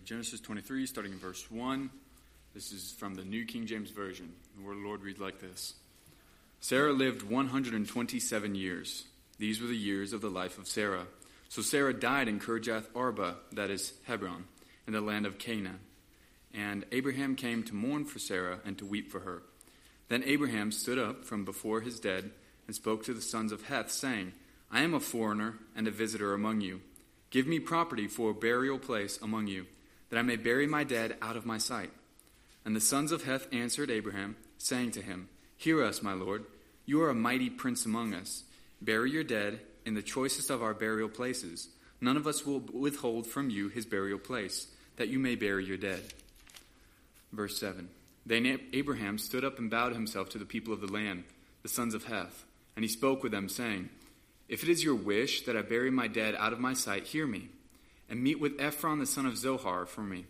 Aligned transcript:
read 0.00 0.06
Genesis 0.06 0.40
23, 0.40 0.86
starting 0.86 1.12
in 1.12 1.18
verse 1.18 1.50
1. 1.50 1.90
This 2.54 2.72
is 2.72 2.90
from 2.92 3.16
the 3.16 3.24
New 3.24 3.44
King 3.44 3.66
James 3.66 3.90
Version. 3.90 4.32
Of 4.56 4.64
the 4.64 4.82
Lord 4.82 5.02
reads 5.02 5.20
like 5.20 5.40
this 5.40 5.74
Sarah 6.60 6.94
lived 6.94 7.22
127 7.22 8.54
years. 8.54 9.04
These 9.38 9.60
were 9.60 9.66
the 9.66 9.76
years 9.76 10.14
of 10.14 10.22
the 10.22 10.30
life 10.30 10.56
of 10.56 10.66
Sarah. 10.66 11.06
So 11.50 11.60
Sarah 11.60 11.92
died 11.92 12.28
in 12.28 12.40
Kirjath 12.40 12.86
Arba, 12.96 13.36
that 13.52 13.68
is 13.68 13.92
Hebron, 14.04 14.44
in 14.86 14.94
the 14.94 15.02
land 15.02 15.26
of 15.26 15.36
Canaan. 15.36 15.80
And 16.54 16.86
Abraham 16.92 17.36
came 17.36 17.62
to 17.64 17.74
mourn 17.74 18.06
for 18.06 18.18
Sarah 18.18 18.60
and 18.64 18.78
to 18.78 18.86
weep 18.86 19.12
for 19.12 19.20
her. 19.20 19.42
Then 20.08 20.22
Abraham 20.24 20.72
stood 20.72 20.98
up 20.98 21.26
from 21.26 21.44
before 21.44 21.82
his 21.82 22.00
dead 22.00 22.30
and 22.66 22.74
spoke 22.74 23.04
to 23.04 23.12
the 23.12 23.20
sons 23.20 23.52
of 23.52 23.64
Heth, 23.64 23.90
saying, 23.90 24.32
I 24.72 24.80
am 24.80 24.94
a 24.94 25.00
foreigner 25.00 25.58
and 25.76 25.86
a 25.86 25.90
visitor 25.90 26.32
among 26.32 26.62
you. 26.62 26.80
Give 27.28 27.46
me 27.46 27.60
property 27.60 28.08
for 28.08 28.30
a 28.30 28.34
burial 28.34 28.78
place 28.78 29.18
among 29.20 29.46
you, 29.48 29.66
that 30.10 30.18
I 30.18 30.22
may 30.22 30.36
bury 30.36 30.66
my 30.66 30.84
dead 30.84 31.16
out 31.22 31.36
of 31.36 31.46
my 31.46 31.58
sight. 31.58 31.90
And 32.64 32.76
the 32.76 32.80
sons 32.80 33.12
of 33.12 33.24
Heth 33.24 33.46
answered 33.52 33.90
Abraham, 33.90 34.36
saying 34.58 34.90
to 34.92 35.02
him, 35.02 35.28
Hear 35.56 35.82
us, 35.82 36.02
my 36.02 36.12
lord. 36.12 36.44
You 36.84 37.02
are 37.02 37.10
a 37.10 37.14
mighty 37.14 37.48
prince 37.48 37.86
among 37.86 38.14
us. 38.14 38.44
Bury 38.82 39.10
your 39.10 39.24
dead 39.24 39.60
in 39.86 39.94
the 39.94 40.02
choicest 40.02 40.50
of 40.50 40.62
our 40.62 40.74
burial 40.74 41.08
places. 41.08 41.68
None 42.00 42.16
of 42.16 42.26
us 42.26 42.44
will 42.44 42.60
withhold 42.60 43.26
from 43.26 43.50
you 43.50 43.68
his 43.68 43.86
burial 43.86 44.18
place, 44.18 44.66
that 44.96 45.08
you 45.08 45.18
may 45.18 45.34
bury 45.34 45.64
your 45.64 45.76
dead. 45.76 46.02
Verse 47.32 47.58
7 47.58 47.88
Then 48.26 48.60
Abraham 48.72 49.18
stood 49.18 49.44
up 49.44 49.58
and 49.58 49.70
bowed 49.70 49.92
himself 49.92 50.30
to 50.30 50.38
the 50.38 50.44
people 50.44 50.72
of 50.72 50.80
the 50.80 50.92
land, 50.92 51.24
the 51.62 51.68
sons 51.68 51.94
of 51.94 52.04
Heth, 52.04 52.44
and 52.74 52.84
he 52.84 52.88
spoke 52.88 53.22
with 53.22 53.32
them, 53.32 53.48
saying, 53.48 53.90
If 54.48 54.62
it 54.62 54.68
is 54.68 54.82
your 54.82 54.94
wish 54.94 55.42
that 55.42 55.56
I 55.56 55.62
bury 55.62 55.90
my 55.90 56.08
dead 56.08 56.34
out 56.34 56.52
of 56.52 56.60
my 56.60 56.72
sight, 56.72 57.06
hear 57.06 57.26
me, 57.26 57.48
and 58.10 58.22
meet 58.22 58.40
with 58.40 58.60
Ephron 58.60 58.98
the 58.98 59.06
son 59.06 59.24
of 59.24 59.38
Zohar 59.38 59.86
for 59.86 60.02
me, 60.02 60.26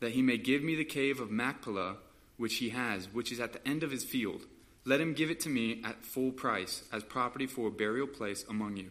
that 0.00 0.12
he 0.12 0.22
may 0.22 0.36
give 0.36 0.62
me 0.62 0.76
the 0.76 0.84
cave 0.84 1.18
of 1.18 1.30
Machpelah, 1.30 1.96
which 2.36 2.56
he 2.56 2.68
has, 2.68 3.12
which 3.12 3.32
is 3.32 3.40
at 3.40 3.54
the 3.54 3.66
end 3.66 3.82
of 3.82 3.90
his 3.90 4.04
field. 4.04 4.42
Let 4.84 5.00
him 5.00 5.14
give 5.14 5.30
it 5.30 5.40
to 5.40 5.48
me 5.48 5.82
at 5.82 6.04
full 6.04 6.30
price, 6.30 6.84
as 6.92 7.02
property 7.02 7.46
for 7.46 7.68
a 7.68 7.72
burial 7.72 8.06
place 8.06 8.44
among 8.48 8.76
you. 8.76 8.90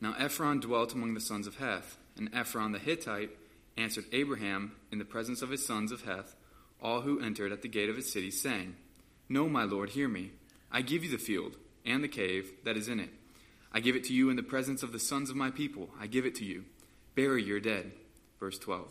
Now 0.00 0.14
Ephron 0.18 0.60
dwelt 0.60 0.92
among 0.92 1.14
the 1.14 1.20
sons 1.20 1.46
of 1.46 1.56
Heth, 1.56 1.96
and 2.16 2.28
Ephron 2.34 2.72
the 2.72 2.78
Hittite 2.78 3.30
answered 3.76 4.06
Abraham 4.12 4.72
in 4.90 4.98
the 4.98 5.04
presence 5.04 5.40
of 5.40 5.50
his 5.50 5.64
sons 5.64 5.92
of 5.92 6.02
Heth, 6.02 6.34
all 6.82 7.02
who 7.02 7.20
entered 7.20 7.52
at 7.52 7.62
the 7.62 7.68
gate 7.68 7.88
of 7.88 7.96
his 7.96 8.10
city, 8.10 8.30
saying, 8.30 8.74
No, 9.28 9.48
my 9.48 9.64
lord, 9.64 9.90
hear 9.90 10.08
me. 10.08 10.32
I 10.72 10.82
give 10.82 11.04
you 11.04 11.10
the 11.10 11.18
field 11.18 11.56
and 11.84 12.02
the 12.02 12.08
cave 12.08 12.52
that 12.64 12.76
is 12.76 12.88
in 12.88 13.00
it. 13.00 13.10
I 13.72 13.80
give 13.80 13.96
it 13.96 14.04
to 14.04 14.12
you 14.12 14.30
in 14.30 14.36
the 14.36 14.42
presence 14.42 14.82
of 14.82 14.92
the 14.92 14.98
sons 14.98 15.30
of 15.30 15.36
my 15.36 15.50
people. 15.50 15.90
I 16.00 16.06
give 16.06 16.26
it 16.26 16.34
to 16.36 16.44
you. 16.44 16.64
Bury 17.14 17.42
your 17.42 17.60
dead. 17.60 17.92
Verse 18.38 18.58
12. 18.58 18.88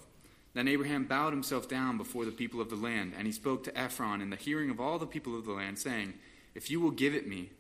Then 0.54 0.68
Abraham 0.68 1.06
bowed 1.06 1.34
himself 1.34 1.70
down 1.70 1.98
before 1.98 2.26
the 2.26 2.32
people 2.32 2.60
of 2.60 2.70
the 2.70 2.76
land, 2.76 3.14
and 3.18 3.28
he 3.28 3.32
spoke 3.32 3.64
to 3.64 3.78
Ephron 3.78 4.22
in 4.22 4.30
the 4.30 4.36
hearing 4.36 4.70
of 4.70 4.80
all 4.80 4.98
the 4.98 5.06
people 5.06 5.38
of 5.38 5.46
the 5.46 5.52
land, 5.52 5.78
saying, 5.78 6.14
If 6.56 6.72
you 6.72 6.82
will 6.82 6.92
give 6.92 7.14
it 7.14 7.28
me, 7.28 7.52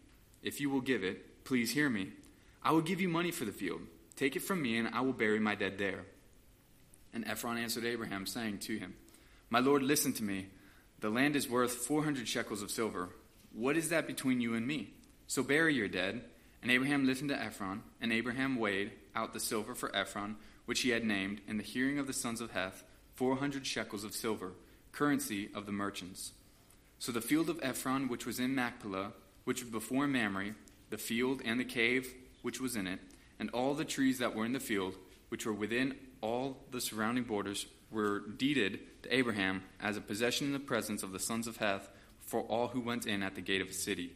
if 0.41 0.59
you 0.59 0.69
will 0.69 0.81
give 0.81 1.03
it, 1.03 1.43
please 1.43 1.71
hear 1.71 1.89
me. 1.89 2.09
I 2.63 2.71
will 2.71 2.81
give 2.81 2.99
you 2.99 3.07
money 3.07 3.31
for 3.31 3.45
the 3.45 3.51
field. 3.51 3.81
Take 4.15 4.35
it 4.35 4.41
from 4.41 4.61
me, 4.61 4.77
and 4.77 4.89
I 4.89 5.01
will 5.01 5.13
bury 5.13 5.39
my 5.39 5.55
dead 5.55 5.77
there. 5.77 6.05
And 7.13 7.25
Ephron 7.27 7.57
answered 7.57 7.85
Abraham, 7.85 8.25
saying 8.25 8.59
to 8.59 8.77
him, 8.77 8.95
My 9.49 9.59
lord, 9.59 9.83
listen 9.83 10.13
to 10.13 10.23
me. 10.23 10.47
The 10.99 11.09
land 11.09 11.35
is 11.35 11.49
worth 11.49 11.71
400 11.71 12.27
shekels 12.27 12.61
of 12.61 12.71
silver. 12.71 13.09
What 13.53 13.77
is 13.77 13.89
that 13.89 14.07
between 14.07 14.41
you 14.41 14.55
and 14.55 14.67
me? 14.67 14.93
So 15.27 15.43
bury 15.43 15.73
your 15.73 15.87
dead. 15.87 16.21
And 16.61 16.71
Abraham 16.71 17.05
listened 17.05 17.29
to 17.29 17.41
Ephron, 17.41 17.83
and 18.01 18.11
Abraham 18.11 18.57
weighed 18.57 18.91
out 19.15 19.33
the 19.33 19.39
silver 19.39 19.75
for 19.75 19.95
Ephron, 19.95 20.35
which 20.69 20.81
he 20.81 20.89
had 20.89 21.03
named, 21.03 21.41
in 21.47 21.57
the 21.57 21.63
hearing 21.63 21.97
of 21.97 22.05
the 22.05 22.13
sons 22.13 22.39
of 22.39 22.51
Heth, 22.51 22.83
400 23.15 23.65
shekels 23.65 24.03
of 24.03 24.13
silver, 24.13 24.51
currency 24.91 25.49
of 25.55 25.65
the 25.65 25.71
merchants. 25.71 26.33
So 26.99 27.11
the 27.11 27.21
field 27.21 27.49
of 27.49 27.59
Ephron, 27.63 28.07
which 28.07 28.27
was 28.27 28.39
in 28.39 28.53
Machpelah, 28.53 29.13
which 29.45 29.63
was 29.63 29.71
before 29.71 30.05
Mamre, 30.05 30.53
the 30.91 30.99
field 30.99 31.41
and 31.43 31.59
the 31.59 31.65
cave 31.65 32.13
which 32.43 32.61
was 32.61 32.75
in 32.75 32.85
it, 32.85 32.99
and 33.39 33.49
all 33.49 33.73
the 33.73 33.83
trees 33.83 34.19
that 34.19 34.35
were 34.35 34.45
in 34.45 34.53
the 34.53 34.59
field, 34.59 34.93
which 35.29 35.43
were 35.43 35.53
within 35.53 35.95
all 36.21 36.57
the 36.69 36.81
surrounding 36.81 37.23
borders, 37.23 37.65
were 37.89 38.19
deeded 38.19 38.79
to 39.01 39.11
Abraham 39.11 39.63
as 39.81 39.97
a 39.97 40.01
possession 40.01 40.45
in 40.45 40.53
the 40.53 40.59
presence 40.59 41.01
of 41.01 41.11
the 41.11 41.19
sons 41.19 41.47
of 41.47 41.57
Heth 41.57 41.89
for 42.19 42.41
all 42.41 42.67
who 42.67 42.79
went 42.79 43.07
in 43.07 43.23
at 43.23 43.33
the 43.33 43.41
gate 43.41 43.61
of 43.61 43.69
the 43.69 43.73
city. 43.73 44.11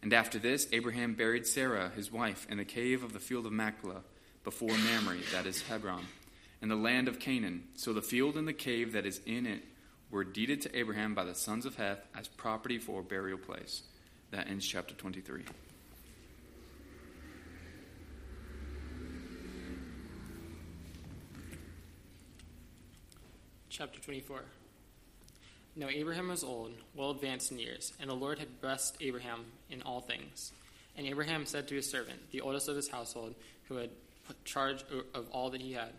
And 0.00 0.12
after 0.12 0.38
this, 0.38 0.68
Abraham 0.70 1.14
buried 1.14 1.44
Sarah, 1.44 1.90
his 1.96 2.12
wife, 2.12 2.46
in 2.48 2.58
the 2.58 2.64
cave 2.64 3.02
of 3.02 3.12
the 3.12 3.18
field 3.18 3.46
of 3.46 3.52
Machpelah, 3.52 4.02
before 4.44 4.76
Mamre, 4.76 5.18
that 5.32 5.46
is 5.46 5.62
Hebron, 5.62 6.06
in 6.60 6.68
the 6.68 6.76
land 6.76 7.08
of 7.08 7.18
Canaan. 7.18 7.64
So 7.74 7.92
the 7.92 8.02
field 8.02 8.36
and 8.36 8.46
the 8.46 8.52
cave 8.52 8.92
that 8.92 9.06
is 9.06 9.20
in 9.26 9.46
it 9.46 9.62
were 10.10 10.24
deeded 10.24 10.60
to 10.62 10.78
Abraham 10.78 11.14
by 11.14 11.24
the 11.24 11.34
sons 11.34 11.64
of 11.64 11.76
Heth 11.76 12.06
as 12.14 12.28
property 12.28 12.78
for 12.78 13.00
a 13.00 13.04
burial 13.04 13.38
place. 13.38 13.82
That 14.30 14.48
ends 14.48 14.66
chapter 14.66 14.94
23. 14.94 15.44
Chapter 23.68 24.00
24. 24.00 24.42
Now 25.74 25.88
Abraham 25.88 26.28
was 26.28 26.44
old, 26.44 26.72
well 26.94 27.10
advanced 27.10 27.50
in 27.50 27.58
years, 27.58 27.94
and 27.98 28.10
the 28.10 28.14
Lord 28.14 28.38
had 28.38 28.60
blessed 28.60 28.98
Abraham 29.00 29.46
in 29.70 29.80
all 29.80 30.02
things. 30.02 30.52
And 30.96 31.06
Abraham 31.06 31.46
said 31.46 31.68
to 31.68 31.74
his 31.74 31.90
servant, 31.90 32.30
the 32.30 32.42
oldest 32.42 32.68
of 32.68 32.76
his 32.76 32.90
household, 32.90 33.34
who 33.68 33.76
had 33.76 33.88
charge 34.44 34.84
of 35.14 35.28
all 35.30 35.50
that 35.50 35.60
he 35.60 35.72
had, 35.72 35.92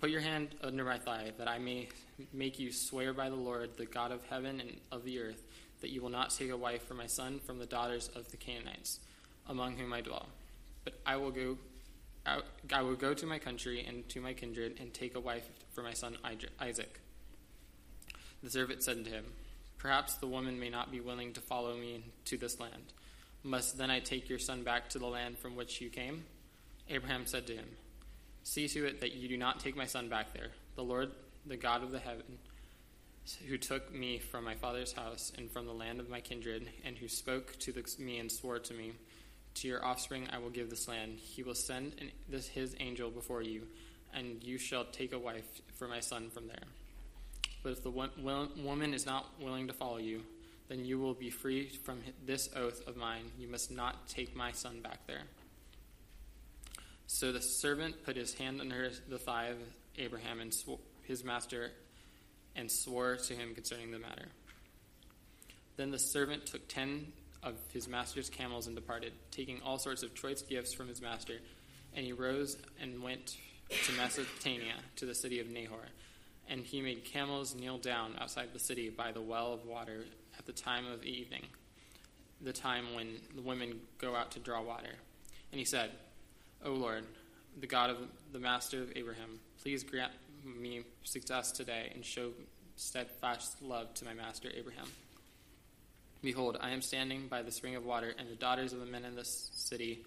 Put 0.00 0.10
your 0.10 0.20
hand 0.20 0.54
under 0.62 0.84
my 0.84 0.98
thigh, 0.98 1.32
that 1.38 1.48
I 1.48 1.58
may 1.58 1.88
make 2.32 2.58
you 2.58 2.72
swear 2.72 3.12
by 3.14 3.30
the 3.30 3.36
Lord, 3.36 3.70
the 3.76 3.86
God 3.86 4.12
of 4.12 4.22
heaven 4.26 4.60
and 4.60 4.76
of 4.92 5.04
the 5.04 5.18
earth, 5.18 5.42
that 5.80 5.90
you 5.90 6.02
will 6.02 6.10
not 6.10 6.30
take 6.30 6.50
a 6.50 6.56
wife 6.56 6.86
for 6.86 6.94
my 6.94 7.06
son 7.06 7.40
from 7.46 7.58
the 7.58 7.66
daughters 7.66 8.10
of 8.14 8.30
the 8.30 8.36
Canaanites, 8.36 9.00
among 9.48 9.76
whom 9.76 9.92
I 9.92 10.02
dwell. 10.02 10.28
But 10.84 11.00
I 11.06 11.16
will 11.16 11.30
go 11.30 11.56
I 12.72 12.82
will 12.82 12.96
go 12.96 13.12
to 13.12 13.26
my 13.26 13.38
country 13.38 13.84
and 13.86 14.08
to 14.08 14.20
my 14.20 14.32
kindred 14.32 14.78
and 14.80 14.94
take 14.94 15.14
a 15.14 15.20
wife 15.20 15.46
for 15.74 15.82
my 15.82 15.92
son 15.92 16.16
Isaac. 16.60 17.00
The 18.42 18.50
servant 18.50 18.82
said 18.82 19.04
to 19.04 19.10
him, 19.10 19.24
Perhaps 19.78 20.14
the 20.14 20.26
woman 20.26 20.58
may 20.58 20.70
not 20.70 20.90
be 20.90 21.00
willing 21.00 21.34
to 21.34 21.40
follow 21.40 21.76
me 21.76 22.02
to 22.26 22.38
this 22.38 22.58
land. 22.58 22.92
Must 23.42 23.76
then 23.76 23.90
I 23.90 24.00
take 24.00 24.30
your 24.30 24.38
son 24.38 24.62
back 24.62 24.88
to 24.90 24.98
the 24.98 25.06
land 25.06 25.38
from 25.38 25.54
which 25.54 25.82
you 25.82 25.90
came? 25.90 26.24
Abraham 26.88 27.26
said 27.26 27.46
to 27.46 27.54
him, 27.54 27.68
See 28.42 28.68
to 28.68 28.84
it 28.84 29.00
that 29.00 29.14
you 29.14 29.28
do 29.28 29.36
not 29.36 29.60
take 29.60 29.76
my 29.76 29.86
son 29.86 30.08
back 30.08 30.34
there. 30.34 30.48
The 30.76 30.84
Lord, 30.84 31.12
the 31.46 31.56
God 31.56 31.82
of 31.82 31.92
the 31.92 31.98
heaven, 31.98 32.38
who 33.48 33.56
took 33.56 33.92
me 33.92 34.18
from 34.18 34.44
my 34.44 34.54
father's 34.54 34.92
house 34.92 35.32
and 35.38 35.50
from 35.50 35.66
the 35.66 35.72
land 35.72 35.98
of 35.98 36.10
my 36.10 36.20
kindred, 36.20 36.68
and 36.84 36.96
who 36.98 37.08
spoke 37.08 37.58
to 37.60 37.72
me 37.98 38.18
and 38.18 38.30
swore 38.30 38.58
to 38.58 38.74
me, 38.74 38.92
to 39.54 39.68
your 39.68 39.84
offspring 39.84 40.28
I 40.32 40.38
will 40.38 40.50
give 40.50 40.68
this 40.68 40.88
land. 40.88 41.18
He 41.18 41.42
will 41.42 41.54
send 41.54 41.94
an, 42.00 42.10
this, 42.28 42.48
his 42.48 42.76
angel 42.80 43.10
before 43.10 43.40
you, 43.40 43.62
and 44.12 44.42
you 44.42 44.58
shall 44.58 44.84
take 44.84 45.12
a 45.12 45.18
wife 45.18 45.62
for 45.74 45.88
my 45.88 46.00
son 46.00 46.28
from 46.28 46.48
there. 46.48 46.64
But 47.62 47.72
if 47.72 47.82
the 47.82 47.90
woman 47.90 48.92
is 48.92 49.06
not 49.06 49.26
willing 49.40 49.68
to 49.68 49.72
follow 49.72 49.96
you, 49.96 50.20
then 50.68 50.84
you 50.84 50.98
will 50.98 51.14
be 51.14 51.30
free 51.30 51.68
from 51.68 52.00
this 52.26 52.50
oath 52.54 52.86
of 52.86 52.96
mine. 52.96 53.24
You 53.38 53.48
must 53.48 53.70
not 53.70 54.06
take 54.06 54.36
my 54.36 54.52
son 54.52 54.80
back 54.82 55.06
there. 55.06 55.22
So 57.06 57.32
the 57.32 57.40
servant 57.40 58.04
put 58.04 58.16
his 58.16 58.34
hand 58.34 58.60
under 58.60 58.90
the 59.08 59.18
thigh 59.18 59.46
of 59.46 59.58
Abraham 59.98 60.40
and 60.40 60.54
his 61.02 61.24
master 61.24 61.70
and 62.56 62.70
swore 62.70 63.16
to 63.16 63.34
him 63.34 63.54
concerning 63.54 63.90
the 63.90 63.98
matter. 63.98 64.26
Then 65.76 65.90
the 65.90 65.98
servant 65.98 66.46
took 66.46 66.68
ten 66.68 67.12
of 67.42 67.54
his 67.72 67.88
master's 67.88 68.30
camels 68.30 68.66
and 68.66 68.74
departed, 68.74 69.12
taking 69.30 69.60
all 69.62 69.78
sorts 69.78 70.02
of 70.02 70.14
choice 70.14 70.42
gifts 70.42 70.72
from 70.72 70.88
his 70.88 71.02
master. 71.02 71.34
And 71.94 72.04
he 72.04 72.12
rose 72.12 72.56
and 72.80 73.02
went 73.02 73.36
to 73.70 73.92
Mesopotamia, 73.92 74.74
to 74.96 75.06
the 75.06 75.14
city 75.14 75.40
of 75.40 75.48
Nahor. 75.48 75.88
And 76.48 76.64
he 76.64 76.80
made 76.80 77.04
camels 77.04 77.54
kneel 77.54 77.78
down 77.78 78.14
outside 78.20 78.48
the 78.52 78.58
city 78.58 78.88
by 78.88 79.12
the 79.12 79.20
well 79.20 79.52
of 79.52 79.66
water 79.66 80.04
at 80.38 80.46
the 80.46 80.52
time 80.52 80.86
of 80.86 81.04
evening, 81.04 81.42
the 82.40 82.52
time 82.52 82.94
when 82.94 83.16
the 83.34 83.42
women 83.42 83.80
go 83.98 84.14
out 84.14 84.32
to 84.32 84.40
draw 84.40 84.62
water. 84.62 84.94
And 85.52 85.58
he 85.58 85.64
said, 85.64 85.90
O 86.66 86.72
Lord, 86.72 87.04
the 87.60 87.66
God 87.66 87.90
of 87.90 87.98
the 88.32 88.38
master 88.38 88.80
of 88.80 88.90
Abraham, 88.96 89.38
please 89.62 89.84
grant 89.84 90.12
me 90.46 90.82
success 91.02 91.52
today 91.52 91.92
and 91.94 92.02
show 92.02 92.30
steadfast 92.76 93.60
love 93.60 93.92
to 93.92 94.06
my 94.06 94.14
master 94.14 94.48
Abraham. 94.56 94.86
Behold, 96.22 96.56
I 96.62 96.70
am 96.70 96.80
standing 96.80 97.28
by 97.28 97.42
the 97.42 97.50
spring 97.50 97.76
of 97.76 97.84
water, 97.84 98.14
and 98.18 98.30
the 98.30 98.34
daughters 98.34 98.72
of 98.72 98.80
the 98.80 98.86
men 98.86 99.04
in 99.04 99.14
this 99.14 99.50
city 99.52 100.06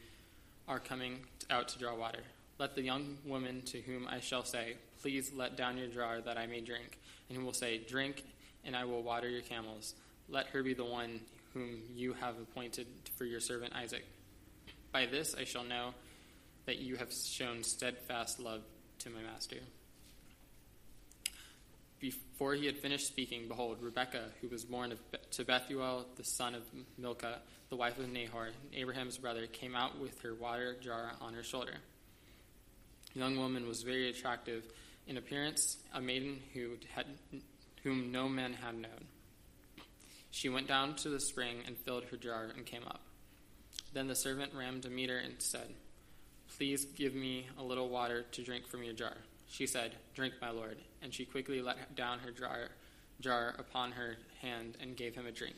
are 0.68 0.80
coming 0.80 1.20
out 1.52 1.68
to 1.68 1.80
draw 1.80 1.96
water. 1.96 2.24
Let 2.58 2.74
the 2.74 2.82
young 2.82 3.20
woman 3.24 3.62
to 3.68 3.80
whom 3.82 4.08
I 4.08 4.20
shall 4.20 4.44
say, 4.44 4.78
Please 5.04 5.32
let 5.36 5.58
down 5.58 5.78
your 5.78 5.88
jar 5.90 6.22
that 6.22 6.40
I 6.40 6.48
may 6.48 6.62
drink, 6.62 6.98
and 7.30 7.38
who 7.38 7.46
will 7.46 7.54
say, 7.54 7.78
Drink, 7.88 8.24
and 8.66 8.76
I 8.76 8.84
will 8.86 9.04
water 9.04 9.30
your 9.30 9.42
camels. 9.42 9.94
Let 10.28 10.48
her 10.48 10.64
be 10.64 10.74
the 10.74 10.86
one 10.86 11.20
whom 11.54 11.82
you 11.96 12.14
have 12.14 12.40
appointed 12.40 12.88
for 13.16 13.26
your 13.26 13.42
servant 13.42 13.74
Isaac. 13.76 14.06
By 14.92 15.06
this 15.06 15.36
I 15.40 15.44
shall 15.44 15.64
know 15.64 15.94
that 16.68 16.80
you 16.80 16.98
have 16.98 17.12
shown 17.12 17.64
steadfast 17.64 18.40
love 18.40 18.62
to 19.00 19.10
my 19.10 19.22
master. 19.22 19.56
Before 22.00 22.54
he 22.54 22.68
had 22.68 22.78
finished 22.78 23.08
speaking, 23.08 23.48
behold, 23.48 23.78
Rebekah, 23.82 24.26
who 24.42 24.50
was 24.50 24.66
born 24.66 24.92
of, 24.92 25.00
to 25.32 25.46
Bethuel, 25.46 26.06
the 26.18 26.24
son 26.24 26.54
of 26.54 26.62
Milcah, 26.98 27.40
the 27.70 27.76
wife 27.76 27.98
of 27.98 28.10
Nahor, 28.10 28.50
Abraham's 28.74 29.18
brother, 29.18 29.48
came 29.48 29.76
out 29.76 30.00
with 30.00 30.22
her 30.22 30.36
water 30.36 30.76
jar 30.80 31.14
on 31.22 31.34
her 31.34 31.42
shoulder. 31.42 31.74
The 33.14 33.20
young 33.22 33.38
woman 33.38 33.68
was 33.68 33.82
very 33.82 34.10
attractive 34.10 34.64
in 35.08 35.18
appearance, 35.18 35.78
a 35.94 36.02
maiden 36.02 36.40
who 36.54 36.74
had, 36.94 37.06
whom 37.84 38.12
no 38.12 38.28
man 38.28 38.54
had 38.54 38.76
known. 38.76 39.08
She 40.32 40.50
went 40.50 40.68
down 40.68 40.96
to 40.98 41.10
the 41.10 41.20
spring 41.20 41.64
and 41.66 41.78
filled 41.78 42.04
her 42.12 42.18
jar 42.18 42.52
and 42.56 42.66
came 42.66 42.84
up. 42.86 43.02
Then 43.94 44.08
the 44.08 44.16
servant 44.16 44.52
to 44.84 44.90
meet 44.90 45.10
her 45.10 45.18
and 45.18 45.42
said, 45.42 45.74
Please 46.56 46.86
give 46.86 47.14
me 47.14 47.48
a 47.58 47.64
little 47.64 47.90
water 47.90 48.26
to 48.32 48.44
drink 48.44 48.68
from 48.68 48.84
your 48.84 48.94
jar. 48.94 49.14
She 49.50 49.68
said, 49.68 49.96
Drink, 50.16 50.34
my 50.42 50.50
lord. 50.50 50.78
And 51.02 51.14
she 51.14 51.26
quickly 51.26 51.62
let 51.62 51.96
down 51.96 52.20
her 52.20 52.32
jar, 52.32 52.70
jar 53.20 53.56
upon 53.60 53.92
her 53.92 54.18
hand 54.42 54.78
and 54.82 54.96
gave 54.96 55.16
him 55.16 55.26
a 55.26 55.32
drink. 55.32 55.56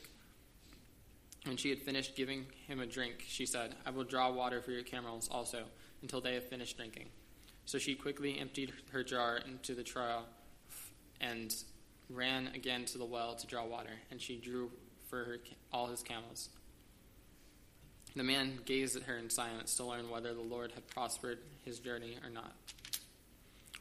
When 1.45 1.57
she 1.57 1.69
had 1.69 1.80
finished 1.80 2.15
giving 2.15 2.45
him 2.68 2.80
a 2.80 2.86
drink, 2.86 3.24
she 3.25 3.45
said, 3.45 3.75
I 3.86 3.91
will 3.91 4.03
draw 4.03 4.31
water 4.31 4.62
for 4.62 4.71
your 4.71 4.83
camels 4.83 5.30
also, 5.31 5.63
until 6.01 6.21
they 6.21 6.33
have 6.33 6.47
finished 6.47 6.77
drinking. 6.77 7.07
So 7.65 7.77
she 7.77 7.95
quickly 7.95 8.38
emptied 8.39 8.74
her 8.92 9.03
jar 9.03 9.38
into 9.38 9.74
the 9.74 9.83
trough 9.83 10.25
and 11.21 11.56
ran 12.09 12.47
again 12.47 12.85
to 12.85 12.97
the 12.97 13.06
well 13.06 13.35
to 13.35 13.47
draw 13.47 13.65
water, 13.65 13.94
and 14.12 14.21
she 14.21 14.38
drew 14.38 14.71
for 15.07 15.24
her 15.24 15.38
all 15.71 15.88
his 15.88 16.03
camels. 16.03 16.50
The 18.15 18.23
man 18.23 18.59
gazed 18.65 18.95
at 18.95 19.03
her 19.03 19.17
in 19.17 19.29
silence 19.29 19.75
to 19.75 19.85
learn 19.85 20.09
whether 20.09 20.33
the 20.33 20.41
Lord 20.41 20.71
had 20.73 20.88
prospered 20.88 21.39
his 21.63 21.79
journey 21.79 22.17
or 22.23 22.29
not. 22.29 22.53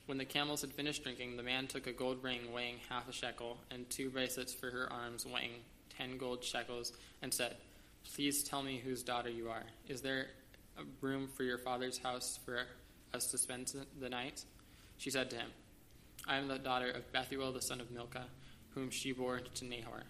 When 0.06 0.18
the 0.18 0.24
camels 0.24 0.62
had 0.62 0.72
finished 0.72 1.02
drinking, 1.02 1.36
the 1.36 1.42
man 1.42 1.66
took 1.66 1.86
a 1.86 1.92
gold 1.92 2.22
ring 2.22 2.52
weighing 2.52 2.76
half 2.88 3.08
a 3.08 3.12
shekel 3.12 3.58
and 3.70 3.88
two 3.90 4.10
bracelets 4.10 4.54
for 4.54 4.70
her 4.70 4.90
arms 4.92 5.26
weighing 5.26 5.52
ten 5.96 6.16
gold 6.16 6.44
shekels 6.44 6.92
and 7.20 7.32
said, 7.32 7.56
Please 8.14 8.42
tell 8.42 8.62
me 8.62 8.78
whose 8.78 9.02
daughter 9.02 9.28
you 9.28 9.50
are. 9.50 9.64
Is 9.86 10.00
there 10.00 10.28
room 11.00 11.28
for 11.28 11.42
your 11.42 11.58
father's 11.58 11.98
house 11.98 12.38
for 12.44 12.62
us 13.12 13.26
to 13.32 13.38
spend 13.38 13.72
the 14.00 14.08
night? 14.08 14.44
She 14.96 15.10
said 15.10 15.30
to 15.30 15.36
him, 15.36 15.50
I 16.26 16.36
am 16.36 16.48
the 16.48 16.58
daughter 16.58 16.90
of 16.90 17.10
Bethuel 17.12 17.52
the 17.52 17.62
son 17.62 17.80
of 17.80 17.90
Milcah, 17.90 18.26
whom 18.70 18.90
she 18.90 19.12
bore 19.12 19.40
to 19.40 19.64
Nahor. 19.64 20.04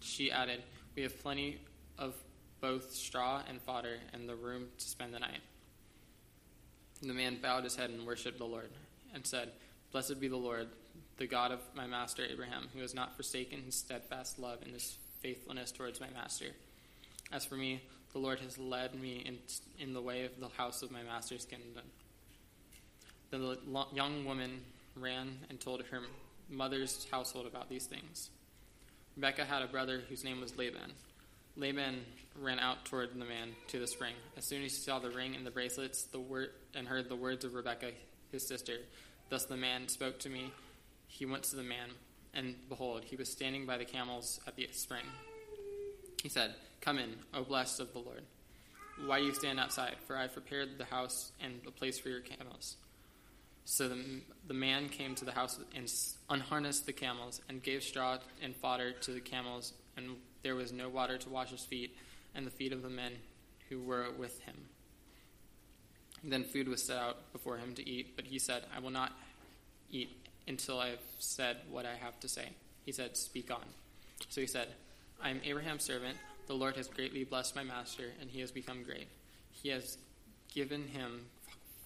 She 0.00 0.30
added, 0.30 0.62
We 0.94 1.02
have 1.02 1.20
plenty 1.22 1.60
of 1.98 2.14
both 2.64 2.94
straw 2.94 3.42
and 3.46 3.60
fodder 3.60 3.98
and 4.14 4.26
the 4.26 4.34
room 4.34 4.68
to 4.78 4.88
spend 4.88 5.12
the 5.12 5.18
night. 5.18 5.40
And 7.02 7.10
the 7.10 7.14
man 7.14 7.36
bowed 7.42 7.62
his 7.62 7.76
head 7.76 7.90
and 7.90 8.06
worshipped 8.06 8.38
the 8.38 8.46
Lord, 8.46 8.70
and 9.12 9.26
said, 9.26 9.50
Blessed 9.92 10.18
be 10.18 10.28
the 10.28 10.38
Lord, 10.38 10.68
the 11.18 11.26
God 11.26 11.52
of 11.52 11.60
my 11.74 11.86
master 11.86 12.24
Abraham, 12.24 12.68
who 12.72 12.80
has 12.80 12.94
not 12.94 13.16
forsaken 13.16 13.60
his 13.66 13.74
steadfast 13.74 14.38
love 14.38 14.60
and 14.62 14.72
his 14.72 14.96
faithfulness 15.20 15.72
towards 15.72 16.00
my 16.00 16.08
master. 16.14 16.46
As 17.30 17.44
for 17.44 17.56
me, 17.56 17.82
the 18.14 18.18
Lord 18.18 18.40
has 18.40 18.56
led 18.56 18.94
me 18.94 19.22
in, 19.26 19.36
in 19.78 19.92
the 19.92 20.00
way 20.00 20.24
of 20.24 20.40
the 20.40 20.48
house 20.48 20.80
of 20.80 20.90
my 20.90 21.02
master's 21.02 21.44
kingdom. 21.44 21.84
Then 23.30 23.42
the 23.42 23.58
young 23.92 24.24
woman 24.24 24.62
ran 24.96 25.36
and 25.50 25.60
told 25.60 25.82
her 25.90 26.00
mother's 26.48 27.06
household 27.10 27.46
about 27.46 27.68
these 27.68 27.84
things. 27.84 28.30
Rebekah 29.16 29.44
had 29.44 29.60
a 29.60 29.66
brother 29.66 30.00
whose 30.08 30.24
name 30.24 30.40
was 30.40 30.56
Laban. 30.56 30.94
Laban 31.56 32.04
ran 32.40 32.58
out 32.58 32.84
toward 32.84 33.12
the 33.12 33.24
man 33.24 33.50
to 33.68 33.78
the 33.78 33.86
spring. 33.86 34.14
As 34.36 34.44
soon 34.44 34.64
as 34.64 34.74
he 34.74 34.80
saw 34.80 34.98
the 34.98 35.10
ring 35.10 35.36
and 35.36 35.46
the 35.46 35.50
bracelets 35.50 36.04
the 36.04 36.18
word, 36.18 36.50
and 36.74 36.88
heard 36.88 37.08
the 37.08 37.16
words 37.16 37.44
of 37.44 37.54
Rebekah, 37.54 37.92
his 38.32 38.46
sister, 38.46 38.78
thus 39.28 39.44
the 39.44 39.56
man 39.56 39.88
spoke 39.88 40.18
to 40.20 40.28
me, 40.28 40.52
he 41.06 41.26
went 41.26 41.44
to 41.44 41.56
the 41.56 41.62
man, 41.62 41.90
and 42.32 42.56
behold, 42.68 43.04
he 43.04 43.14
was 43.16 43.30
standing 43.30 43.66
by 43.66 43.78
the 43.78 43.84
camels 43.84 44.40
at 44.46 44.56
the 44.56 44.68
spring. 44.72 45.04
He 46.22 46.28
said, 46.28 46.54
Come 46.80 46.98
in, 46.98 47.14
O 47.32 47.44
blessed 47.44 47.80
of 47.80 47.92
the 47.92 48.00
Lord. 48.00 48.22
Why 49.06 49.20
do 49.20 49.26
you 49.26 49.34
stand 49.34 49.60
outside? 49.60 49.96
For 50.06 50.16
I 50.16 50.22
have 50.22 50.32
prepared 50.32 50.78
the 50.78 50.84
house 50.84 51.32
and 51.40 51.60
a 51.66 51.70
place 51.70 51.98
for 51.98 52.08
your 52.08 52.20
camels. 52.20 52.76
So 53.64 53.88
the, 53.88 54.20
the 54.46 54.54
man 54.54 54.88
came 54.88 55.14
to 55.16 55.24
the 55.24 55.32
house 55.32 55.58
and 55.74 55.90
unharnessed 56.28 56.86
the 56.86 56.92
camels 56.92 57.40
and 57.48 57.62
gave 57.62 57.82
straw 57.82 58.18
and 58.42 58.54
fodder 58.56 58.92
to 58.92 59.12
the 59.12 59.20
camels, 59.20 59.72
and 59.96 60.16
there 60.44 60.54
was 60.54 60.72
no 60.72 60.88
water 60.88 61.18
to 61.18 61.28
wash 61.28 61.50
his 61.50 61.64
feet 61.64 61.96
and 62.34 62.46
the 62.46 62.50
feet 62.50 62.72
of 62.72 62.82
the 62.82 62.88
men 62.88 63.12
who 63.68 63.80
were 63.80 64.06
with 64.16 64.38
him. 64.42 64.54
Then 66.22 66.44
food 66.44 66.68
was 66.68 66.82
set 66.82 66.96
out 66.96 67.32
before 67.32 67.56
him 67.56 67.74
to 67.74 67.88
eat, 67.88 68.14
but 68.14 68.26
he 68.26 68.38
said, 68.38 68.62
I 68.74 68.80
will 68.80 68.90
not 68.90 69.12
eat 69.90 70.10
until 70.46 70.78
I 70.78 70.90
have 70.90 71.02
said 71.18 71.56
what 71.70 71.86
I 71.86 71.96
have 71.96 72.20
to 72.20 72.28
say. 72.28 72.50
He 72.84 72.92
said, 72.92 73.16
Speak 73.16 73.50
on. 73.50 73.64
So 74.28 74.40
he 74.40 74.46
said, 74.46 74.68
I 75.22 75.30
am 75.30 75.40
Abraham's 75.44 75.84
servant. 75.84 76.16
The 76.46 76.54
Lord 76.54 76.76
has 76.76 76.88
greatly 76.88 77.24
blessed 77.24 77.56
my 77.56 77.64
master, 77.64 78.12
and 78.20 78.30
he 78.30 78.40
has 78.40 78.50
become 78.50 78.82
great. 78.82 79.08
He 79.50 79.70
has 79.70 79.98
given 80.54 80.88
him 80.88 81.26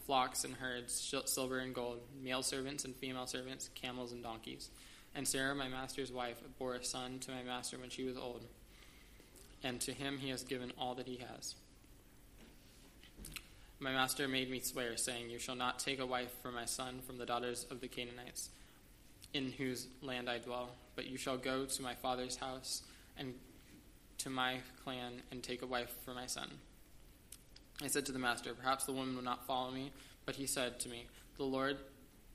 flocks 0.07 0.45
and 0.45 0.55
herds, 0.55 1.15
silver 1.27 1.59
and 1.59 1.75
gold, 1.75 2.01
male 2.23 2.43
servants 2.43 2.85
and 2.85 2.95
female 2.97 3.27
servants, 3.27 3.71
camels 3.75 4.13
and 4.13 4.23
donkeys. 4.23 4.71
And 5.19 5.27
Sarah, 5.27 5.53
my 5.53 5.67
master's 5.67 6.13
wife, 6.13 6.37
bore 6.61 6.75
a 6.75 6.85
son 6.85 7.19
to 7.23 7.33
my 7.33 7.43
master 7.43 7.77
when 7.77 7.91
she 7.91 8.05
was 8.05 8.17
old. 8.17 8.45
And 9.65 9.81
to 9.81 9.93
him 9.93 10.19
he 10.19 10.31
has 10.31 10.45
given 10.45 10.71
all 10.79 10.95
that 10.95 11.09
he 11.09 11.17
has. 11.17 11.57
My 13.81 13.91
master 13.91 14.29
made 14.29 14.49
me 14.49 14.61
swear, 14.61 14.97
saying, 14.97 15.29
You 15.29 15.41
shall 15.41 15.57
not 15.57 15.81
take 15.81 15.99
a 15.99 16.07
wife 16.07 16.31
for 16.41 16.53
my 16.53 16.67
son 16.67 17.01
from 17.05 17.19
the 17.19 17.27
daughters 17.27 17.67
of 17.69 17.81
the 17.81 17.89
Canaanites, 17.89 18.51
in 19.35 19.51
whose 19.51 19.89
land 20.03 20.31
I 20.31 20.39
dwell, 20.39 20.69
but 20.95 21.07
you 21.07 21.19
shall 21.19 21.37
go 21.37 21.65
to 21.65 21.83
my 21.83 21.97
father's 21.97 22.37
house 22.37 22.83
and 23.17 23.35
to 24.19 24.31
my 24.31 24.59
clan 24.85 25.15
and 25.33 25.43
take 25.43 25.63
a 25.63 25.67
wife 25.67 25.97
for 26.05 26.15
my 26.15 26.27
son. 26.27 26.49
I 27.83 27.89
said 27.89 28.07
to 28.07 28.13
the 28.13 28.21
master, 28.21 28.55
Perhaps 28.55 28.85
the 28.85 28.93
woman 28.93 29.17
will 29.17 29.25
not 29.25 29.49
follow 29.49 29.73
me. 29.73 29.91
But 30.27 30.37
he 30.37 30.47
said 30.47 30.79
to 30.79 30.89
me, 30.89 31.07
The 31.39 31.45
Lord 31.45 31.79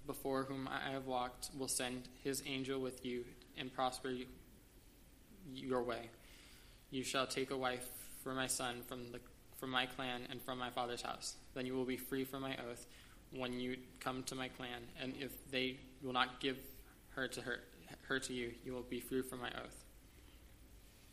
before 0.05 0.43
whom 0.43 0.67
I 0.67 0.91
have 0.91 1.05
walked 1.05 1.49
will 1.57 1.67
send 1.67 2.09
his 2.23 2.43
angel 2.45 2.79
with 2.79 3.05
you 3.05 3.25
and 3.57 3.73
prosper 3.73 4.09
you, 4.09 4.25
your 5.53 5.83
way. 5.83 6.09
You 6.91 7.03
shall 7.03 7.27
take 7.27 7.51
a 7.51 7.57
wife 7.57 7.87
for 8.23 8.33
my 8.33 8.47
son 8.47 8.81
from, 8.87 9.11
the, 9.11 9.19
from 9.57 9.69
my 9.69 9.85
clan 9.85 10.21
and 10.29 10.41
from 10.41 10.57
my 10.57 10.69
father's 10.69 11.01
house. 11.01 11.35
Then 11.53 11.65
you 11.65 11.73
will 11.73 11.85
be 11.85 11.97
free 11.97 12.23
from 12.23 12.41
my 12.41 12.55
oath 12.69 12.85
when 13.31 13.59
you 13.59 13.77
come 13.99 14.23
to 14.23 14.35
my 14.35 14.47
clan. 14.47 14.83
And 15.01 15.13
if 15.19 15.31
they 15.49 15.77
will 16.01 16.13
not 16.13 16.39
give 16.39 16.57
her 17.15 17.27
to 17.27 17.41
her, 17.41 17.59
her 18.03 18.19
to 18.19 18.33
you, 18.33 18.53
you 18.65 18.73
will 18.73 18.83
be 18.83 18.99
free 18.99 19.21
from 19.21 19.41
my 19.41 19.49
oath. 19.49 19.83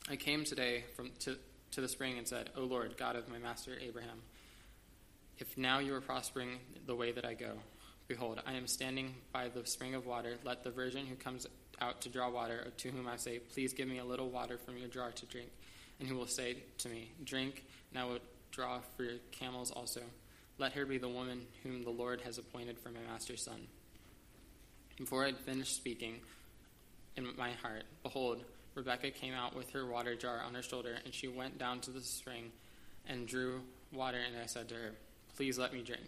I 0.09 0.17
came 0.17 0.45
today 0.45 0.85
from 0.97 1.11
to, 1.21 1.37
to 1.73 1.81
the 1.81 1.89
spring 1.89 2.19
and 2.19 2.27
said, 2.27 2.51
O 2.57 2.63
Lord, 2.63 2.97
God 2.97 3.17
of 3.17 3.29
my 3.29 3.39
master 3.39 3.73
Abraham, 3.81 4.23
if 5.39 5.57
now 5.57 5.79
you 5.79 5.95
are 5.95 6.01
prospering 6.01 6.59
the 6.87 6.95
way 6.95 7.13
that 7.13 7.25
I 7.25 7.35
go, 7.35 7.53
behold, 8.11 8.43
I 8.45 8.55
am 8.55 8.67
standing 8.67 9.15
by 9.33 9.49
the 9.49 9.65
spring 9.65 9.95
of 9.95 10.05
water. 10.05 10.35
Let 10.45 10.65
the 10.65 10.71
virgin 10.73 11.07
who 11.07 11.15
comes 11.15 11.47
out 11.81 12.01
to 12.01 12.09
draw 12.09 12.29
water, 12.29 12.67
to 12.79 12.91
whom 12.91 13.07
I 13.07 13.17
say, 13.17 13.39
Please 13.39 13.73
give 13.73 13.87
me 13.87 13.99
a 13.99 14.05
little 14.05 14.29
water 14.29 14.59
from 14.59 14.77
your 14.77 14.89
jar 14.89 15.13
to 15.13 15.27
drink, 15.27 15.49
and 16.01 16.09
who 16.09 16.17
will 16.17 16.27
say 16.27 16.57
to 16.79 16.89
me, 16.89 17.13
Drink, 17.23 17.65
and 17.93 18.03
I 18.03 18.05
will 18.05 18.19
draw 18.51 18.81
for 18.97 19.05
your 19.05 19.19
camels 19.31 19.71
also. 19.71 20.01
Let 20.59 20.73
her 20.73 20.85
be 20.85 20.99
the 20.99 21.09
woman 21.09 21.47
whom 21.63 21.85
the 21.85 21.91
Lord 21.91 22.21
has 22.23 22.37
appointed 22.37 22.81
for 22.81 22.89
my 22.89 22.99
master's 23.09 23.45
son. 23.45 23.69
Before 24.99 25.23
I 25.23 25.27
had 25.27 25.39
finished 25.39 25.77
speaking 25.77 26.17
in 27.17 27.29
my 27.39 27.53
heart, 27.63 27.85
behold, 28.03 28.43
Rebekah 28.75 29.13
came 29.13 29.35
out 29.35 29.55
with 29.55 29.71
her 29.71 29.87
water 29.87 30.17
jar 30.17 30.41
on 30.45 30.55
her 30.55 30.63
shoulder, 30.63 30.97
and 31.05 31.15
she 31.15 31.29
went 31.29 31.59
down 31.59 31.79
to 31.83 31.93
the 31.93 32.01
spring 32.01 32.51
and 33.07 33.29
drew 33.29 33.61
water, 33.93 34.19
and 34.19 34.37
I 34.37 34.47
said 34.47 34.69
to 34.71 34.75
her, 34.75 34.95
Please 35.37 35.61
let 35.61 35.73
me 35.73 35.83
drink. 35.83 36.03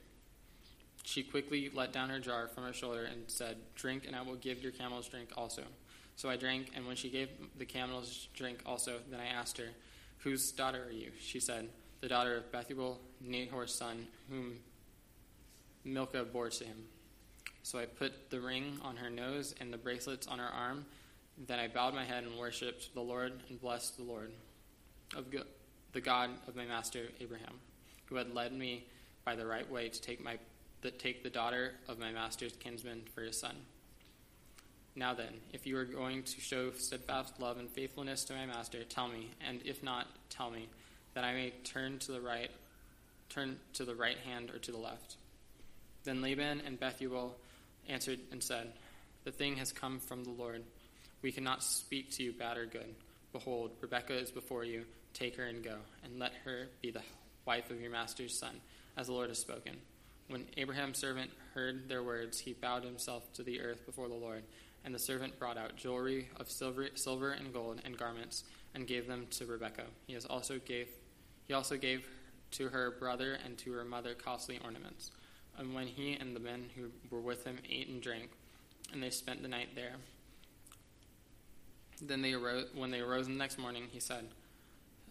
She 1.02 1.22
quickly 1.22 1.70
let 1.74 1.92
down 1.92 2.10
her 2.10 2.20
jar 2.20 2.48
from 2.48 2.64
her 2.64 2.72
shoulder 2.72 3.04
and 3.04 3.24
said, 3.26 3.56
Drink, 3.74 4.04
and 4.06 4.14
I 4.14 4.22
will 4.22 4.36
give 4.36 4.62
your 4.62 4.72
camels 4.72 5.08
drink 5.08 5.30
also. 5.36 5.62
So 6.14 6.28
I 6.28 6.36
drank, 6.36 6.70
and 6.76 6.86
when 6.86 6.96
she 6.96 7.10
gave 7.10 7.28
the 7.58 7.64
camels 7.64 8.28
drink 8.34 8.60
also, 8.64 8.98
then 9.10 9.18
I 9.20 9.26
asked 9.26 9.58
her, 9.58 9.68
Whose 10.18 10.52
daughter 10.52 10.84
are 10.86 10.92
you? 10.92 11.10
She 11.20 11.40
said, 11.40 11.68
The 12.00 12.08
daughter 12.08 12.36
of 12.36 12.52
Bethuel, 12.52 13.00
Nahor's 13.20 13.74
son, 13.74 14.06
whom 14.30 14.58
Milcah 15.84 16.24
bore 16.24 16.50
to 16.50 16.64
him. 16.64 16.84
So 17.64 17.78
I 17.78 17.86
put 17.86 18.30
the 18.30 18.40
ring 18.40 18.78
on 18.82 18.96
her 18.96 19.10
nose 19.10 19.54
and 19.60 19.72
the 19.72 19.78
bracelets 19.78 20.26
on 20.26 20.38
her 20.38 20.48
arm 20.48 20.84
then 21.38 21.58
I 21.58 21.68
bowed 21.68 21.94
my 21.94 22.04
head 22.04 22.24
and 22.24 22.38
worshipped 22.38 22.94
the 22.94 23.00
Lord 23.00 23.32
and 23.48 23.60
blessed 23.60 23.96
the 23.96 24.04
Lord 24.04 24.32
of 25.16 25.26
the 25.92 26.00
God 26.00 26.30
of 26.46 26.56
my 26.56 26.64
master 26.64 27.08
Abraham, 27.20 27.54
who 28.06 28.16
had 28.16 28.34
led 28.34 28.52
me 28.52 28.86
by 29.24 29.34
the 29.34 29.46
right 29.46 29.68
way 29.70 29.88
to 29.88 30.00
take 30.00 30.22
my 30.22 30.38
take 30.90 31.22
the 31.22 31.30
daughter 31.30 31.72
of 31.88 31.98
my 31.98 32.10
master's 32.10 32.54
kinsman 32.54 33.02
for 33.14 33.22
his 33.22 33.38
son. 33.38 33.54
Now 34.94 35.14
then, 35.14 35.34
if 35.52 35.66
you 35.66 35.78
are 35.78 35.84
going 35.84 36.22
to 36.22 36.40
show 36.40 36.72
steadfast 36.72 37.40
love 37.40 37.58
and 37.58 37.70
faithfulness 37.70 38.24
to 38.24 38.34
my 38.34 38.44
master, 38.44 38.84
tell 38.84 39.08
me, 39.08 39.30
and 39.46 39.60
if 39.64 39.82
not, 39.82 40.06
tell 40.28 40.50
me, 40.50 40.68
that 41.14 41.24
I 41.24 41.32
may 41.32 41.50
turn 41.64 41.98
to 42.00 42.12
the 42.12 42.20
right, 42.20 42.50
turn 43.30 43.58
to 43.74 43.84
the 43.84 43.94
right 43.94 44.18
hand 44.18 44.50
or 44.50 44.58
to 44.58 44.72
the 44.72 44.78
left. 44.78 45.16
Then 46.04 46.20
Laban 46.20 46.62
and 46.66 46.78
Bethuel 46.78 47.36
answered 47.88 48.18
and 48.30 48.42
said, 48.42 48.72
The 49.24 49.32
thing 49.32 49.56
has 49.56 49.72
come 49.72 49.98
from 49.98 50.24
the 50.24 50.30
Lord. 50.30 50.62
We 51.22 51.32
cannot 51.32 51.62
speak 51.62 52.10
to 52.12 52.22
you 52.22 52.32
bad 52.32 52.58
or 52.58 52.66
good. 52.66 52.94
Behold, 53.32 53.70
Rebekah 53.80 54.18
is 54.18 54.30
before 54.30 54.64
you. 54.64 54.84
Take 55.14 55.36
her 55.36 55.44
and 55.44 55.62
go, 55.62 55.76
and 56.04 56.18
let 56.18 56.32
her 56.44 56.68
be 56.80 56.90
the 56.90 57.02
wife 57.46 57.70
of 57.70 57.80
your 57.80 57.90
master's 57.90 58.38
son, 58.38 58.60
as 58.96 59.06
the 59.06 59.12
Lord 59.12 59.28
has 59.28 59.38
spoken. 59.38 59.76
When 60.32 60.46
Abraham's 60.56 60.96
servant 60.96 61.30
heard 61.52 61.90
their 61.90 62.02
words, 62.02 62.38
he 62.38 62.54
bowed 62.54 62.84
himself 62.84 63.30
to 63.34 63.42
the 63.42 63.60
earth 63.60 63.84
before 63.84 64.08
the 64.08 64.14
Lord. 64.14 64.44
And 64.82 64.94
the 64.94 64.98
servant 64.98 65.38
brought 65.38 65.58
out 65.58 65.76
jewelry 65.76 66.30
of 66.40 66.50
silver, 66.50 66.88
silver 66.94 67.32
and 67.32 67.52
gold 67.52 67.82
and 67.84 67.98
garments, 67.98 68.44
and 68.74 68.86
gave 68.86 69.06
them 69.06 69.26
to 69.32 69.44
Rebekah. 69.44 69.84
He 70.06 70.16
also 70.30 70.58
gave 70.58 70.88
he 71.46 71.52
also 71.52 71.76
gave 71.76 72.08
to 72.52 72.70
her 72.70 72.92
brother 72.92 73.36
and 73.44 73.58
to 73.58 73.72
her 73.72 73.84
mother 73.84 74.14
costly 74.14 74.58
ornaments. 74.64 75.10
And 75.58 75.74
when 75.74 75.86
he 75.86 76.14
and 76.14 76.34
the 76.34 76.40
men 76.40 76.70
who 76.76 76.90
were 77.10 77.20
with 77.20 77.44
him 77.44 77.58
ate 77.68 77.88
and 77.88 78.00
drank, 78.00 78.30
and 78.90 79.02
they 79.02 79.10
spent 79.10 79.42
the 79.42 79.48
night 79.48 79.74
there. 79.74 79.96
Then 82.00 82.22
they 82.22 82.32
arose, 82.32 82.68
when 82.74 82.90
they 82.90 83.00
arose 83.00 83.26
the 83.26 83.34
next 83.34 83.58
morning, 83.58 83.88
he 83.90 84.00
said, 84.00 84.28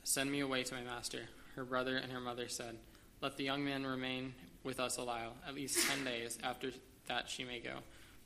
Send 0.04 0.32
me 0.32 0.40
away 0.40 0.64
to 0.64 0.74
my 0.74 0.82
master. 0.82 1.30
Her 1.56 1.64
brother 1.64 1.98
and 1.98 2.12
her 2.12 2.20
mother 2.20 2.48
said, 2.48 2.78
Let 3.22 3.38
the 3.38 3.44
young 3.44 3.64
man 3.64 3.86
remain 3.86 4.34
with 4.64 4.80
us 4.80 4.98
a 4.98 5.06
while, 5.06 5.34
at 5.48 5.56
least 5.56 5.88
ten 5.88 6.04
days. 6.06 6.38
After 6.44 6.72
that 7.08 7.30
she 7.30 7.44
may 7.44 7.60
go. 7.60 7.76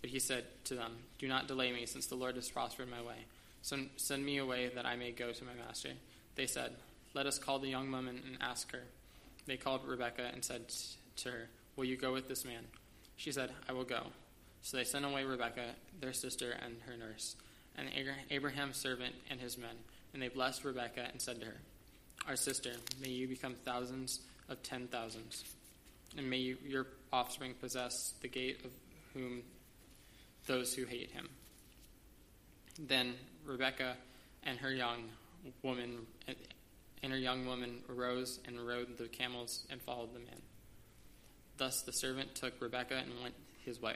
But 0.02 0.10
he 0.10 0.20
said 0.20 0.46
to 0.66 0.75
them, 0.75 0.94
Do 1.20 1.28
not 1.28 1.48
delay 1.48 1.72
me, 1.72 1.86
since 1.86 2.08
the 2.08 2.16
Lord 2.16 2.36
has 2.36 2.50
prospered 2.50 2.90
my 2.90 3.02
way. 3.02 3.25
So 3.62 3.78
send 3.98 4.24
me 4.24 4.38
away 4.38 4.70
that 4.75 4.86
I 4.86 4.96
may 4.96 5.12
go 5.12 5.32
to 5.32 5.44
my 5.44 5.54
master. 5.66 5.90
They 6.36 6.46
said, 6.46 6.75
Let 7.14 7.25
us 7.25 7.40
call 7.40 7.60
the 7.60 7.70
young 7.70 7.92
woman 7.92 8.22
and 8.25 8.38
ask 8.42 8.72
her. 8.72 8.84
They 9.48 9.58
called 9.58 9.82
Rebekah 9.86 10.32
and 10.34 10.44
said 10.44 10.72
to 11.18 11.32
her, 11.32 11.50
Will 11.75 11.86
you 11.86 11.98
go 11.98 12.14
with 12.14 12.28
this 12.28 12.46
man? 12.46 12.64
She 13.18 13.32
said, 13.32 13.52
I 13.68 13.74
will 13.74 13.84
go. 13.84 14.08
So 14.62 14.78
they 14.78 14.84
sent 14.84 15.06
away 15.06 15.24
Rebekah, 15.24 15.72
their 16.00 16.14
sister, 16.14 16.52
and 16.64 16.75
her 16.88 16.98
nurse, 16.98 17.36
and 17.78 17.90
Abraham's 18.32 18.78
servant 18.78 19.14
and 19.30 19.40
his 19.40 19.58
men. 19.58 19.75
And 20.14 20.22
they 20.22 20.28
blessed 20.30 20.64
Rebekah 20.64 21.10
and 21.12 21.22
said 21.22 21.40
to 21.42 21.48
her, 21.48 21.58
Our 22.28 22.36
sister, 22.36 22.72
may 23.02 23.10
you 23.10 23.28
become 23.28 23.56
thousands 23.66 24.22
of 24.50 24.62
ten 24.64 24.88
thousands, 24.88 25.44
and 26.18 26.30
may 26.30 26.38
you, 26.38 26.58
your 26.66 26.88
offspring 27.12 27.54
possess 27.60 28.14
the 28.22 28.28
gate 28.28 28.62
of 28.64 28.72
whom 29.14 29.42
those 30.48 30.74
who 30.74 30.86
hate 30.86 31.12
him. 31.12 31.30
Then 32.80 33.16
Rebekah 33.46 33.96
and 34.44 34.60
her 34.60 34.72
young 34.72 35.06
woman 35.64 36.06
and 37.02 37.12
her 37.12 37.18
young 37.18 37.46
woman 37.46 37.82
arose 37.90 38.40
and 38.46 38.60
rode 38.66 38.98
the 38.98 39.08
camels 39.08 39.66
and 39.70 39.82
followed 39.82 40.14
the 40.14 40.20
man. 40.20 40.42
Thus 41.58 41.82
the 41.84 41.92
servant 41.92 42.36
took 42.36 42.60
Rebekah 42.60 42.96
and 42.96 43.12
went 43.22 43.36
his 43.64 43.82
way. 43.82 43.96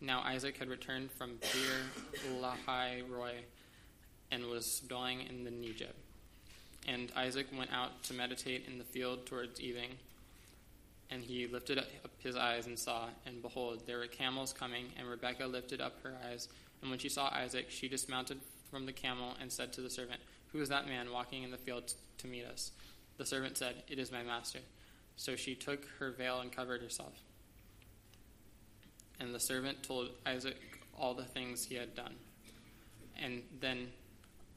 Now 0.00 0.22
Isaac 0.24 0.56
had 0.56 0.68
returned 0.68 1.10
from 1.12 1.38
Beer 1.40 2.40
Lahai 2.40 3.02
Roi 3.08 3.34
and 4.30 4.46
was 4.46 4.80
dwelling 4.88 5.22
in 5.22 5.44
the 5.44 5.50
Negeb. 5.50 5.94
And 6.86 7.12
Isaac 7.16 7.46
went 7.56 7.72
out 7.72 8.02
to 8.04 8.14
meditate 8.14 8.66
in 8.66 8.78
the 8.78 8.84
field 8.84 9.26
towards 9.26 9.60
evening. 9.60 9.90
And 11.10 11.22
he 11.22 11.46
lifted 11.46 11.78
up 11.78 11.86
his 12.18 12.36
eyes 12.36 12.66
and 12.66 12.78
saw, 12.78 13.08
and 13.26 13.42
behold, 13.42 13.82
there 13.86 13.98
were 13.98 14.06
camels 14.06 14.52
coming. 14.52 14.86
And 14.98 15.08
Rebekah 15.08 15.46
lifted 15.46 15.80
up 15.80 16.02
her 16.02 16.14
eyes, 16.28 16.48
and 16.80 16.90
when 16.90 16.98
she 16.98 17.08
saw 17.08 17.28
Isaac, 17.32 17.66
she 17.70 17.88
dismounted 17.88 18.38
from 18.70 18.86
the 18.86 18.92
camel 18.92 19.34
and 19.40 19.50
said 19.50 19.72
to 19.74 19.80
the 19.80 19.90
servant, 19.90 20.20
Who 20.52 20.60
is 20.60 20.68
that 20.68 20.86
man 20.86 21.10
walking 21.12 21.42
in 21.42 21.50
the 21.50 21.56
field 21.56 21.94
to 22.18 22.26
meet 22.26 22.44
us? 22.44 22.70
The 23.16 23.26
servant 23.26 23.56
said, 23.56 23.82
It 23.88 23.98
is 23.98 24.12
my 24.12 24.22
master. 24.22 24.60
So 25.16 25.34
she 25.34 25.54
took 25.54 25.84
her 25.98 26.12
veil 26.12 26.40
and 26.40 26.52
covered 26.52 26.82
herself. 26.82 27.12
And 29.18 29.34
the 29.34 29.40
servant 29.40 29.82
told 29.82 30.10
Isaac 30.24 30.56
all 30.96 31.14
the 31.14 31.24
things 31.24 31.64
he 31.64 31.74
had 31.74 31.94
done. 31.94 32.14
And 33.20 33.42
then 33.60 33.88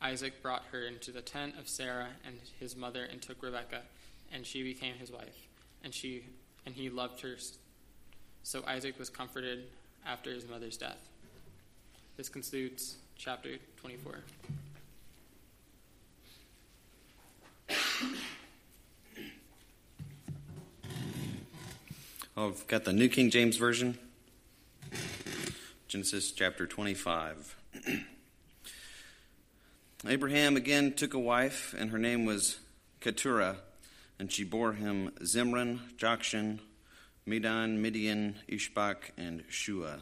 Isaac 0.02 0.42
brought 0.42 0.64
her 0.72 0.84
into 0.84 1.12
the 1.12 1.22
tent 1.22 1.56
of 1.60 1.70
Sarah 1.70 2.10
and 2.26 2.36
his 2.60 2.76
mother 2.76 3.04
and 3.04 3.22
took 3.22 3.44
Rebekah, 3.44 3.84
and 4.32 4.46
she 4.46 4.64
became 4.64 4.96
his 4.96 5.12
wife. 5.12 5.48
And 5.84 5.94
she 5.94 6.24
and 6.66 6.76
he 6.76 6.90
loved 6.90 7.22
her. 7.22 7.36
So 8.44 8.64
Isaac 8.68 8.98
was 8.98 9.10
comforted 9.10 9.66
after 10.06 10.32
his 10.32 10.48
mother's 10.48 10.78
death. 10.78 11.10
This 12.18 12.30
concludes 12.30 12.98
chapter 13.18 13.58
24. 13.78 14.20
I've 22.38 22.68
got 22.68 22.86
the 22.86 22.94
New 22.94 23.10
King 23.10 23.30
James 23.30 23.58
Version. 23.58 23.98
Genesis 25.88 26.32
chapter 26.32 26.66
25. 26.66 27.61
Abraham 30.08 30.58
again 30.58 30.94
took 30.94 31.14
a 31.14 31.20
wife, 31.20 31.76
and 31.78 31.92
her 31.92 32.00
name 32.00 32.26
was 32.26 32.58
Keturah, 33.02 33.58
and 34.18 34.32
she 34.32 34.44
bore 34.44 34.74
him 34.74 35.12
Zimran, 35.22 35.80
Jokshan, 35.96 36.60
Medan, 37.28 37.84
Midian, 37.84 38.40
Ishbak, 38.50 39.12
and 39.16 39.44
Shua. 39.48 40.00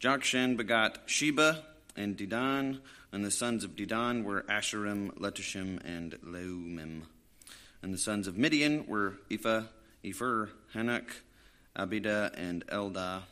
Jokshan 0.00 0.56
begot 0.56 0.98
Sheba 1.06 1.64
and 1.96 2.16
Dedan, 2.16 2.78
and 3.10 3.24
the 3.24 3.32
sons 3.32 3.64
of 3.64 3.74
Dedan 3.74 4.22
were 4.22 4.42
Asshurim, 4.42 5.12
Letushim, 5.18 5.84
and 5.84 6.12
Leummim. 6.24 7.02
And 7.82 7.92
the 7.92 7.98
sons 7.98 8.28
of 8.28 8.38
Midian 8.38 8.86
were 8.86 9.18
Ephah, 9.28 9.64
Epher, 10.04 10.50
Hanoch, 10.72 11.10
Abida, 11.76 12.32
and 12.34 12.64
Eldah. 12.68 13.22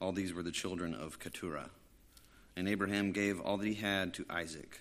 All 0.00 0.10
these 0.10 0.34
were 0.34 0.42
the 0.42 0.50
children 0.50 0.94
of 0.94 1.20
Keturah. 1.20 1.70
And 2.56 2.68
Abraham 2.68 3.12
gave 3.12 3.40
all 3.40 3.56
that 3.56 3.68
he 3.68 3.74
had 3.74 4.12
to 4.14 4.26
Isaac. 4.28 4.80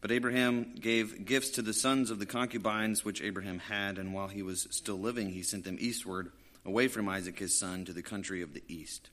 But 0.00 0.12
Abraham 0.12 0.74
gave 0.80 1.26
gifts 1.26 1.50
to 1.50 1.62
the 1.62 1.74
sons 1.74 2.10
of 2.10 2.18
the 2.18 2.26
concubines 2.26 3.04
which 3.04 3.20
Abraham 3.20 3.58
had, 3.58 3.98
and 3.98 4.14
while 4.14 4.28
he 4.28 4.42
was 4.42 4.66
still 4.70 4.98
living, 4.98 5.30
he 5.30 5.42
sent 5.42 5.64
them 5.64 5.76
eastward, 5.78 6.32
away 6.64 6.88
from 6.88 7.08
Isaac 7.08 7.38
his 7.38 7.58
son, 7.58 7.84
to 7.84 7.92
the 7.92 8.02
country 8.02 8.40
of 8.40 8.54
the 8.54 8.62
east. 8.66 9.10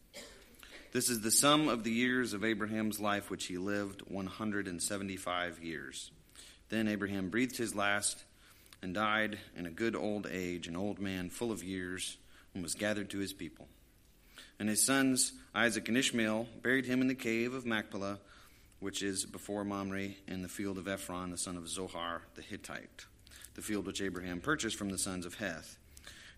This 0.93 1.09
is 1.09 1.19
the 1.19 1.31
sum 1.31 1.67
of 1.67 1.83
the 1.83 1.91
years 1.91 2.31
of 2.33 2.45
Abraham's 2.45 2.99
life 2.99 3.29
which 3.29 3.47
he 3.47 3.57
lived, 3.57 4.01
175 4.07 5.59
years. 5.61 6.11
Then 6.69 6.87
Abraham 6.87 7.29
breathed 7.29 7.57
his 7.57 7.75
last 7.75 8.23
and 8.81 8.93
died 8.93 9.37
in 9.57 9.65
a 9.65 9.71
good 9.71 9.95
old 9.95 10.27
age, 10.31 10.67
an 10.67 10.77
old 10.77 10.99
man 10.99 11.29
full 11.29 11.51
of 11.51 11.63
years, 11.63 12.17
and 12.53 12.63
was 12.63 12.75
gathered 12.75 13.09
to 13.09 13.19
his 13.19 13.33
people. 13.33 13.67
And 14.59 14.69
his 14.69 14.85
sons, 14.85 15.33
Isaac 15.53 15.87
and 15.89 15.97
Ishmael, 15.97 16.47
buried 16.63 16.85
him 16.85 17.01
in 17.01 17.07
the 17.07 17.15
cave 17.15 17.53
of 17.53 17.65
Machpelah 17.65 18.19
which 18.79 19.01
is 19.01 19.25
before 19.25 19.63
Mamre, 19.63 20.15
in 20.27 20.41
the 20.41 20.47
field 20.47 20.77
of 20.77 20.87
Ephron, 20.87 21.31
the 21.31 21.37
son 21.37 21.57
of 21.57 21.67
Zohar 21.67 22.23
the 22.35 22.41
Hittite, 22.41 23.05
the 23.55 23.61
field 23.61 23.85
which 23.85 24.01
Abraham 24.01 24.39
purchased 24.39 24.77
from 24.77 24.89
the 24.89 24.97
sons 24.97 25.25
of 25.25 25.35
Heth. 25.35 25.77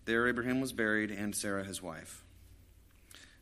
There 0.06 0.26
Abraham 0.26 0.60
was 0.60 0.72
buried, 0.72 1.10
and 1.10 1.34
Sarah 1.34 1.64
his 1.64 1.82
wife. 1.82 2.22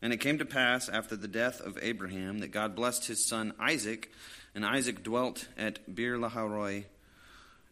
And 0.02 0.12
it 0.12 0.18
came 0.18 0.38
to 0.38 0.44
pass 0.44 0.88
after 0.88 1.16
the 1.16 1.28
death 1.28 1.60
of 1.60 1.78
Abraham 1.80 2.38
that 2.38 2.48
God 2.48 2.76
blessed 2.76 3.06
his 3.06 3.26
son 3.26 3.52
Isaac, 3.58 4.12
and 4.54 4.64
Isaac 4.64 5.02
dwelt 5.02 5.48
at 5.56 5.94
Beer 5.94 6.16
Lahairoi. 6.16 6.84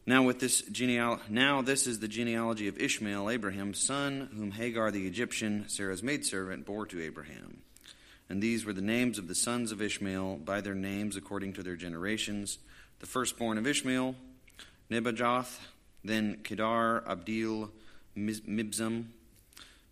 Now 0.06 0.22
with 0.22 0.38
this 0.38 0.62
geneal 0.62 1.20
now 1.28 1.62
this 1.62 1.86
is 1.88 1.98
the 1.98 2.08
genealogy 2.08 2.68
of 2.68 2.78
Ishmael, 2.78 3.28
Abraham's 3.28 3.84
son, 3.84 4.30
whom 4.36 4.52
Hagar 4.52 4.92
the 4.92 5.06
Egyptian, 5.06 5.68
Sarah's 5.68 6.02
maidservant, 6.02 6.64
bore 6.64 6.86
to 6.86 7.02
Abraham. 7.02 7.62
And 8.28 8.42
these 8.42 8.64
were 8.64 8.72
the 8.72 8.82
names 8.82 9.18
of 9.18 9.28
the 9.28 9.34
sons 9.34 9.70
of 9.72 9.80
Ishmael 9.80 10.36
by 10.36 10.60
their 10.60 10.74
names 10.74 11.16
according 11.16 11.52
to 11.54 11.62
their 11.62 11.76
generations. 11.76 12.58
The 12.98 13.06
firstborn 13.06 13.58
of 13.58 13.66
Ishmael, 13.66 14.16
Nebajoth, 14.90 15.58
then 16.04 16.38
Kedar, 16.42 17.04
Abdil, 17.06 17.70
Mibsam, 18.16 19.06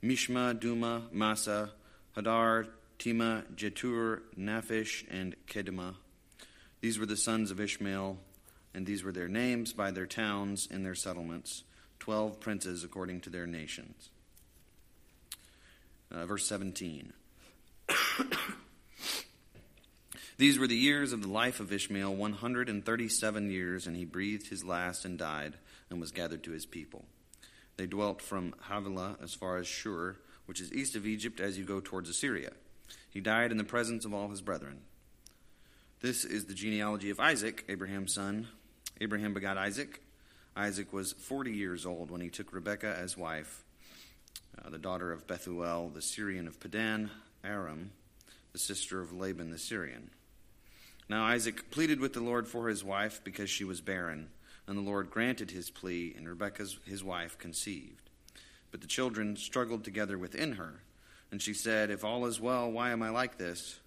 Mishma, 0.03 0.59
Dumah, 0.59 1.13
Massa, 1.13 1.71
Hadar, 2.17 2.69
Tema, 2.99 3.45
Jetur, 3.55 4.21
Naphish, 4.39 5.05
and 5.11 5.35
Kedemah. 5.47 5.95
These 6.81 6.99
were 6.99 7.07
the 7.07 7.17
sons 7.17 7.51
of 7.51 7.61
Ishmael, 7.61 8.19
and 8.75 8.87
these 8.87 9.03
were 9.03 9.13
their 9.13 9.29
names 9.29 9.73
by 9.73 9.91
their 9.91 10.07
towns 10.07 10.69
and 10.71 10.85
their 10.85 10.95
settlements, 10.95 11.65
twelve 11.99 12.41
princes 12.41 12.85
according 12.85 13.21
to 13.23 13.31
their 13.31 13.47
nations. 13.47 14.11
Uh, 16.11 16.27
verse 16.27 16.47
17. 16.47 17.13
These 20.37 20.59
were 20.59 20.67
the 20.67 20.75
years 20.75 21.13
of 21.13 21.23
the 21.23 21.29
life 21.29 21.61
of 21.61 21.73
Ishmael, 21.73 22.15
137 22.15 23.51
years, 23.51 23.87
and 23.87 23.97
he 23.97 24.05
breathed 24.05 24.49
his 24.49 24.65
last 24.65 25.05
and 25.05 25.17
died 25.17 25.55
and 25.91 26.01
was 26.01 26.11
gathered 26.11 26.43
to 26.45 26.51
his 26.51 26.67
people. 26.67 27.05
They 27.77 27.87
dwelt 27.87 28.21
from 28.21 28.55
Havilah 28.69 29.17
as 29.23 29.35
far 29.35 29.59
as 29.59 29.67
Shur, 29.67 30.17
which 30.47 30.61
is 30.61 30.73
east 30.73 30.97
of 30.97 31.07
Egypt 31.07 31.41
as 31.41 31.57
you 31.59 31.65
go 31.65 31.81
towards 31.81 32.09
Assyria. 32.09 32.53
He 33.11 33.21
died 33.21 33.53
in 33.53 33.59
the 33.59 33.65
presence 33.65 34.05
of 34.05 34.13
all 34.13 34.29
his 34.29 34.43
brethren. 34.43 34.81
This 36.01 36.25
is 36.25 36.47
the 36.47 36.55
genealogy 36.55 37.11
of 37.11 37.21
Isaac, 37.21 37.65
Abraham's 37.69 38.15
son. 38.15 38.49
Abraham 39.01 39.35
begot 39.35 39.57
Isaac. 39.57 40.03
Isaac 40.57 40.93
was 40.93 41.13
40 41.13 41.53
years 41.53 41.87
old 41.87 42.11
when 42.11 42.21
he 42.21 42.29
took 42.29 42.53
Rebekah 42.53 42.97
as 42.99 43.17
wife, 43.17 43.65
uh, 44.59 44.71
the 44.71 44.79
daughter 44.79 45.13
of 45.13 45.27
Bethuel, 45.27 45.89
the 45.89 46.03
Syrian 46.03 46.47
of 46.47 46.61
Padan 46.61 47.11
Aram 47.45 47.91
the 48.55 48.59
sister 48.59 49.01
of 49.01 49.13
Laban 49.13 49.51
the 49.51 49.59
Syrian. 49.59 50.11
Now 51.09 51.25
Isaac 51.25 51.73
pleaded 51.73 51.99
with 51.99 52.13
the 52.13 52.21
Lord 52.21 52.47
for 52.47 52.69
his 52.69 52.85
wife 52.85 53.21
because 53.25 53.51
she 53.51 53.65
was 53.65 53.81
barren, 53.81 54.29
and 54.69 54.79
the 54.79 54.83
Lord 54.83 55.11
granted 55.11 55.51
his 55.51 55.71
plea, 55.71 56.15
and 56.17 56.29
Rebekah 56.29 56.69
his 56.87 57.03
wife 57.03 57.37
conceived. 57.37 58.11
But 58.71 58.81
the 58.81 58.87
children 58.87 59.37
struggled 59.37 59.83
together 59.83 60.17
within 60.17 60.53
her, 60.53 60.83
and 61.33 61.43
she 61.43 61.53
said, 61.53 61.91
If 61.91 62.05
all 62.05 62.27
is 62.27 62.41
well, 62.41 62.71
why 62.71 62.91
am 62.91 63.03
I 63.03 63.11
like 63.11 63.39
this? 63.39 63.81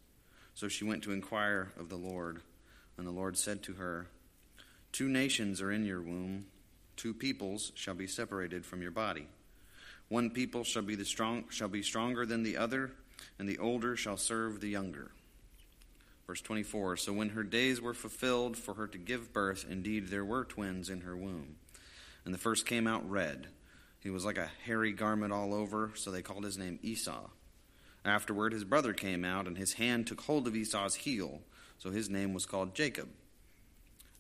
So 0.54 0.68
she 0.68 0.84
went 0.84 1.02
to 1.04 1.14
inquire 1.14 1.72
of 1.80 1.88
the 1.88 1.96
Lord, 1.96 2.42
and 2.98 3.08
the 3.08 3.12
Lord 3.12 3.38
said 3.38 3.64
to 3.64 3.74
her, 3.76 4.08
Two 4.92 5.08
nations 5.08 5.62
are 5.62 5.72
in 5.72 5.86
your 5.86 6.02
womb, 6.02 6.48
two 6.98 7.14
peoples 7.14 7.72
shall 7.74 7.96
be 7.96 8.08
separated 8.08 8.66
from 8.66 8.82
your 8.82 8.92
body. 8.92 9.28
One 10.10 10.30
people 10.30 10.66
shall 10.66 10.82
be 10.82 10.96
the 10.96 11.06
strong 11.06 11.46
shall 11.50 11.70
be 11.70 11.84
stronger 11.84 12.26
than 12.26 12.44
the 12.44 12.58
other, 12.58 12.92
and 13.40 13.48
the 13.48 13.58
older 13.58 13.96
shall 13.96 14.18
serve 14.18 14.60
the 14.60 14.70
younger. 14.70 15.12
Verse 16.26 16.42
24 16.42 16.98
So 16.98 17.14
when 17.14 17.30
her 17.30 17.44
days 17.44 17.82
were 17.82 17.94
fulfilled 17.94 18.58
for 18.58 18.74
her 18.76 18.88
to 18.88 18.98
give 18.98 19.34
birth, 19.34 19.66
indeed 19.70 20.10
there 20.10 20.26
were 20.26 20.44
twins 20.44 20.90
in 20.90 21.02
her 21.02 21.16
womb. 21.16 21.56
And 22.26 22.34
the 22.34 22.40
first 22.40 22.66
came 22.66 22.88
out 22.88 23.10
red. 23.10 23.48
He 24.00 24.10
was 24.10 24.26
like 24.26 24.38
a 24.38 24.52
hairy 24.66 24.92
garment 24.92 25.34
all 25.34 25.54
over, 25.54 25.92
so 25.96 26.12
they 26.12 26.22
called 26.22 26.44
his 26.44 26.58
name 26.58 26.80
Esau. 26.82 27.30
Afterward, 28.06 28.54
his 28.54 28.64
brother 28.64 28.94
came 28.94 29.26
out, 29.26 29.48
and 29.48 29.58
his 29.58 29.74
hand 29.74 30.08
took 30.08 30.22
hold 30.22 30.48
of 30.48 30.56
Esau's 30.56 30.96
heel, 30.96 31.42
so 31.78 31.92
his 31.92 32.10
name 32.10 32.34
was 32.34 32.46
called 32.46 32.76
Jacob. 32.76 33.10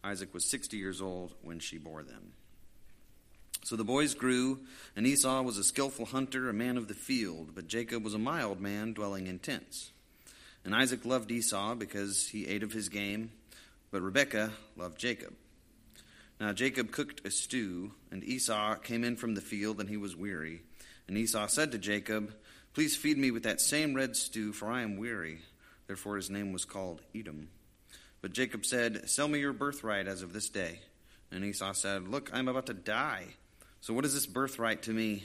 Isaac 0.03 0.33
was 0.33 0.49
60 0.49 0.77
years 0.77 1.01
old 1.01 1.33
when 1.41 1.59
she 1.59 1.77
bore 1.77 2.03
them. 2.03 2.33
So 3.67 3.75
the 3.75 3.83
boys 3.83 4.13
grew, 4.13 4.61
and 4.95 5.05
Esau 5.05 5.41
was 5.41 5.57
a 5.57 5.63
skillful 5.63 6.05
hunter, 6.05 6.47
a 6.47 6.53
man 6.53 6.77
of 6.77 6.87
the 6.87 6.93
field, 6.93 7.49
but 7.53 7.67
Jacob 7.67 8.01
was 8.01 8.13
a 8.13 8.17
mild 8.17 8.61
man, 8.61 8.93
dwelling 8.93 9.27
in 9.27 9.39
tents. 9.39 9.91
And 10.63 10.73
Isaac 10.73 11.03
loved 11.03 11.29
Esau 11.31 11.75
because 11.75 12.29
he 12.29 12.47
ate 12.47 12.63
of 12.63 12.71
his 12.71 12.87
game, 12.87 13.29
but 13.91 14.01
Rebekah 14.01 14.53
loved 14.77 14.97
Jacob. 14.97 15.33
Now 16.39 16.53
Jacob 16.53 16.93
cooked 16.93 17.27
a 17.27 17.29
stew, 17.29 17.91
and 18.09 18.23
Esau 18.23 18.75
came 18.75 19.03
in 19.03 19.17
from 19.17 19.35
the 19.35 19.41
field, 19.41 19.81
and 19.81 19.89
he 19.89 19.97
was 19.97 20.15
weary. 20.15 20.61
And 21.09 21.17
Esau 21.17 21.47
said 21.47 21.73
to 21.73 21.77
Jacob, 21.77 22.33
Please 22.73 22.95
feed 22.95 23.17
me 23.17 23.31
with 23.31 23.43
that 23.43 23.59
same 23.59 23.93
red 23.93 24.15
stew, 24.15 24.53
for 24.53 24.71
I 24.71 24.81
am 24.81 24.95
weary. 24.95 25.39
Therefore 25.87 26.15
his 26.15 26.29
name 26.29 26.53
was 26.53 26.63
called 26.63 27.01
Edom. 27.13 27.49
But 28.21 28.31
Jacob 28.31 28.65
said, 28.65 29.09
Sell 29.09 29.27
me 29.27 29.39
your 29.39 29.51
birthright 29.51 30.07
as 30.07 30.21
of 30.21 30.31
this 30.31 30.47
day. 30.47 30.79
And 31.33 31.43
Esau 31.43 31.73
said, 31.73 32.07
Look, 32.07 32.29
I 32.33 32.39
am 32.39 32.47
about 32.47 32.67
to 32.67 32.73
die. 32.73 33.25
So 33.81 33.93
what 33.93 34.05
is 34.05 34.13
this 34.13 34.25
birthright 34.25 34.83
to 34.83 34.91
me? 34.91 35.23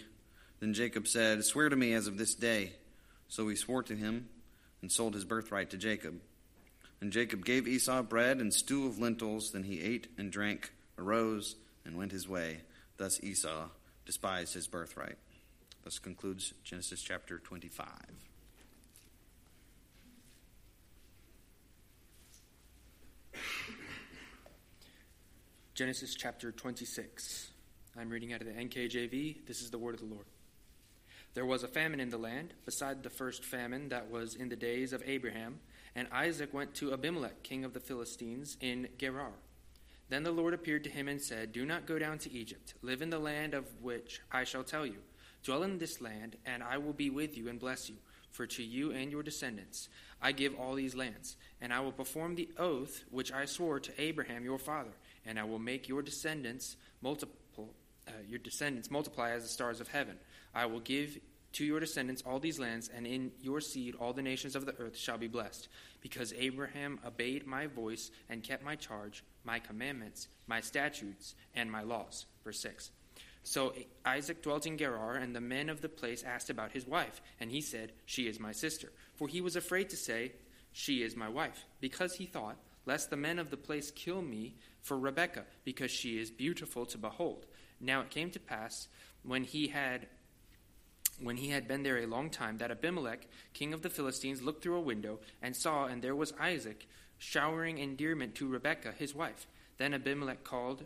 Then 0.61 0.75
Jacob 0.75 1.09
said, 1.09 1.45
Swear 1.45 1.69
to 1.69 1.77
me 1.77 1.93
as 1.93 2.07
of 2.07 2.19
this 2.19 2.35
day. 2.35 2.73
So 3.29 3.49
he 3.49 3.57
swore 3.57 3.83
to 3.85 3.97
him 3.97 4.29
and 4.81 4.93
sold 4.93 5.15
his 5.15 5.25
birthright 5.25 5.71
to 5.71 5.77
Jacob. 5.77 6.21
And 7.01 7.11
Jacob 7.11 7.45
gave 7.45 7.67
Esau 7.67 8.03
bread 8.03 8.39
and 8.39 8.55
stew 8.55 8.87
of 8.87 8.99
lentils. 8.99 9.51
Then 9.51 9.65
he 9.65 9.81
ate 9.81 10.07
and 10.17 10.31
drank, 10.31 10.73
arose, 10.99 11.57
and 11.85 11.97
went 11.97 12.13
his 12.13 12.29
way. 12.29 12.61
Thus 12.97 13.23
Esau 13.23 13.69
despised 14.07 14.55
his 14.55 14.69
birthright. 14.69 15.17
Thus 15.83 15.99
concludes 15.99 16.55
Genesis 16.63 17.03
chapter 17.03 17.39
25. 17.39 17.87
Genesis 25.75 26.15
chapter 26.15 26.53
26. 26.53 27.52
I'm 27.99 28.09
reading 28.09 28.33
out 28.33 28.41
of 28.41 28.47
the 28.47 28.55
NKJV. 28.55 29.47
This 29.47 29.61
is 29.61 29.71
the 29.71 29.77
word 29.77 29.95
of 29.95 30.01
the 30.01 30.07
Lord. 30.07 30.25
There 31.35 31.45
was 31.45 31.63
a 31.63 31.69
famine 31.69 32.01
in 32.01 32.09
the 32.09 32.17
land, 32.17 32.55
beside 32.65 33.03
the 33.03 33.11
first 33.11 33.45
famine 33.45 33.91
that 33.91 34.11
was 34.11 34.35
in 34.35 34.49
the 34.49 34.57
days 34.57 34.95
of 34.95 35.03
Abraham, 35.05 35.61
and 35.95 36.09
Isaac 36.11 36.55
went 36.55 36.75
to 36.77 36.95
Abimelech, 36.95 37.43
king 37.43 37.67
of 37.67 37.75
the 37.75 37.81
Philistines, 37.81 38.57
in 38.63 38.89
Gerar. 38.97 39.33
Then 40.09 40.23
the 40.23 40.33
Lord 40.33 40.55
appeared 40.55 40.85
to 40.85 40.91
him 40.91 41.07
and 41.07 41.21
said, 41.21 41.53
Do 41.53 41.67
not 41.67 41.85
go 41.85 41.99
down 41.99 42.17
to 42.21 42.33
Egypt. 42.33 42.73
Live 42.81 43.03
in 43.03 43.11
the 43.11 43.19
land 43.19 43.53
of 43.53 43.67
which 43.83 44.23
I 44.33 44.45
shall 44.45 44.65
tell 44.65 44.87
you. 44.87 44.99
Dwell 45.45 45.63
in 45.63 45.79
this 45.79 46.01
land, 46.01 46.37
and 46.47 46.63
I 46.63 46.79
will 46.79 46.95
be 46.95 47.11
with 47.11 47.37
you 47.37 47.49
and 47.49 47.61
bless 47.61 47.91
you. 47.91 47.97
For 48.31 48.47
to 48.47 48.63
you 48.63 48.93
and 48.93 49.11
your 49.11 49.23
descendants 49.23 49.91
I 50.23 50.33
give 50.33 50.59
all 50.59 50.75
these 50.75 50.95
lands, 50.95 51.37
and 51.61 51.75
I 51.75 51.81
will 51.81 51.93
perform 51.93 52.37
the 52.37 52.49
oath 52.57 53.05
which 53.11 53.31
I 53.33 53.45
swore 53.45 53.81
to 53.81 54.03
Abraham 54.03 54.45
your 54.45 54.59
father, 54.59 54.93
and 55.27 55.39
I 55.39 55.45
will 55.45 55.59
make 55.59 55.89
your 55.89 56.01
descendants 56.01 56.77
multiply 57.03 57.37
uh, 58.09 58.13
your 58.29 58.39
descendants 58.39 58.91
multiply 58.91 59.31
as 59.31 59.43
the 59.43 59.49
stars 59.49 59.81
of 59.81 59.89
heaven. 59.89 60.17
I 60.55 60.67
will 60.67 60.81
give 60.81 61.19
to 61.53 61.65
your 61.65 61.81
descendants 61.81 62.23
all 62.27 62.39
these 62.39 62.59
lands, 62.59 62.91
and 62.95 63.07
in 63.07 63.33
your 63.41 63.61
seed 63.61 63.95
all 64.01 64.13
the 64.13 64.23
nations 64.23 64.57
of 64.57 64.67
the 64.67 64.75
earth 64.79 64.97
shall 64.97 65.19
be 65.19 65.29
blessed. 65.29 65.69
Because 66.01 66.33
Abraham 66.39 66.99
obeyed 67.07 67.47
my 67.47 67.67
voice 67.67 68.11
and 68.29 68.43
kept 68.43 68.65
my 68.65 68.75
charge, 68.75 69.23
my 69.45 69.59
commandments, 69.59 70.29
my 70.47 70.61
statutes, 70.61 71.35
and 71.55 71.71
my 71.71 71.83
laws. 71.83 72.27
Verse 72.45 72.61
6. 72.61 72.91
So 73.45 73.75
Isaac 74.07 74.43
dwelt 74.43 74.67
in 74.67 74.79
Gerar, 74.79 75.15
and 75.15 75.35
the 75.35 75.41
men 75.41 75.69
of 75.69 75.81
the 75.81 75.89
place 75.89 76.23
asked 76.23 76.49
about 76.49 76.73
his 76.73 76.87
wife, 76.87 77.21
and 77.41 77.51
he 77.51 77.61
said, 77.61 77.93
She 78.07 78.29
is 78.29 78.41
my 78.41 78.53
sister. 78.53 78.93
For 79.15 79.29
he 79.29 79.41
was 79.41 79.57
afraid 79.57 79.91
to 79.91 79.97
say, 79.97 80.33
She 80.73 81.03
is 81.03 81.17
my 81.17 81.29
wife, 81.29 81.67
because 81.81 82.15
he 82.15 82.27
thought, 82.27 82.57
Lest 82.85 83.11
the 83.11 83.17
men 83.17 83.39
of 83.39 83.51
the 83.51 83.57
place 83.57 83.91
kill 83.93 84.23
me 84.23 84.57
for 84.81 84.99
Rebekah, 84.99 85.45
because 85.65 85.91
she 85.91 86.19
is 86.19 86.31
beautiful 86.31 86.85
to 86.87 86.99
behold. 86.99 87.47
Now 87.83 88.01
it 88.01 88.11
came 88.11 88.31
to 88.31 88.41
pass 88.41 88.89
when 89.23 89.45
he 89.45 89.69
had 89.69 90.07
when 91.21 91.37
he 91.37 91.51
had 91.51 91.69
been 91.69 91.83
there 91.83 91.99
a 91.99 92.07
long 92.07 92.31
time 92.31 92.59
that 92.59 92.71
Abimelech, 92.71 93.29
king 93.53 93.73
of 93.73 93.83
the 93.83 93.91
Philistines, 93.91 94.43
looked 94.43 94.63
through 94.63 94.77
a 94.77 94.81
window 94.81 95.21
and 95.41 95.55
saw, 95.55 95.85
and 95.85 96.03
there 96.03 96.17
was 96.17 96.33
Isaac 96.41 96.87
showering 97.19 97.79
endearment 97.79 98.35
to 98.37 98.49
Rebekah, 98.49 98.93
his 98.99 99.15
wife. 99.15 99.47
Then 99.79 99.95
Abimelech 99.95 100.43
called 100.43 100.85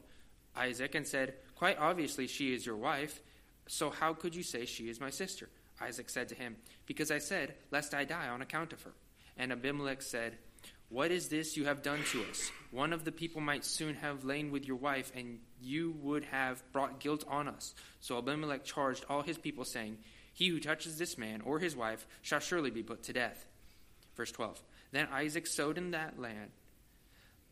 Isaac 0.54 0.94
and 0.94 1.06
said, 1.06 1.34
Quite 1.54 1.78
obviously 1.78 2.26
she 2.26 2.52
is 2.52 2.66
your 2.66 2.76
wife, 2.76 3.20
so 3.66 3.88
how 3.88 4.12
could 4.12 4.34
you 4.34 4.42
say 4.42 4.66
she 4.66 4.90
is 4.90 5.00
my 5.00 5.10
sister? 5.10 5.48
Isaac 5.80 6.10
said 6.10 6.28
to 6.28 6.34
him, 6.34 6.56
Because 6.86 7.10
I 7.10 7.18
said, 7.18 7.54
Lest 7.70 7.94
I 7.94 8.04
die 8.04 8.28
on 8.28 8.42
account 8.42 8.72
of 8.72 8.82
her. 8.82 8.92
And 9.38 9.52
Abimelech 9.52 10.02
said, 10.02 10.36
what 10.88 11.10
is 11.10 11.28
this 11.28 11.56
you 11.56 11.64
have 11.66 11.82
done 11.82 12.00
to 12.12 12.24
us? 12.30 12.50
One 12.70 12.92
of 12.92 13.04
the 13.04 13.12
people 13.12 13.40
might 13.40 13.64
soon 13.64 13.96
have 13.96 14.24
lain 14.24 14.50
with 14.50 14.66
your 14.66 14.76
wife, 14.76 15.10
and 15.16 15.40
you 15.60 15.96
would 16.02 16.24
have 16.26 16.62
brought 16.72 17.00
guilt 17.00 17.24
on 17.28 17.48
us. 17.48 17.74
So 18.00 18.18
Abimelech 18.18 18.64
charged 18.64 19.04
all 19.08 19.22
his 19.22 19.38
people, 19.38 19.64
saying, 19.64 19.98
He 20.32 20.48
who 20.48 20.60
touches 20.60 20.96
this 20.96 21.18
man 21.18 21.40
or 21.40 21.58
his 21.58 21.74
wife 21.74 22.06
shall 22.22 22.40
surely 22.40 22.70
be 22.70 22.82
put 22.82 23.02
to 23.04 23.12
death. 23.12 23.46
Verse 24.16 24.30
12 24.30 24.62
Then 24.92 25.08
Isaac 25.10 25.46
sowed 25.46 25.76
in 25.76 25.90
that 25.90 26.20
land 26.20 26.50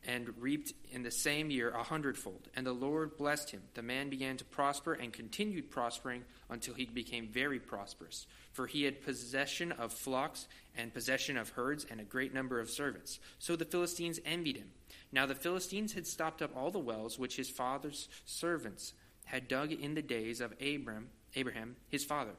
and 0.07 0.33
reaped 0.38 0.73
in 0.90 1.03
the 1.03 1.11
same 1.11 1.51
year 1.51 1.71
a 1.71 1.83
hundredfold. 1.83 2.49
And 2.55 2.67
the 2.67 2.73
Lord 2.73 3.17
blessed 3.17 3.51
him. 3.51 3.62
The 3.75 3.83
man 3.83 4.11
began 4.11 4.37
to 4.37 4.45
prosper 4.45 4.95
and 4.95 5.12
continued 5.12 5.71
prospering 5.71 6.25
until 6.51 6.75
he 6.75 6.85
became 6.87 7.29
very 7.29 7.59
prosperous. 7.59 8.27
For 8.53 8.67
he 8.67 8.85
had 8.85 9.03
possession 9.03 9.73
of 9.73 9.93
flocks 9.93 10.47
and 10.77 10.93
possession 10.93 11.37
of 11.37 11.51
herds 11.51 11.87
and 11.90 12.01
a 12.01 12.05
great 12.05 12.35
number 12.35 12.61
of 12.61 12.71
servants. 12.71 13.19
So 13.38 13.57
the 13.57 13.64
Philistines 13.64 14.21
envied 14.25 14.57
him. 14.57 14.71
Now 15.12 15.27
the 15.27 15.35
Philistines 15.35 15.95
had 15.95 16.07
stopped 16.07 16.43
up 16.43 16.57
all 16.57 16.71
the 16.71 16.79
wells 16.79 17.19
which 17.19 17.37
his 17.37 17.49
father's 17.49 18.09
servants 18.25 18.93
had 19.25 19.49
dug 19.49 19.73
in 19.73 19.95
the 19.95 20.03
days 20.03 20.40
of 20.40 20.53
Abram, 20.61 21.09
Abraham, 21.35 21.77
his 21.88 22.05
father. 22.05 22.35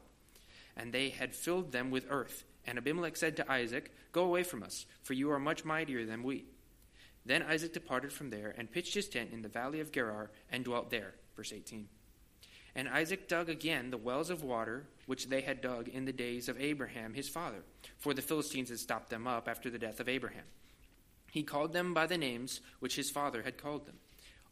And 0.76 0.92
they 0.92 1.08
had 1.08 1.34
filled 1.34 1.72
them 1.72 1.90
with 1.90 2.06
earth. 2.10 2.44
And 2.66 2.78
Abimelech 2.78 3.16
said 3.16 3.36
to 3.36 3.50
Isaac, 3.50 3.92
Go 4.12 4.24
away 4.24 4.42
from 4.42 4.62
us, 4.62 4.86
for 5.02 5.14
you 5.14 5.30
are 5.30 5.38
much 5.38 5.64
mightier 5.64 6.04
than 6.04 6.22
we. 6.22 6.46
Then 7.26 7.42
Isaac 7.42 7.72
departed 7.72 8.12
from 8.12 8.30
there 8.30 8.54
and 8.56 8.70
pitched 8.70 8.94
his 8.94 9.08
tent 9.08 9.30
in 9.32 9.42
the 9.42 9.48
valley 9.48 9.80
of 9.80 9.90
Gerar 9.90 10.30
and 10.50 10.64
dwelt 10.64 10.90
there. 10.90 11.14
Verse 11.36 11.52
18. 11.52 11.88
And 12.76 12.88
Isaac 12.88 13.26
dug 13.26 13.48
again 13.48 13.90
the 13.90 13.96
wells 13.96 14.30
of 14.30 14.44
water 14.44 14.86
which 15.06 15.28
they 15.28 15.40
had 15.40 15.60
dug 15.60 15.88
in 15.88 16.04
the 16.04 16.12
days 16.12 16.48
of 16.48 16.60
Abraham 16.60 17.14
his 17.14 17.28
father, 17.28 17.64
for 17.98 18.14
the 18.14 18.22
Philistines 18.22 18.68
had 18.68 18.78
stopped 18.78 19.10
them 19.10 19.26
up 19.26 19.48
after 19.48 19.70
the 19.70 19.78
death 19.78 19.98
of 19.98 20.08
Abraham. 20.08 20.44
He 21.32 21.42
called 21.42 21.72
them 21.72 21.92
by 21.92 22.06
the 22.06 22.18
names 22.18 22.60
which 22.78 22.96
his 22.96 23.10
father 23.10 23.42
had 23.42 23.58
called 23.58 23.86
them. 23.86 23.96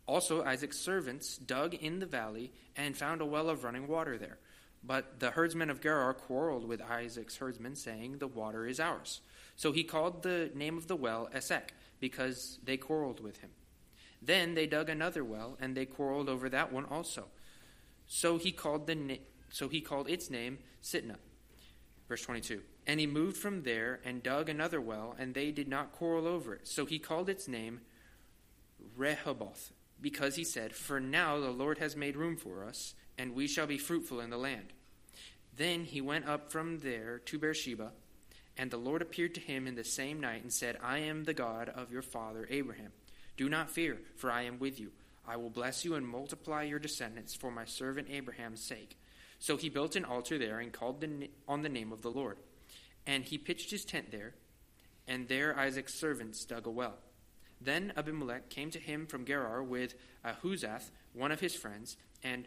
Also 0.06 0.42
Isaac's 0.42 0.80
servants 0.80 1.36
dug 1.36 1.74
in 1.74 2.00
the 2.00 2.06
valley 2.06 2.52
and 2.76 2.96
found 2.96 3.20
a 3.20 3.26
well 3.26 3.48
of 3.48 3.62
running 3.62 3.86
water 3.86 4.18
there. 4.18 4.38
But 4.86 5.20
the 5.20 5.30
herdsmen 5.30 5.70
of 5.70 5.80
Gerar 5.80 6.12
quarreled 6.12 6.66
with 6.66 6.82
Isaac's 6.82 7.36
herdsmen, 7.38 7.74
saying, 7.74 8.18
The 8.18 8.28
water 8.28 8.66
is 8.66 8.78
ours. 8.78 9.20
So 9.56 9.72
he 9.72 9.84
called 9.84 10.22
the 10.22 10.50
name 10.54 10.76
of 10.76 10.88
the 10.88 10.96
well 10.96 11.28
Esek 11.32 11.72
because 12.00 12.58
they 12.62 12.76
quarreled 12.76 13.20
with 13.20 13.38
him. 13.38 13.50
Then 14.20 14.54
they 14.54 14.66
dug 14.66 14.88
another 14.88 15.24
well, 15.24 15.56
and 15.60 15.76
they 15.76 15.86
quarreled 15.86 16.28
over 16.28 16.48
that 16.48 16.72
one 16.72 16.84
also. 16.84 17.26
So 18.06 18.36
he 18.36 18.52
called 18.52 18.86
the 18.86 18.94
na- 18.94 19.14
so 19.50 19.68
he 19.68 19.80
called 19.80 20.08
its 20.08 20.30
name 20.30 20.58
Sitnah. 20.82 21.18
Verse 22.08 22.22
22. 22.22 22.62
And 22.86 23.00
he 23.00 23.06
moved 23.06 23.36
from 23.36 23.62
there 23.62 24.00
and 24.04 24.22
dug 24.22 24.48
another 24.48 24.80
well, 24.80 25.14
and 25.18 25.32
they 25.34 25.50
did 25.50 25.68
not 25.68 25.92
quarrel 25.92 26.26
over 26.26 26.54
it. 26.54 26.66
So 26.68 26.84
he 26.84 26.98
called 26.98 27.30
its 27.30 27.48
name 27.48 27.80
Rehoboth, 28.96 29.72
because 30.00 30.36
he 30.36 30.44
said, 30.44 30.74
For 30.74 31.00
now 31.00 31.38
the 31.38 31.50
Lord 31.50 31.78
has 31.78 31.96
made 31.96 32.16
room 32.16 32.36
for 32.36 32.64
us, 32.64 32.94
and 33.18 33.34
we 33.34 33.46
shall 33.46 33.66
be 33.66 33.78
fruitful 33.78 34.20
in 34.20 34.30
the 34.30 34.36
land. 34.36 34.72
Then 35.56 35.84
he 35.84 36.00
went 36.00 36.26
up 36.26 36.50
from 36.50 36.80
there 36.80 37.20
to 37.26 37.38
Beersheba, 37.38 37.92
And 38.56 38.70
the 38.70 38.76
Lord 38.76 39.02
appeared 39.02 39.34
to 39.34 39.40
him 39.40 39.66
in 39.66 39.74
the 39.74 39.84
same 39.84 40.20
night 40.20 40.42
and 40.42 40.52
said, 40.52 40.78
I 40.82 40.98
am 40.98 41.24
the 41.24 41.34
God 41.34 41.68
of 41.68 41.92
your 41.92 42.02
father 42.02 42.46
Abraham. 42.50 42.92
Do 43.36 43.48
not 43.48 43.70
fear, 43.70 43.98
for 44.16 44.30
I 44.30 44.42
am 44.42 44.58
with 44.58 44.78
you. 44.78 44.92
I 45.26 45.36
will 45.36 45.50
bless 45.50 45.84
you 45.84 45.94
and 45.94 46.06
multiply 46.06 46.62
your 46.62 46.78
descendants 46.78 47.34
for 47.34 47.50
my 47.50 47.64
servant 47.64 48.08
Abraham's 48.10 48.60
sake. 48.60 48.96
So 49.38 49.56
he 49.56 49.68
built 49.68 49.96
an 49.96 50.04
altar 50.04 50.38
there 50.38 50.60
and 50.60 50.72
called 50.72 51.00
the, 51.00 51.30
on 51.48 51.62
the 51.62 51.68
name 51.68 51.92
of 51.92 52.02
the 52.02 52.10
Lord. 52.10 52.38
And 53.06 53.24
he 53.24 53.38
pitched 53.38 53.70
his 53.70 53.84
tent 53.84 54.10
there, 54.10 54.34
and 55.06 55.28
there 55.28 55.58
Isaac's 55.58 55.94
servants 55.94 56.44
dug 56.44 56.66
a 56.66 56.70
well. 56.70 56.94
Then 57.60 57.92
Abimelech 57.96 58.48
came 58.48 58.70
to 58.70 58.78
him 58.78 59.06
from 59.06 59.24
Gerar 59.24 59.62
with 59.62 59.94
Ahuzath, 60.24 60.90
one 61.12 61.32
of 61.32 61.40
his 61.40 61.54
friends, 61.54 61.96
and 62.22 62.46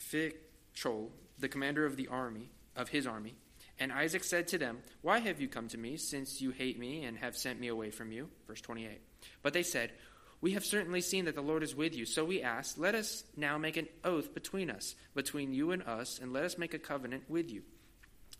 Phicol, 0.00 1.10
the 1.38 1.48
commander 1.48 1.86
of 1.86 1.96
the 1.96 2.08
army 2.08 2.50
of 2.74 2.88
his 2.88 3.06
army. 3.06 3.34
And 3.78 3.92
Isaac 3.92 4.24
said 4.24 4.48
to 4.48 4.58
them, 4.58 4.78
Why 5.02 5.18
have 5.18 5.40
you 5.40 5.48
come 5.48 5.68
to 5.68 5.78
me, 5.78 5.96
since 5.96 6.40
you 6.40 6.50
hate 6.50 6.78
me 6.78 7.04
and 7.04 7.18
have 7.18 7.36
sent 7.36 7.60
me 7.60 7.68
away 7.68 7.90
from 7.90 8.10
you? 8.10 8.28
Verse 8.46 8.60
28. 8.60 9.00
But 9.42 9.52
they 9.52 9.62
said, 9.62 9.92
We 10.40 10.52
have 10.52 10.64
certainly 10.64 11.02
seen 11.02 11.26
that 11.26 11.34
the 11.34 11.42
Lord 11.42 11.62
is 11.62 11.74
with 11.74 11.94
you. 11.94 12.06
So 12.06 12.24
we 12.24 12.42
asked, 12.42 12.78
Let 12.78 12.94
us 12.94 13.24
now 13.36 13.58
make 13.58 13.76
an 13.76 13.88
oath 14.02 14.32
between 14.32 14.70
us, 14.70 14.94
between 15.14 15.52
you 15.52 15.72
and 15.72 15.82
us, 15.82 16.18
and 16.20 16.32
let 16.32 16.44
us 16.44 16.56
make 16.56 16.72
a 16.72 16.78
covenant 16.78 17.24
with 17.28 17.50
you, 17.50 17.62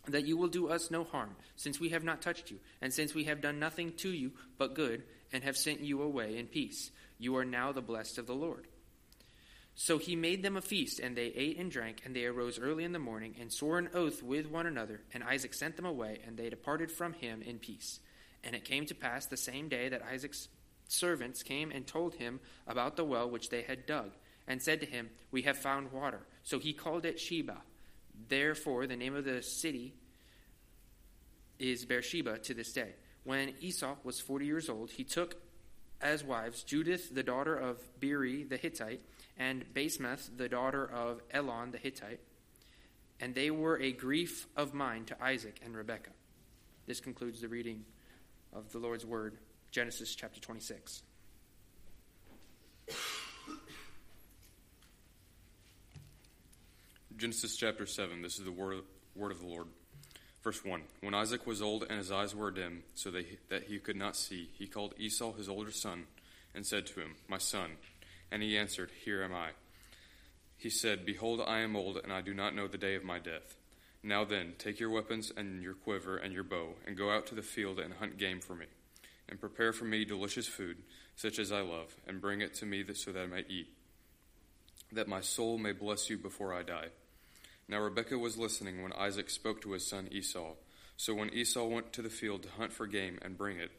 that 0.09 0.27
you 0.27 0.39
will 0.39 0.49
do 0.49 0.69
us 0.69 0.91
no 0.91 1.05
harm, 1.05 1.37
since 1.57 1.79
we 1.79 1.91
have 1.91 2.05
not 2.05 2.23
touched 2.23 2.51
you, 2.51 2.59
and 2.81 2.93
since 2.93 3.15
we 3.15 3.25
have 3.25 3.43
done 3.43 3.59
nothing 3.59 3.93
to 3.99 4.09
you 4.09 4.33
but 4.57 4.75
good, 4.75 5.03
and 5.33 5.45
have 5.45 5.57
sent 5.57 5.81
you 5.81 6.03
away 6.03 6.39
in 6.39 6.47
peace. 6.47 6.91
You 7.19 7.37
are 7.37 7.45
now 7.45 7.73
the 7.73 7.83
blessed 7.83 8.17
of 8.17 8.27
the 8.27 8.35
Lord. 8.35 8.69
So 9.79 9.99
he 9.99 10.17
made 10.17 10.43
them 10.43 10.57
a 10.57 10.63
feast, 10.63 11.01
and 11.01 11.15
they 11.15 11.27
ate 11.27 11.59
and 11.59 11.71
drank, 11.71 12.01
and 12.07 12.17
they 12.17 12.25
arose 12.25 12.59
early 12.59 12.83
in 12.83 12.93
the 12.93 12.99
morning, 12.99 13.37
and 13.39 13.53
swore 13.53 13.79
an 13.79 13.91
oath 13.93 14.23
with 14.23 14.47
one 14.47 14.67
another. 14.67 15.03
And 15.13 15.23
Isaac 15.23 15.53
sent 15.53 15.77
them 15.77 15.85
away, 15.85 16.21
and 16.27 16.39
they 16.39 16.49
departed 16.49 16.91
from 16.91 17.13
him 17.13 17.43
in 17.43 17.59
peace. 17.59 18.01
And 18.43 18.57
it 18.57 18.65
came 18.65 18.87
to 18.87 18.95
pass 18.95 19.27
the 19.27 19.37
same 19.37 19.69
day 19.69 19.91
that 19.91 20.03
Isaac's 20.03 20.49
servants 20.89 21.43
came 21.43 21.71
and 21.71 21.87
told 21.87 22.15
him 22.15 22.41
about 22.67 22.97
the 22.97 23.05
well 23.05 23.29
which 23.29 23.51
they 23.51 23.63
had 23.63 23.85
dug, 23.85 24.13
and 24.49 24.63
said 24.63 24.81
to 24.81 24.87
him, 24.87 25.11
We 25.31 25.43
have 25.43 25.59
found 25.59 25.93
water. 25.93 26.21
So 26.43 26.59
he 26.59 26.73
called 26.73 27.05
it 27.05 27.19
Shebah. 27.19 27.61
Therefore, 28.29 28.87
the 28.87 28.97
name 28.97 29.15
of 29.15 29.27
the 29.27 29.43
city 29.43 29.93
is 31.59 31.85
Beersheba 31.85 32.39
to 32.39 32.55
this 32.55 32.73
day. 32.73 32.95
When 33.25 33.53
Esau 33.61 33.97
was 34.05 34.21
forty 34.21 34.47
years 34.47 34.71
old, 34.71 34.93
he 34.93 35.05
took 35.05 35.37
as 36.01 36.23
wives 36.25 36.63
Judith, 36.63 37.15
the 37.15 37.23
daughter 37.23 37.57
of 37.57 37.79
Beeri 38.01 38.45
the 38.45 38.57
Hittite, 38.57 39.01
and 39.37 39.65
Basemath, 39.75 40.37
the 40.37 40.49
daughter 40.49 40.85
of 40.85 41.21
Elon 41.31 41.71
the 41.71 41.79
Hittite, 41.79 42.21
and 43.21 43.35
they 43.35 43.51
were 43.51 43.79
a 43.81 43.93
grief 43.93 44.47
of 44.57 44.75
mind 44.75 45.09
to 45.09 45.23
Isaac 45.23 45.61
and 45.65 45.77
Rebekah. 45.77 46.11
This 46.87 47.01
concludes 47.01 47.41
the 47.41 47.49
reading 47.49 47.85
of 48.53 48.71
the 48.73 48.79
Lord's 48.79 49.05
Word, 49.05 49.39
Genesis 49.71 50.15
chapter 50.15 50.41
26. 50.41 51.03
Genesis 57.17 57.57
chapter 57.57 57.87
7. 57.87 58.21
This 58.21 58.39
is 58.39 58.45
the 58.45 58.53
word, 58.53 58.83
word 59.15 59.33
of 59.33 59.41
the 59.41 59.47
Lord. 59.47 59.69
Verse 60.47 60.65
1 60.65 60.83
When 61.01 61.13
Isaac 61.13 61.45
was 61.45 61.61
old 61.61 61.87
and 61.91 61.99
his 61.99 62.13
eyes 62.13 62.33
were 62.33 62.53
dim, 62.53 62.85
so 62.95 63.11
that 63.11 63.65
he, 63.65 63.79
could 63.81 63.97
not 63.97 64.15
see, 64.15 64.49
he 64.57 64.69
called 64.69 64.95
Esau 64.97 65.33
his 65.33 65.49
older 65.49 65.73
son 65.73 66.05
and 66.55 66.65
said 66.65 66.87
to 66.87 67.01
him, 67.01 67.17
My 67.27 67.39
son. 67.39 67.73
And 68.31 68.45
he 68.45 68.57
answered, 68.57 68.93
Here 69.05 69.25
am 69.25 69.35
I. 69.35 69.49
He 70.57 70.71
said, 70.71 71.05
Behold, 71.05 71.41
I 71.45 71.63
am 71.63 71.75
old, 71.75 71.97
and 71.97 72.13
I 72.13 72.21
do 72.21 72.33
not 72.33 72.55
know 72.55 72.69
the 72.69 72.79
day 72.79 72.95
of 72.95 73.03
my 73.03 73.19
death. 73.19 73.57
Now 74.05 74.23
then, 74.23 74.53
take 74.57 74.79
your 74.79 74.91
weapons 74.91 75.33
and 75.37 75.65
your 75.65 75.75
quiver 75.75 76.17
and 76.17 76.33
your 76.33 76.45
bow, 76.45 76.75
and 76.87 76.97
go 76.97 77.11
out 77.11 77.27
to 77.27 77.35
the 77.35 77.43
field 77.43 77.81
and 77.81 77.95
hunt 77.95 78.17
game 78.17 78.39
for 78.39 78.55
me, 78.55 78.67
and 79.29 79.41
prepare 79.41 79.73
for 79.73 79.85
me 79.85 80.05
delicious 80.05 80.47
food, 80.47 80.77
such 81.17 81.41
as 81.41 81.51
I 81.51 81.63
love, 81.63 81.97
and 82.07 82.21
bring 82.21 82.41
it 82.41 82.55
to 82.55 82.67
me 82.67 82.85
so 82.95 83.11
that 83.11 83.21
I 83.21 83.27
may 83.27 83.45
eat, 83.49 83.75
that 84.93 85.09
my 85.09 85.23
soul 85.23 85.59
may 85.59 85.73
bless 85.73 86.09
you 86.09 86.17
before 86.17 86.55
I 86.55 86.63
die. 86.63 86.91
Now 87.69 87.81
Rebekah 87.81 88.19
was 88.19 88.39
listening 88.39 88.83
when 88.83 88.93
Isaac 88.93 89.29
spoke 89.29 89.61
to 89.63 89.73
his 89.73 89.87
son 89.87 90.09
Esau. 90.11 90.55
So 90.97 91.15
when 91.15 91.33
Esau 91.35 91.65
went 91.65 91.93
to 91.95 92.03
the 92.03 92.11
field 92.11 92.43
to 92.45 92.49
hunt 92.51 92.73
for 92.73 92.87
game 92.87 93.19
and 93.23 93.37
bring 93.37 93.59
it, 93.59 93.71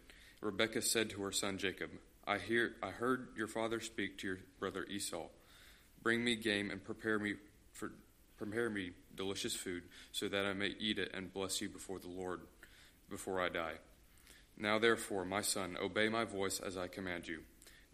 Rebekah 0.41 0.81
said 0.81 1.09
to 1.11 1.21
her 1.23 1.31
son 1.31 1.57
Jacob, 1.57 1.89
I 2.25 2.37
hear 2.37 2.73
I 2.83 2.89
heard 2.89 3.29
your 3.37 3.47
father 3.47 3.79
speak 3.79 4.17
to 4.19 4.27
your 4.27 4.39
brother 4.59 4.85
Esau. 4.89 5.27
Bring 6.03 6.23
me 6.23 6.35
game 6.35 6.69
and 6.69 6.83
prepare 6.83 7.17
me 7.17 7.35
for 7.71 7.93
prepare 8.37 8.69
me 8.69 8.91
delicious 9.15 9.55
food, 9.55 9.83
so 10.11 10.27
that 10.27 10.45
I 10.45 10.53
may 10.53 10.75
eat 10.79 10.99
it 10.99 11.11
and 11.13 11.33
bless 11.33 11.59
you 11.61 11.69
before 11.69 11.99
the 11.99 12.09
Lord 12.09 12.41
before 13.09 13.41
I 13.41 13.49
die. 13.49 13.75
Now 14.57 14.77
therefore, 14.77 15.25
my 15.25 15.41
son, 15.41 15.77
obey 15.81 16.09
my 16.09 16.25
voice 16.25 16.59
as 16.59 16.77
I 16.77 16.87
command 16.87 17.27
you. 17.27 17.41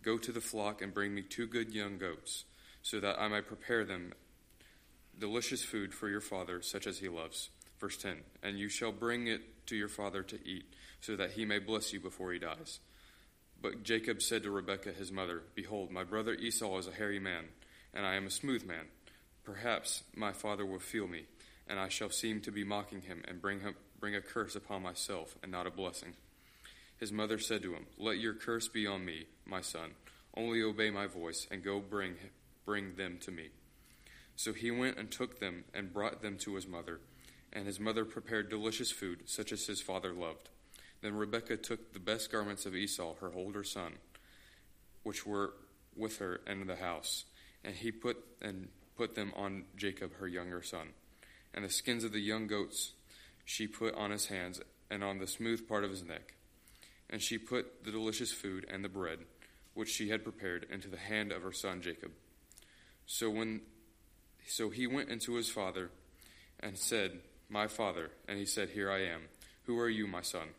Go 0.01 0.17
to 0.17 0.31
the 0.31 0.41
flock 0.41 0.81
and 0.81 0.93
bring 0.93 1.13
me 1.13 1.21
two 1.21 1.47
good 1.47 1.73
young 1.73 1.97
goats, 1.97 2.45
so 2.81 2.99
that 2.99 3.19
I 3.19 3.27
may 3.27 3.41
prepare 3.41 3.85
them 3.85 4.13
delicious 5.19 5.63
food 5.63 5.93
for 5.93 6.09
your 6.09 6.21
father, 6.21 6.61
such 6.61 6.87
as 6.87 6.99
he 6.99 7.09
loves. 7.09 7.49
Verse 7.79 7.97
10 7.97 8.17
And 8.41 8.57
you 8.57 8.69
shall 8.69 8.91
bring 8.91 9.27
it 9.27 9.41
to 9.67 9.75
your 9.75 9.89
father 9.89 10.23
to 10.23 10.39
eat, 10.47 10.65
so 11.01 11.15
that 11.15 11.31
he 11.31 11.45
may 11.45 11.59
bless 11.59 11.93
you 11.93 11.99
before 11.99 12.31
he 12.31 12.39
dies. 12.39 12.79
But 13.61 13.83
Jacob 13.83 14.21
said 14.21 14.43
to 14.43 14.51
Rebekah 14.51 14.91
his 14.91 15.11
mother, 15.11 15.43
Behold, 15.55 15.91
my 15.91 16.03
brother 16.03 16.33
Esau 16.33 16.77
is 16.77 16.87
a 16.87 16.91
hairy 16.91 17.19
man, 17.19 17.45
and 17.93 18.05
I 18.05 18.15
am 18.15 18.27
a 18.27 18.31
smooth 18.31 18.65
man. 18.65 18.85
Perhaps 19.43 20.03
my 20.15 20.33
father 20.33 20.65
will 20.65 20.79
feel 20.79 21.07
me, 21.07 21.25
and 21.67 21.79
I 21.79 21.87
shall 21.87 22.09
seem 22.09 22.41
to 22.41 22.51
be 22.51 22.63
mocking 22.63 23.01
him, 23.01 23.23
and 23.27 23.41
bring, 23.41 23.61
him, 23.61 23.75
bring 23.99 24.15
a 24.15 24.21
curse 24.21 24.55
upon 24.55 24.81
myself, 24.81 25.35
and 25.41 25.51
not 25.51 25.67
a 25.67 25.71
blessing. 25.71 26.13
His 26.97 27.11
mother 27.11 27.39
said 27.39 27.61
to 27.63 27.73
him, 27.73 27.85
Let 27.97 28.17
your 28.17 28.33
curse 28.33 28.67
be 28.67 28.87
on 28.87 29.05
me, 29.05 29.27
my 29.45 29.61
son. 29.61 29.91
Only 30.35 30.61
obey 30.61 30.89
my 30.89 31.07
voice, 31.07 31.47
and 31.51 31.63
go 31.63 31.79
bring, 31.79 32.15
bring 32.65 32.95
them 32.95 33.17
to 33.21 33.31
me. 33.31 33.49
So 34.35 34.53
he 34.53 34.71
went 34.71 34.97
and 34.97 35.11
took 35.11 35.39
them 35.39 35.65
and 35.73 35.93
brought 35.93 36.21
them 36.21 36.37
to 36.39 36.55
his 36.55 36.67
mother. 36.67 36.99
And 37.51 37.67
his 37.67 37.79
mother 37.79 38.03
prepared 38.03 38.49
delicious 38.49 38.91
food, 38.91 39.23
such 39.25 39.51
as 39.51 39.67
his 39.67 39.81
father 39.81 40.11
loved. 40.11 40.49
Then 41.01 41.15
Rebekah 41.15 41.57
took 41.57 41.93
the 41.93 41.99
best 41.99 42.31
garments 42.31 42.65
of 42.65 42.75
Esau, 42.75 43.15
her 43.15 43.31
older 43.33 43.63
son, 43.63 43.93
which 45.03 45.25
were 45.25 45.53
with 45.95 46.17
her 46.17 46.41
in 46.47 46.65
the 46.65 46.77
house, 46.77 47.25
and 47.63 47.75
he 47.75 47.91
put 47.91 48.17
and 48.41 48.69
put 48.95 49.15
them 49.15 49.33
on 49.35 49.65
Jacob, 49.75 50.15
her 50.15 50.27
younger 50.27 50.61
son. 50.61 50.89
And 51.53 51.65
the 51.65 51.69
skins 51.69 52.03
of 52.03 52.11
the 52.11 52.19
young 52.19 52.47
goats 52.47 52.93
she 53.45 53.67
put 53.67 53.93
on 53.95 54.11
his 54.11 54.27
hands 54.27 54.61
and 54.89 55.03
on 55.03 55.19
the 55.19 55.27
smooth 55.27 55.67
part 55.67 55.83
of 55.83 55.91
his 55.91 56.03
neck. 56.03 56.35
And 57.09 57.21
she 57.21 57.37
put 57.37 57.83
the 57.83 57.91
delicious 57.91 58.31
food 58.31 58.65
and 58.69 58.83
the 58.83 58.89
bread, 58.89 59.19
which 59.73 59.89
she 59.89 60.09
had 60.09 60.23
prepared, 60.23 60.65
into 60.71 60.87
the 60.87 60.97
hand 60.97 61.31
of 61.31 61.43
her 61.43 61.51
son 61.51 61.81
Jacob. 61.81 62.11
So 63.05 63.29
when 63.29 63.61
so 64.47 64.69
he 64.69 64.87
went 64.87 65.09
into 65.09 65.35
his 65.35 65.49
father 65.49 65.89
and 66.59 66.77
said, 66.77 67.19
My 67.49 67.67
father. 67.67 68.11
And 68.27 68.39
he 68.39 68.45
said, 68.45 68.69
Here 68.69 68.91
I 68.91 69.03
am. 69.05 69.21
Who 69.65 69.79
are 69.79 69.89
you, 69.89 70.07
my 70.07 70.21
son? 70.21 70.49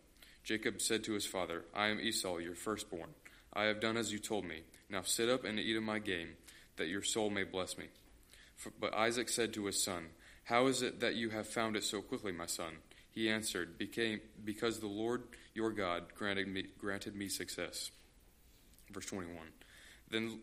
Jacob 0.42 0.80
said 0.80 1.04
to 1.04 1.12
his 1.12 1.26
father, 1.26 1.64
I 1.74 1.88
am 1.88 2.00
Esau, 2.00 2.38
your 2.38 2.54
firstborn. 2.54 3.10
I 3.52 3.64
have 3.64 3.80
done 3.80 3.96
as 3.96 4.12
you 4.12 4.18
told 4.18 4.44
me. 4.44 4.62
Now 4.90 5.02
sit 5.02 5.28
up 5.28 5.44
and 5.44 5.58
eat 5.58 5.76
of 5.76 5.82
my 5.82 5.98
game, 5.98 6.36
that 6.76 6.88
your 6.88 7.02
soul 7.02 7.30
may 7.30 7.44
bless 7.44 7.78
me. 7.78 7.86
But 8.78 8.94
Isaac 8.94 9.28
said 9.28 9.54
to 9.54 9.66
his 9.66 9.82
son, 9.82 10.06
How 10.44 10.66
is 10.66 10.82
it 10.82 11.00
that 11.00 11.14
you 11.14 11.30
have 11.30 11.48
found 11.48 11.76
it 11.76 11.84
so 11.84 12.02
quickly, 12.02 12.32
my 12.32 12.46
son? 12.46 12.74
He 13.10 13.30
answered, 13.30 13.78
Because 13.78 14.80
the 14.80 14.86
Lord 14.86 15.22
your 15.54 15.70
God 15.70 16.14
granted 16.14 16.48
me, 16.48 16.66
granted 16.78 17.14
me 17.16 17.28
success. 17.28 17.90
Verse 18.90 19.06
21. 19.06 19.36
Then 20.10 20.40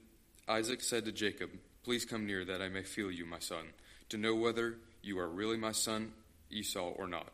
Isaac 0.47 0.81
said 0.81 1.05
to 1.05 1.11
Jacob, 1.11 1.51
Please 1.83 2.05
come 2.05 2.25
near 2.25 2.45
that 2.45 2.61
I 2.61 2.69
may 2.69 2.83
feel 2.83 3.11
you, 3.11 3.25
my 3.25 3.39
son, 3.39 3.65
to 4.09 4.17
know 4.17 4.35
whether 4.35 4.75
you 5.01 5.17
are 5.19 5.27
really 5.27 5.57
my 5.57 5.71
son 5.71 6.13
Esau 6.51 6.91
or 6.97 7.07
not. 7.07 7.27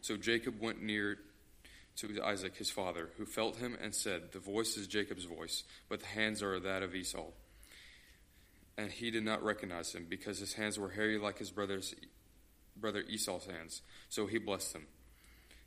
So 0.00 0.16
Jacob 0.16 0.60
went 0.60 0.82
near 0.82 1.18
to 1.96 2.22
Isaac 2.22 2.56
his 2.56 2.70
father, 2.70 3.10
who 3.18 3.26
felt 3.26 3.56
him 3.56 3.76
and 3.80 3.94
said, 3.94 4.32
The 4.32 4.38
voice 4.38 4.76
is 4.76 4.86
Jacob's 4.86 5.24
voice, 5.24 5.62
but 5.88 6.00
the 6.00 6.06
hands 6.06 6.42
are 6.42 6.58
that 6.58 6.82
of 6.82 6.94
Esau. 6.94 7.26
And 8.78 8.90
he 8.90 9.10
did 9.10 9.24
not 9.24 9.44
recognize 9.44 9.94
him, 9.94 10.06
because 10.08 10.38
his 10.38 10.54
hands 10.54 10.78
were 10.78 10.88
hairy 10.88 11.18
like 11.18 11.38
his 11.38 11.50
brother's 11.50 11.94
brother 12.76 13.04
Esau's 13.08 13.46
hands. 13.46 13.82
So 14.08 14.26
he 14.26 14.38
blessed 14.38 14.74
him. 14.74 14.86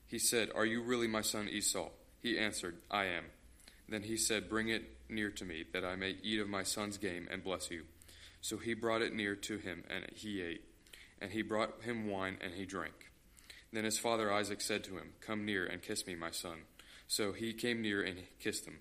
He 0.07 0.19
said, 0.19 0.49
Are 0.55 0.65
you 0.65 0.81
really 0.81 1.07
my 1.07 1.21
son 1.21 1.47
Esau? 1.47 1.89
He 2.21 2.39
answered, 2.39 2.77
I 2.89 3.05
am. 3.05 3.25
Then 3.88 4.01
he 4.01 4.17
said, 4.17 4.49
Bring 4.49 4.69
it 4.69 4.83
near 5.09 5.29
to 5.29 5.45
me, 5.45 5.63
that 5.73 5.85
I 5.85 5.95
may 5.95 6.15
eat 6.23 6.39
of 6.39 6.49
my 6.49 6.63
son's 6.63 6.97
game 6.97 7.27
and 7.29 7.43
bless 7.43 7.69
you. 7.69 7.83
So 8.45 8.58
he 8.58 8.75
brought 8.75 9.01
it 9.01 9.12
near 9.12 9.36
to 9.36 9.58
him, 9.58 9.84
and 9.89 10.05
he 10.13 10.39
ate. 10.39 10.63
And 11.19 11.31
he 11.31 11.41
brought 11.41 11.81
him 11.81 12.08
wine, 12.08 12.38
and 12.41 12.53
he 12.53 12.67
drank. 12.67 12.93
Then 13.73 13.86
his 13.86 13.97
father 13.97 14.31
Isaac 14.31 14.62
said 14.62 14.84
to 14.84 14.97
him, 14.97 15.13
Come 15.19 15.45
near 15.45 15.65
and 15.65 15.81
kiss 15.81 16.05
me, 16.05 16.13
my 16.13 16.29
son. 16.29 16.60
So 17.08 17.31
he 17.31 17.53
came 17.53 17.81
near 17.81 18.03
and 18.03 18.19
kissed 18.39 18.67
him. 18.67 18.77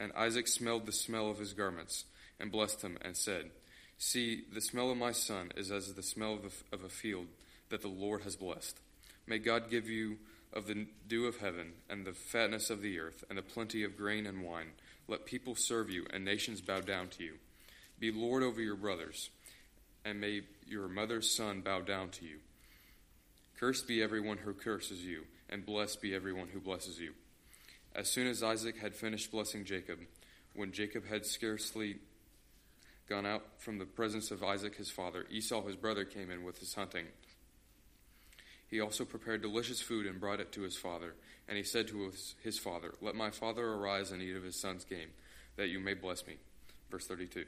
And 0.00 0.10
Isaac 0.16 0.48
smelled 0.48 0.86
the 0.86 0.92
smell 0.92 1.30
of 1.30 1.38
his 1.38 1.52
garments, 1.52 2.06
and 2.40 2.50
blessed 2.50 2.82
him, 2.82 2.98
and 3.02 3.16
said, 3.16 3.52
See, 3.98 4.42
the 4.52 4.62
smell 4.62 4.90
of 4.90 4.98
my 4.98 5.12
son 5.12 5.52
is 5.56 5.70
as 5.70 5.94
the 5.94 6.02
smell 6.02 6.40
of, 6.44 6.64
of 6.72 6.82
a 6.82 6.88
field 6.88 7.28
that 7.68 7.82
the 7.82 7.88
Lord 7.88 8.22
has 8.22 8.34
blessed. 8.34 8.80
May 9.28 9.38
God 9.38 9.70
give 9.70 9.88
you 9.88 10.16
of 10.52 10.66
the 10.66 10.88
dew 11.06 11.26
of 11.26 11.36
heaven, 11.36 11.74
and 11.88 12.04
the 12.04 12.14
fatness 12.14 12.68
of 12.68 12.82
the 12.82 12.98
earth, 12.98 13.22
and 13.28 13.38
the 13.38 13.42
plenty 13.42 13.84
of 13.84 13.96
grain 13.96 14.26
and 14.26 14.42
wine. 14.42 14.72
Let 15.06 15.24
people 15.24 15.54
serve 15.54 15.88
you, 15.88 16.04
and 16.12 16.24
nations 16.24 16.60
bow 16.60 16.80
down 16.80 17.10
to 17.10 17.22
you. 17.22 17.34
Be 17.98 18.12
Lord 18.12 18.42
over 18.42 18.60
your 18.60 18.76
brothers, 18.76 19.30
and 20.04 20.20
may 20.20 20.42
your 20.66 20.88
mother's 20.88 21.30
son 21.30 21.62
bow 21.62 21.80
down 21.80 22.10
to 22.10 22.24
you. 22.24 22.38
Cursed 23.58 23.88
be 23.88 24.02
everyone 24.02 24.38
who 24.38 24.54
curses 24.54 25.04
you, 25.04 25.24
and 25.50 25.66
blessed 25.66 26.00
be 26.00 26.14
everyone 26.14 26.48
who 26.52 26.60
blesses 26.60 27.00
you. 27.00 27.12
As 27.94 28.08
soon 28.08 28.28
as 28.28 28.42
Isaac 28.42 28.78
had 28.78 28.94
finished 28.94 29.32
blessing 29.32 29.64
Jacob, 29.64 29.98
when 30.54 30.70
Jacob 30.72 31.06
had 31.08 31.26
scarcely 31.26 31.96
gone 33.08 33.26
out 33.26 33.42
from 33.58 33.78
the 33.78 33.86
presence 33.86 34.30
of 34.30 34.44
Isaac 34.44 34.76
his 34.76 34.90
father, 34.90 35.26
Esau 35.30 35.66
his 35.66 35.76
brother 35.76 36.04
came 36.04 36.30
in 36.30 36.44
with 36.44 36.58
his 36.58 36.74
hunting. 36.74 37.06
He 38.68 38.80
also 38.80 39.04
prepared 39.04 39.42
delicious 39.42 39.80
food 39.80 40.06
and 40.06 40.20
brought 40.20 40.40
it 40.40 40.52
to 40.52 40.60
his 40.60 40.76
father. 40.76 41.14
And 41.48 41.56
he 41.56 41.64
said 41.64 41.88
to 41.88 42.12
his 42.42 42.58
father, 42.58 42.92
Let 43.00 43.14
my 43.14 43.30
father 43.30 43.66
arise 43.66 44.10
and 44.12 44.20
eat 44.20 44.36
of 44.36 44.42
his 44.42 44.60
son's 44.60 44.84
game, 44.84 45.08
that 45.56 45.68
you 45.68 45.80
may 45.80 45.94
bless 45.94 46.26
me. 46.26 46.36
Verse 46.90 47.06
32. 47.06 47.46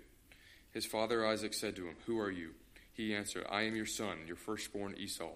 His 0.73 0.87
father 0.87 1.27
Isaac 1.27 1.55
said 1.55 1.77
to 1.77 1.87
him, 1.87 1.97
Who 2.07 2.19
are 2.19 2.31
you? 2.31 2.51
He 2.93 3.15
answered, 3.15 3.47
I 3.51 3.63
am 3.63 3.77
your 3.77 3.87
son, 3.87 4.19
your 4.27 4.37
firstborn 4.37 4.95
Esau. 4.97 5.33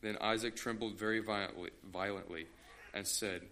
Then 0.00 0.16
Isaac 0.20 0.54
trembled 0.54 0.96
very 0.96 1.20
violently, 1.20 2.46
and 2.94 3.06
said, 3.06 3.42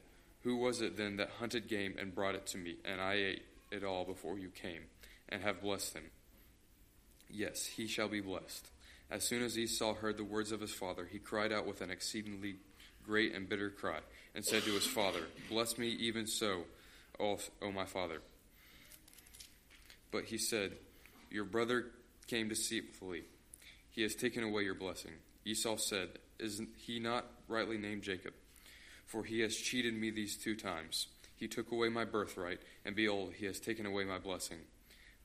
Who 0.42 0.56
was 0.56 0.80
it 0.80 0.96
then 0.96 1.16
that 1.16 1.30
hunted 1.40 1.68
game 1.68 1.96
and 1.98 2.14
brought 2.14 2.34
it 2.34 2.46
to 2.48 2.58
me, 2.58 2.76
and 2.84 3.00
I 3.00 3.14
ate 3.14 3.42
it 3.70 3.82
all 3.82 4.04
before 4.04 4.38
you 4.38 4.48
came, 4.48 4.82
and 5.28 5.42
have 5.42 5.62
blessed 5.62 5.94
him? 5.94 6.04
Yes, 7.28 7.66
he 7.66 7.86
shall 7.86 8.08
be 8.08 8.20
blessed. 8.20 8.68
As 9.10 9.24
soon 9.24 9.42
as 9.42 9.58
Esau 9.58 9.94
heard 9.94 10.16
the 10.16 10.24
words 10.24 10.52
of 10.52 10.60
his 10.60 10.72
father, 10.72 11.08
he 11.10 11.18
cried 11.18 11.52
out 11.52 11.66
with 11.66 11.80
an 11.80 11.90
exceedingly 11.90 12.56
great 13.04 13.34
and 13.34 13.48
bitter 13.48 13.70
cry, 13.70 13.98
and 14.34 14.44
said 14.44 14.62
to 14.64 14.72
his 14.72 14.86
father, 14.86 15.22
Bless 15.48 15.78
me 15.78 15.88
even 15.88 16.26
so, 16.26 16.62
o 17.18 17.38
my 17.72 17.84
father. 17.84 18.20
But 20.12 20.24
he 20.24 20.38
said, 20.38 20.72
Your 21.30 21.44
brother 21.44 21.86
came 22.26 22.48
deceitfully. 22.48 23.24
He 23.90 24.02
has 24.02 24.14
taken 24.14 24.42
away 24.42 24.62
your 24.62 24.74
blessing. 24.74 25.12
Esau 25.44 25.76
said, 25.76 26.08
Is 26.38 26.60
he 26.76 26.98
not 26.98 27.26
rightly 27.48 27.78
named 27.78 28.02
Jacob? 28.02 28.34
For 29.06 29.24
he 29.24 29.40
has 29.40 29.56
cheated 29.56 29.94
me 29.94 30.10
these 30.10 30.36
two 30.36 30.56
times. 30.56 31.06
He 31.36 31.48
took 31.48 31.70
away 31.70 31.88
my 31.88 32.04
birthright, 32.04 32.60
and 32.84 32.96
behold, 32.96 33.34
he 33.34 33.46
has 33.46 33.60
taken 33.60 33.86
away 33.86 34.04
my 34.04 34.18
blessing. 34.18 34.58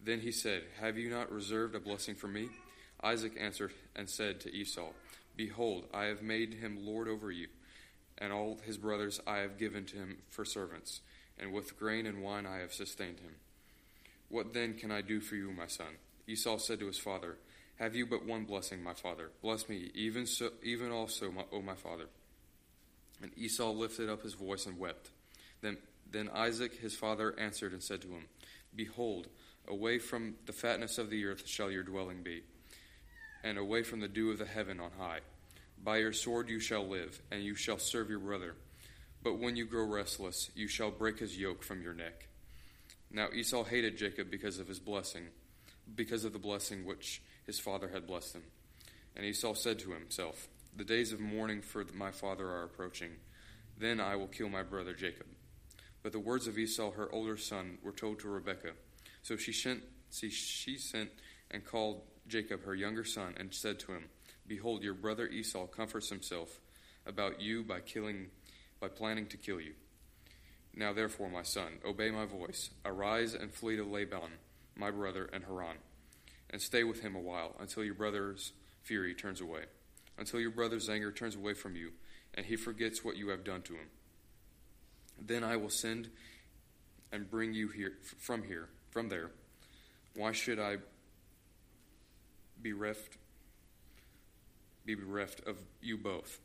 Then 0.03 0.19
he 0.19 0.31
said, 0.31 0.63
Have 0.79 0.97
you 0.97 1.09
not 1.09 1.31
reserved 1.31 1.75
a 1.75 1.79
blessing 1.79 2.15
for 2.15 2.27
me? 2.27 2.49
Isaac 3.03 3.33
answered 3.39 3.73
and 3.95 4.09
said 4.09 4.39
to 4.41 4.53
Esau, 4.53 4.89
Behold, 5.35 5.85
I 5.93 6.05
have 6.05 6.21
made 6.21 6.55
him 6.55 6.85
lord 6.85 7.07
over 7.07 7.31
you, 7.31 7.47
and 8.17 8.31
all 8.31 8.59
his 8.63 8.77
brothers 8.77 9.19
I 9.25 9.37
have 9.37 9.57
given 9.57 9.85
to 9.85 9.97
him 9.97 10.17
for 10.29 10.45
servants, 10.45 11.01
and 11.39 11.53
with 11.53 11.79
grain 11.79 12.05
and 12.05 12.21
wine 12.21 12.45
I 12.45 12.57
have 12.57 12.73
sustained 12.73 13.19
him. 13.19 13.35
What 14.31 14.53
then 14.53 14.73
can 14.73 14.91
I 14.91 15.01
do 15.01 15.19
for 15.19 15.35
you, 15.35 15.51
my 15.51 15.67
son? 15.67 15.97
Esau 16.27 16.57
said 16.57 16.79
to 16.79 16.87
his 16.87 16.97
father, 16.97 17.37
Have 17.77 17.95
you 17.95 18.05
but 18.05 18.25
one 18.25 18.45
blessing, 18.45 18.81
my 18.81 18.93
father? 18.93 19.29
Bless 19.41 19.69
me, 19.69 19.91
even 19.93 20.25
so, 20.25 20.49
even 20.63 20.91
also, 20.91 21.31
my, 21.31 21.43
O 21.51 21.61
my 21.61 21.75
father. 21.75 22.07
And 23.21 23.31
Esau 23.37 23.71
lifted 23.71 24.09
up 24.09 24.23
his 24.23 24.33
voice 24.33 24.65
and 24.65 24.79
wept. 24.79 25.11
Then, 25.61 25.77
then 26.09 26.29
Isaac 26.33 26.79
his 26.79 26.95
father 26.95 27.37
answered 27.37 27.73
and 27.73 27.83
said 27.83 28.01
to 28.01 28.07
him, 28.07 28.27
Behold, 28.75 29.27
away 29.67 29.99
from 29.99 30.35
the 30.45 30.53
fatness 30.53 30.97
of 30.97 31.09
the 31.09 31.25
earth 31.25 31.45
shall 31.45 31.69
your 31.69 31.83
dwelling 31.83 32.23
be 32.23 32.41
and 33.43 33.57
away 33.57 33.83
from 33.83 33.99
the 33.99 34.07
dew 34.07 34.31
of 34.31 34.37
the 34.37 34.45
heaven 34.45 34.79
on 34.79 34.91
high. 34.97 35.19
By 35.83 35.97
your 35.97 36.13
sword 36.13 36.49
you 36.49 36.59
shall 36.59 36.87
live, 36.87 37.21
and 37.31 37.43
you 37.43 37.55
shall 37.55 37.79
serve 37.79 38.09
your 38.09 38.19
brother. 38.19 38.55
But 39.23 39.39
when 39.39 39.55
you 39.55 39.65
grow 39.65 39.85
restless, 39.85 40.51
you 40.55 40.67
shall 40.67 40.91
break 40.91 41.19
his 41.19 41.37
yoke 41.37 41.63
from 41.63 41.81
your 41.81 41.93
neck. 41.93 42.27
Now 43.11 43.27
Esau 43.33 43.63
hated 43.63 43.97
Jacob 43.97 44.31
because 44.31 44.59
of 44.59 44.67
his 44.67 44.79
blessing, 44.79 45.23
because 45.95 46.23
of 46.23 46.33
the 46.33 46.39
blessing 46.39 46.85
which 46.85 47.21
his 47.45 47.59
father 47.59 47.89
had 47.89 48.07
blessed 48.07 48.35
him. 48.35 48.43
And 49.15 49.25
Esau 49.25 49.53
said 49.53 49.79
to 49.79 49.91
himself, 49.91 50.47
The 50.75 50.85
days 50.85 51.11
of 51.11 51.19
mourning 51.19 51.61
for 51.61 51.85
my 51.93 52.11
father 52.11 52.47
are 52.47 52.63
approaching. 52.63 53.11
Then 53.77 53.99
I 53.99 54.15
will 54.15 54.27
kill 54.27 54.49
my 54.49 54.63
brother 54.63 54.93
Jacob. 54.93 55.27
But 56.03 56.13
the 56.13 56.19
words 56.19 56.47
of 56.47 56.57
Esau, 56.57 56.91
her 56.91 57.11
older 57.11 57.37
son, 57.37 57.77
were 57.83 57.91
told 57.91 58.19
to 58.19 58.29
Rebekah. 58.29 58.73
So 59.21 59.35
she 59.35 59.51
sent, 59.51 59.83
she 60.09 60.77
sent 60.77 61.09
and 61.51 61.65
called 61.65 62.03
Jacob, 62.27 62.63
her 62.63 62.75
younger 62.75 63.03
son, 63.03 63.33
and 63.37 63.53
said 63.53 63.79
to 63.79 63.91
him, 63.91 64.05
Behold, 64.47 64.83
your 64.83 64.93
brother 64.93 65.27
Esau 65.27 65.67
comforts 65.67 66.09
himself 66.09 66.59
about 67.05 67.41
you 67.41 67.63
by 67.63 67.79
killing 67.81 68.27
by 68.79 68.87
planning 68.87 69.27
to 69.27 69.37
kill 69.37 69.61
you. 69.61 69.73
Now 70.75 70.93
therefore, 70.93 71.29
my 71.29 71.43
son, 71.43 71.79
obey 71.85 72.11
my 72.11 72.25
voice. 72.25 72.69
Arise 72.85 73.33
and 73.33 73.53
flee 73.53 73.75
to 73.75 73.83
Laban, 73.83 74.31
my 74.75 74.91
brother, 74.91 75.29
and 75.33 75.43
Haran, 75.43 75.77
and 76.49 76.61
stay 76.61 76.83
with 76.83 77.01
him 77.01 77.15
a 77.15 77.19
while, 77.19 77.55
until 77.59 77.83
your 77.83 77.93
brother's 77.93 78.53
fury 78.83 79.13
turns 79.13 79.41
away, 79.41 79.63
until 80.17 80.39
your 80.39 80.51
brother's 80.51 80.89
anger 80.89 81.11
turns 81.11 81.35
away 81.35 81.53
from 81.53 81.75
you, 81.75 81.91
and 82.33 82.45
he 82.45 82.55
forgets 82.55 83.03
what 83.03 83.17
you 83.17 83.29
have 83.29 83.43
done 83.43 83.61
to 83.63 83.73
him. 83.73 83.87
Then 85.19 85.43
I 85.43 85.57
will 85.57 85.69
send 85.69 86.09
and 87.11 87.29
bring 87.29 87.53
you 87.53 87.67
here 87.67 87.93
from 88.17 88.43
here, 88.43 88.69
from 88.91 89.09
there. 89.09 89.31
Why 90.15 90.31
should 90.31 90.59
I 90.59 90.77
bereft, 92.61 93.17
be 94.85 94.95
bereft 94.95 95.47
of 95.47 95.57
you 95.81 95.97
both 95.97 96.39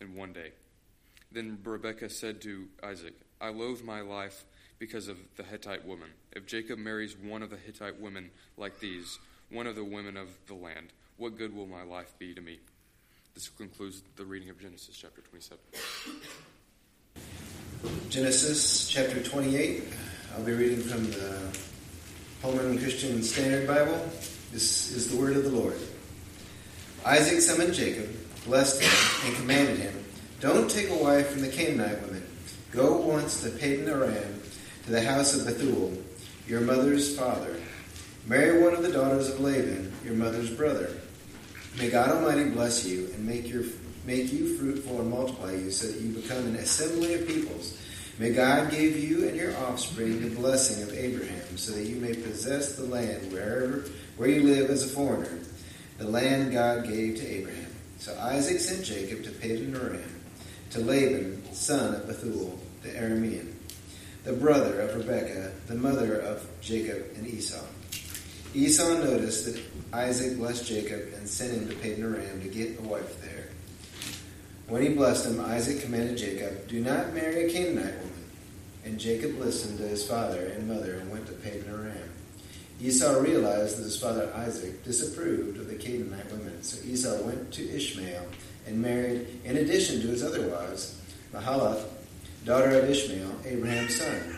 in 0.00 0.14
one 0.14 0.32
day. 0.32 0.52
Then 1.32 1.58
Rebekah 1.62 2.10
said 2.10 2.40
to 2.42 2.68
Isaac, 2.82 3.14
I 3.40 3.48
loathe 3.48 3.82
my 3.82 4.00
life 4.00 4.44
because 4.78 5.08
of 5.08 5.16
the 5.36 5.42
Hittite 5.42 5.86
woman. 5.86 6.08
If 6.32 6.46
Jacob 6.46 6.78
marries 6.78 7.16
one 7.16 7.42
of 7.42 7.50
the 7.50 7.56
Hittite 7.56 8.00
women 8.00 8.30
like 8.56 8.80
these, 8.80 9.18
one 9.50 9.66
of 9.66 9.76
the 9.76 9.84
women 9.84 10.16
of 10.16 10.28
the 10.46 10.54
land, 10.54 10.88
what 11.16 11.36
good 11.36 11.54
will 11.54 11.66
my 11.66 11.82
life 11.82 12.12
be 12.18 12.34
to 12.34 12.40
me? 12.40 12.58
This 13.34 13.48
concludes 13.48 14.02
the 14.16 14.24
reading 14.24 14.50
of 14.50 14.60
Genesis 14.60 14.96
chapter 14.96 15.20
27. 15.22 15.58
Genesis 18.10 18.88
chapter 18.88 19.22
28. 19.22 19.84
I'll 20.34 20.44
be 20.44 20.52
reading 20.52 20.80
from 20.80 21.10
the 21.10 21.58
Holman 22.42 22.78
Christian 22.78 23.22
Standard 23.22 23.66
Bible. 23.66 24.10
This 24.52 24.90
is 24.92 25.10
the 25.10 25.20
word 25.20 25.36
of 25.36 25.44
the 25.44 25.50
Lord. 25.50 25.76
Isaac 27.04 27.40
summoned 27.40 27.72
Jacob, 27.72 28.08
blessed 28.44 28.82
him, 28.82 29.28
and 29.28 29.36
commanded 29.36 29.78
him, 29.78 30.04
Don't 30.40 30.70
take 30.70 30.90
a 30.90 30.96
wife 30.96 31.28
from 31.28 31.42
the 31.42 31.48
Canaanite 31.48 32.02
women. 32.02 32.19
Go 32.72 32.98
once 32.98 33.42
to 33.42 33.50
Padan 33.50 33.88
Aram, 33.88 34.40
to 34.84 34.90
the 34.90 35.02
house 35.02 35.34
of 35.34 35.46
Bethuel, 35.46 35.92
your 36.46 36.60
mother's 36.60 37.18
father. 37.18 37.56
Marry 38.26 38.62
one 38.62 38.74
of 38.74 38.82
the 38.82 38.92
daughters 38.92 39.28
of 39.28 39.40
Laban, 39.40 39.92
your 40.04 40.14
mother's 40.14 40.50
brother. 40.50 40.90
May 41.78 41.90
God 41.90 42.10
Almighty 42.10 42.50
bless 42.50 42.86
you 42.86 43.06
and 43.14 43.26
make, 43.26 43.48
your, 43.48 43.64
make 44.04 44.32
you 44.32 44.56
fruitful 44.56 45.00
and 45.00 45.10
multiply 45.10 45.52
you 45.52 45.70
so 45.70 45.86
that 45.86 46.00
you 46.00 46.12
become 46.12 46.46
an 46.46 46.56
assembly 46.56 47.14
of 47.14 47.26
peoples 47.26 47.80
May 48.20 48.32
God 48.32 48.70
give 48.70 48.98
you 48.98 49.26
and 49.26 49.34
your 49.34 49.56
offspring 49.56 50.20
the 50.20 50.36
blessing 50.36 50.82
of 50.82 50.92
Abraham, 50.92 51.56
so 51.56 51.72
that 51.72 51.84
you 51.84 51.96
may 51.96 52.12
possess 52.12 52.76
the 52.76 52.82
land 52.82 53.32
wherever 53.32 53.86
where 54.18 54.28
you 54.28 54.42
live 54.42 54.68
as 54.68 54.84
a 54.84 54.94
foreigner, 54.94 55.38
the 55.96 56.04
land 56.04 56.52
God 56.52 56.86
gave 56.86 57.16
to 57.16 57.26
Abraham. 57.26 57.74
So 57.96 58.14
Isaac 58.18 58.60
sent 58.60 58.84
Jacob 58.84 59.24
to 59.24 59.30
Padan 59.30 59.74
Aram, 59.74 60.20
to 60.72 60.80
Laban, 60.80 61.39
son 61.52 61.94
of 61.94 62.06
Bethuel, 62.06 62.58
the 62.82 62.90
Aramean, 62.90 63.52
the 64.24 64.32
brother 64.32 64.80
of 64.80 64.96
Rebekah, 64.96 65.52
the 65.66 65.74
mother 65.74 66.16
of 66.16 66.46
Jacob 66.60 67.04
and 67.16 67.26
Esau. 67.26 67.64
Esau 68.54 68.94
noticed 68.94 69.46
that 69.46 69.62
Isaac 69.92 70.36
blessed 70.36 70.66
Jacob 70.66 71.12
and 71.14 71.28
sent 71.28 71.52
him 71.52 71.68
to 71.68 71.74
Padan 71.76 72.02
Aram 72.02 72.42
to 72.42 72.48
get 72.48 72.78
a 72.78 72.82
wife 72.82 73.20
there. 73.22 73.48
When 74.66 74.82
he 74.82 74.88
blessed 74.90 75.26
him, 75.26 75.40
Isaac 75.40 75.82
commanded 75.82 76.18
Jacob, 76.18 76.68
Do 76.68 76.80
not 76.80 77.14
marry 77.14 77.46
a 77.46 77.52
Canaanite 77.52 77.98
woman. 77.98 78.24
And 78.84 78.98
Jacob 78.98 79.38
listened 79.38 79.78
to 79.78 79.88
his 79.88 80.06
father 80.06 80.46
and 80.46 80.68
mother 80.68 80.94
and 80.94 81.10
went 81.10 81.26
to 81.26 81.32
Padan 81.32 81.68
Aram. 81.68 82.10
Esau 82.80 83.20
realized 83.20 83.78
that 83.78 83.84
his 83.84 84.00
father 84.00 84.32
Isaac 84.34 84.84
disapproved 84.84 85.58
of 85.58 85.68
the 85.68 85.74
Canaanite 85.74 86.30
women, 86.30 86.62
so 86.62 86.82
Esau 86.84 87.22
went 87.22 87.52
to 87.52 87.76
Ishmael 87.76 88.26
and 88.66 88.80
married, 88.80 89.26
in 89.44 89.58
addition 89.58 90.00
to 90.00 90.08
his 90.08 90.24
other 90.24 90.48
wives, 90.48 90.99
Mahalath, 91.32 91.84
daughter 92.44 92.78
of 92.78 92.88
Ishmael, 92.88 93.32
Abraham's 93.44 93.96
son. 93.96 94.36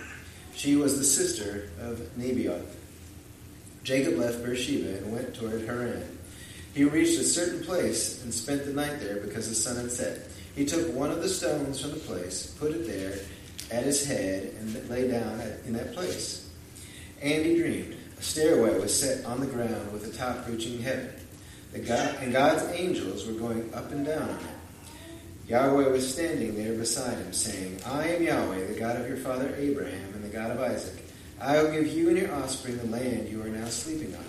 She 0.55 0.77
was 0.77 0.99
the 0.99 1.05
sister 1.05 1.71
of 1.81 1.99
Nebaioth. 2.19 2.77
Jacob 3.85 4.15
left 4.15 4.45
Beersheba 4.45 4.99
and 4.99 5.13
went 5.13 5.35
toward 5.35 5.63
Haran. 5.63 6.19
He 6.75 6.85
reached 6.85 7.19
a 7.19 7.25
certain 7.25 7.65
place 7.65 8.23
and 8.23 8.33
spent 8.33 8.65
the 8.65 8.73
night 8.73 9.01
there 9.01 9.17
because 9.17 9.49
the 9.49 9.55
sun 9.55 9.77
had 9.77 9.91
set. 9.91 10.29
He 10.55 10.65
took 10.65 10.95
one 10.95 11.11
of 11.11 11.23
the 11.23 11.29
stones 11.29 11.81
from 11.81 11.91
the 11.91 11.97
place, 11.97 12.47
put 12.59 12.73
it 12.73 12.87
there, 12.87 13.19
at 13.71 13.85
his 13.85 14.05
head 14.05 14.55
and 14.61 14.89
lay 14.89 15.11
down 15.11 15.41
in 15.67 15.73
that 15.73 15.95
place. 15.95 16.51
And 17.23 17.45
he 17.45 17.57
dreamed. 17.57 17.97
A 18.19 18.23
stairway 18.23 18.79
was 18.79 18.99
set 18.99 19.25
on 19.25 19.41
the 19.41 19.47
ground 19.47 19.93
with 19.93 20.07
a 20.07 20.17
top 20.17 20.47
reaching 20.47 20.81
heaven. 20.81 21.11
God, 21.87 22.17
and 22.21 22.33
God's 22.33 22.63
angels 22.73 23.27
were 23.27 23.33
going 23.33 23.73
up 23.75 23.91
and 23.91 24.05
down 24.05 24.29
on 24.29 24.37
it. 24.37 24.52
Yahweh 25.49 25.89
was 25.89 26.13
standing 26.13 26.55
there 26.55 26.75
beside 26.75 27.19
him, 27.19 27.33
saying, 27.33 27.81
I 27.85 28.09
am 28.09 28.23
Yahweh, 28.23 28.67
the 28.67 28.79
God 28.79 29.01
of 29.01 29.09
your 29.09 29.17
father 29.17 29.55
Abraham 29.57 30.15
and 30.15 30.25
the 30.25 30.29
God 30.29 30.51
of 30.53 30.61
Isaac. 30.61 31.03
I 31.41 31.61
will 31.61 31.73
give 31.73 31.89
you 31.89 32.09
and 32.09 32.19
your 32.19 32.33
offspring 32.35 32.79
the 32.79 32.87
land 32.87 33.29
you 33.29 33.43
are 33.43 33.49
now 33.49 33.67
sleeping 33.67 34.15
on. 34.15 34.25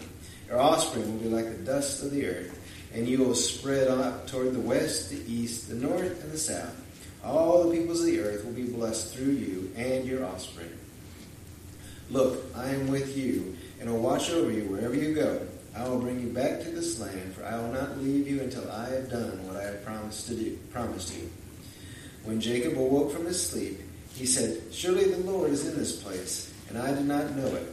Your 0.48 0.60
offspring 0.60 1.12
will 1.12 1.22
be 1.22 1.30
like 1.30 1.46
the 1.46 1.64
dust 1.64 2.04
of 2.04 2.12
the 2.12 2.28
earth, 2.28 2.60
and 2.94 3.08
you 3.08 3.20
will 3.20 3.36
spread 3.36 3.88
out 3.88 4.28
toward 4.28 4.54
the 4.54 4.60
west, 4.60 5.12
the 5.12 5.32
east, 5.32 5.70
the 5.70 5.76
north, 5.76 6.24
and 6.24 6.32
the 6.32 6.38
south. 6.38 6.76
All 7.24 7.64
the 7.64 7.78
peoples 7.78 8.00
of 8.00 8.08
the 8.08 8.20
earth 8.20 8.44
will 8.44 8.54
be 8.54 8.66
blessed 8.66 9.14
through 9.14 9.32
you 9.32 9.72
and 9.78 10.06
your 10.06 10.26
offspring. 10.26 10.72
Look, 12.10 12.44
I 12.56 12.70
am 12.70 12.88
with 12.88 13.16
you, 13.16 13.56
and 13.80 13.92
will 13.92 14.00
watch 14.00 14.30
over 14.32 14.52
you 14.52 14.64
wherever 14.64 14.96
you 14.96 15.14
go. 15.14 15.48
I 15.76 15.88
will 15.88 16.00
bring 16.00 16.20
you 16.20 16.28
back 16.28 16.62
to 16.62 16.70
this 16.70 17.00
land, 17.00 17.34
for 17.34 17.44
I 17.44 17.58
will 17.58 17.72
not 17.72 17.98
leave 17.98 18.28
you 18.28 18.42
until 18.42 18.70
I 18.72 18.90
have 18.90 19.10
done 19.10 19.46
what 19.48 19.58
I 19.58 19.64
have 19.64 19.84
promised 19.84 20.28
to 20.28 20.36
do, 20.36 20.58
promised 20.72 21.16
you. 21.16 21.30
When 22.24 22.40
Jacob 22.40 22.78
awoke 22.78 23.12
from 23.12 23.26
his 23.26 23.42
sleep, 23.42 23.80
he 24.14 24.26
said, 24.26 24.62
Surely 24.72 25.06
the 25.06 25.18
Lord 25.18 25.50
is 25.50 25.68
in 25.68 25.78
this 25.78 26.02
place, 26.02 26.54
and 26.70 26.78
I 26.78 26.94
did 26.94 27.06
not 27.06 27.36
know 27.36 27.48
it. 27.48 27.72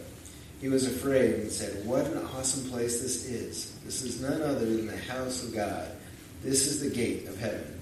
He 0.61 0.69
was 0.69 0.87
afraid 0.87 1.35
and 1.35 1.51
said, 1.51 1.85
What 1.87 2.07
an 2.07 2.19
awesome 2.37 2.71
place 2.71 3.03
this 3.03 3.27
is. 3.27 3.79
This 3.85 4.03
is 4.03 4.21
none 4.21 4.43
other 4.43 4.65
than 4.65 4.87
the 4.87 4.97
house 4.97 5.43
of 5.43 5.55
God. 5.55 5.89
This 6.43 6.67
is 6.67 6.81
the 6.81 6.95
gate 6.95 7.29
of 7.29 7.39
heaven. 7.39 7.81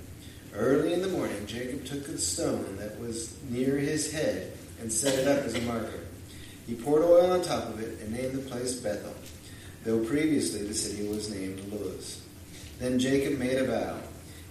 Early 0.54 0.92
in 0.94 1.02
the 1.02 1.08
morning, 1.08 1.46
Jacob 1.46 1.84
took 1.84 2.06
the 2.06 2.18
stone 2.18 2.76
that 2.78 2.98
was 2.98 3.36
near 3.44 3.78
his 3.78 4.12
head 4.12 4.52
and 4.80 4.92
set 4.92 5.18
it 5.18 5.28
up 5.28 5.44
as 5.44 5.54
a 5.54 5.60
marker. 5.62 6.00
He 6.66 6.74
poured 6.74 7.02
oil 7.02 7.32
on 7.32 7.42
top 7.42 7.68
of 7.68 7.80
it 7.80 8.00
and 8.00 8.12
named 8.12 8.34
the 8.34 8.48
place 8.50 8.74
Bethel, 8.74 9.14
though 9.88 10.04
previously 10.04 10.62
the 10.64 10.74
city 10.74 11.08
was 11.08 11.30
named 11.30 11.60
Luz. 11.72 12.20
Then 12.78 12.98
Jacob 12.98 13.38
made 13.38 13.56
a 13.56 13.64
vow 13.64 13.98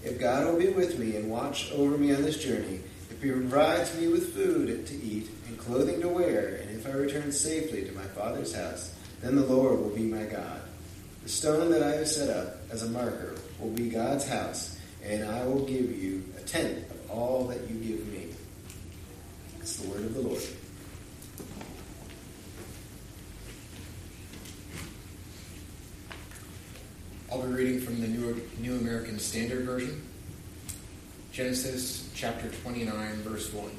If 0.03 0.19
God 0.19 0.47
will 0.47 0.57
be 0.57 0.69
with 0.69 0.97
me 0.97 1.15
and 1.15 1.29
watch 1.29 1.71
over 1.73 1.95
me 1.95 2.13
on 2.13 2.23
this 2.23 2.43
journey, 2.43 2.79
if 3.11 3.21
he 3.21 3.29
provides 3.29 3.95
me 3.99 4.07
with 4.07 4.33
food 4.33 4.87
to 4.87 4.95
eat 4.95 5.29
and 5.47 5.57
clothing 5.59 6.01
to 6.01 6.07
wear, 6.07 6.59
and 6.61 6.71
if 6.71 6.87
I 6.87 6.91
return 6.91 7.31
safely 7.31 7.85
to 7.85 7.91
my 7.91 8.03
father's 8.03 8.55
house, 8.55 8.95
then 9.21 9.35
the 9.35 9.45
Lord 9.45 9.79
will 9.79 9.89
be 9.89 10.03
my 10.03 10.23
God. 10.23 10.61
The 11.23 11.29
stone 11.29 11.69
that 11.71 11.83
I 11.83 11.97
have 11.97 12.07
set 12.07 12.35
up 12.35 12.57
as 12.71 12.83
a 12.83 12.89
marker 12.89 13.35
will 13.59 13.71
be 13.71 13.89
God's 13.89 14.27
house, 14.27 14.79
and 15.03 15.23
I 15.23 15.45
will 15.45 15.65
give 15.65 15.91
you 16.01 16.23
a 16.37 16.41
tenth 16.41 16.89
of 16.89 17.11
all 17.11 17.45
that 17.45 17.61
you 17.69 17.75
give 17.75 18.07
me. 18.07 18.27
It's 19.59 19.77
the 19.77 19.89
word 19.89 20.05
of 20.05 20.13
the 20.15 20.21
Lord. 20.21 20.41
I'll 27.29 27.41
be 27.41 27.51
reading 27.51 27.81
from 27.81 27.99
the 27.99 28.07
New, 28.07 28.41
New 28.61 28.77
American 28.77 29.19
Standard 29.19 29.65
Version. 29.65 30.01
Genesis 31.33 32.09
chapter 32.15 32.47
29, 32.47 33.15
verse 33.17 33.51
1. 33.51 33.69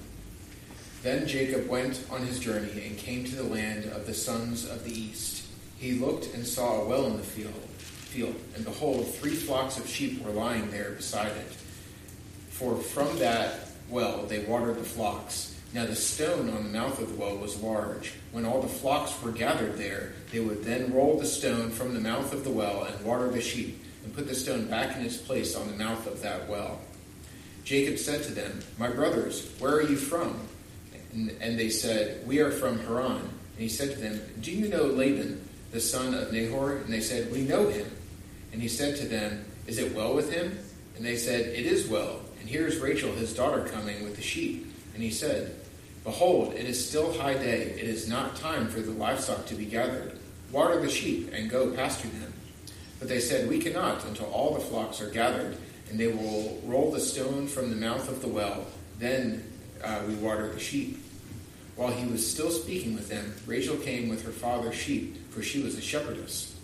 Then 1.02 1.26
Jacob 1.26 1.66
went 1.66 2.04
on 2.10 2.26
his 2.26 2.38
journey 2.38 2.86
and 2.86 2.98
came 2.98 3.24
to 3.24 3.36
the 3.36 3.44
land 3.44 3.86
of 3.86 4.06
the 4.06 4.12
sons 4.12 4.68
of 4.68 4.84
the 4.84 4.92
east. 4.92 5.46
He 5.78 5.92
looked 5.92 6.34
and 6.34 6.46
saw 6.46 6.82
a 6.82 6.86
well 6.86 7.06
in 7.06 7.16
the 7.16 7.22
field, 7.22 7.54
field, 7.54 8.36
and 8.54 8.66
behold, 8.66 9.06
three 9.14 9.34
flocks 9.34 9.78
of 9.78 9.88
sheep 9.88 10.22
were 10.22 10.30
lying 10.30 10.70
there 10.70 10.90
beside 10.90 11.32
it. 11.32 11.52
For 12.50 12.76
from 12.76 13.18
that 13.18 13.70
well 13.88 14.26
they 14.26 14.40
watered 14.40 14.76
the 14.76 14.84
flocks. 14.84 15.57
Now 15.74 15.84
the 15.84 15.96
stone 15.96 16.48
on 16.48 16.64
the 16.64 16.78
mouth 16.78 16.98
of 17.00 17.10
the 17.10 17.20
well 17.20 17.36
was 17.36 17.62
large. 17.62 18.14
When 18.32 18.46
all 18.46 18.62
the 18.62 18.68
flocks 18.68 19.20
were 19.22 19.32
gathered 19.32 19.76
there, 19.76 20.12
they 20.32 20.40
would 20.40 20.64
then 20.64 20.92
roll 20.92 21.18
the 21.18 21.26
stone 21.26 21.70
from 21.70 21.92
the 21.92 22.00
mouth 22.00 22.32
of 22.32 22.44
the 22.44 22.50
well 22.50 22.84
and 22.84 23.04
water 23.04 23.28
the 23.28 23.40
sheep, 23.40 23.82
and 24.04 24.14
put 24.14 24.28
the 24.28 24.34
stone 24.34 24.66
back 24.66 24.96
in 24.96 25.04
its 25.04 25.18
place 25.18 25.54
on 25.54 25.70
the 25.70 25.76
mouth 25.76 26.06
of 26.06 26.22
that 26.22 26.48
well. 26.48 26.80
Jacob 27.64 27.98
said 27.98 28.22
to 28.22 28.32
them, 28.32 28.60
My 28.78 28.88
brothers, 28.88 29.52
where 29.58 29.74
are 29.74 29.82
you 29.82 29.96
from? 29.96 30.40
And, 31.12 31.30
and 31.40 31.58
they 31.58 31.68
said, 31.68 32.26
We 32.26 32.40
are 32.40 32.50
from 32.50 32.78
Haran. 32.78 33.20
And 33.20 33.30
he 33.58 33.68
said 33.68 33.90
to 33.90 33.98
them, 33.98 34.20
Do 34.40 34.52
you 34.52 34.68
know 34.68 34.84
Laban, 34.84 35.46
the 35.70 35.80
son 35.80 36.14
of 36.14 36.32
Nahor? 36.32 36.76
And 36.76 36.90
they 36.90 37.02
said, 37.02 37.30
We 37.30 37.42
know 37.42 37.68
him. 37.68 37.90
And 38.52 38.62
he 38.62 38.68
said 38.68 38.96
to 38.96 39.06
them, 39.06 39.44
Is 39.66 39.76
it 39.76 39.94
well 39.94 40.14
with 40.14 40.32
him? 40.32 40.58
And 40.96 41.04
they 41.04 41.16
said, 41.16 41.40
It 41.40 41.66
is 41.66 41.88
well. 41.88 42.20
And 42.40 42.48
here 42.48 42.66
is 42.66 42.78
Rachel, 42.78 43.12
his 43.12 43.34
daughter, 43.34 43.64
coming 43.68 44.02
with 44.02 44.16
the 44.16 44.22
sheep. 44.22 44.72
And 44.94 45.02
he 45.02 45.10
said, 45.10 45.54
Behold, 46.08 46.54
it 46.54 46.64
is 46.64 46.88
still 46.88 47.12
high 47.12 47.34
day. 47.34 47.60
It 47.78 47.86
is 47.86 48.08
not 48.08 48.34
time 48.34 48.68
for 48.68 48.80
the 48.80 48.92
livestock 48.92 49.44
to 49.44 49.54
be 49.54 49.66
gathered. 49.66 50.18
Water 50.50 50.80
the 50.80 50.88
sheep 50.88 51.30
and 51.34 51.50
go 51.50 51.70
pasture 51.72 52.08
them. 52.08 52.32
But 52.98 53.08
they 53.08 53.20
said, 53.20 53.46
We 53.46 53.58
cannot 53.58 54.02
until 54.06 54.24
all 54.28 54.54
the 54.54 54.60
flocks 54.60 55.02
are 55.02 55.10
gathered, 55.10 55.58
and 55.90 56.00
they 56.00 56.06
will 56.06 56.62
roll 56.64 56.90
the 56.90 56.98
stone 56.98 57.46
from 57.46 57.68
the 57.68 57.76
mouth 57.76 58.08
of 58.08 58.22
the 58.22 58.28
well. 58.28 58.64
Then 58.98 59.44
uh, 59.84 60.00
we 60.08 60.14
water 60.14 60.48
the 60.48 60.58
sheep. 60.58 60.98
While 61.76 61.92
he 61.92 62.10
was 62.10 62.26
still 62.26 62.50
speaking 62.50 62.94
with 62.94 63.10
them, 63.10 63.34
Rachel 63.44 63.76
came 63.76 64.08
with 64.08 64.24
her 64.24 64.32
father's 64.32 64.76
sheep, 64.76 65.30
for 65.30 65.42
she 65.42 65.62
was 65.62 65.76
a 65.76 65.82
shepherdess. 65.82 66.56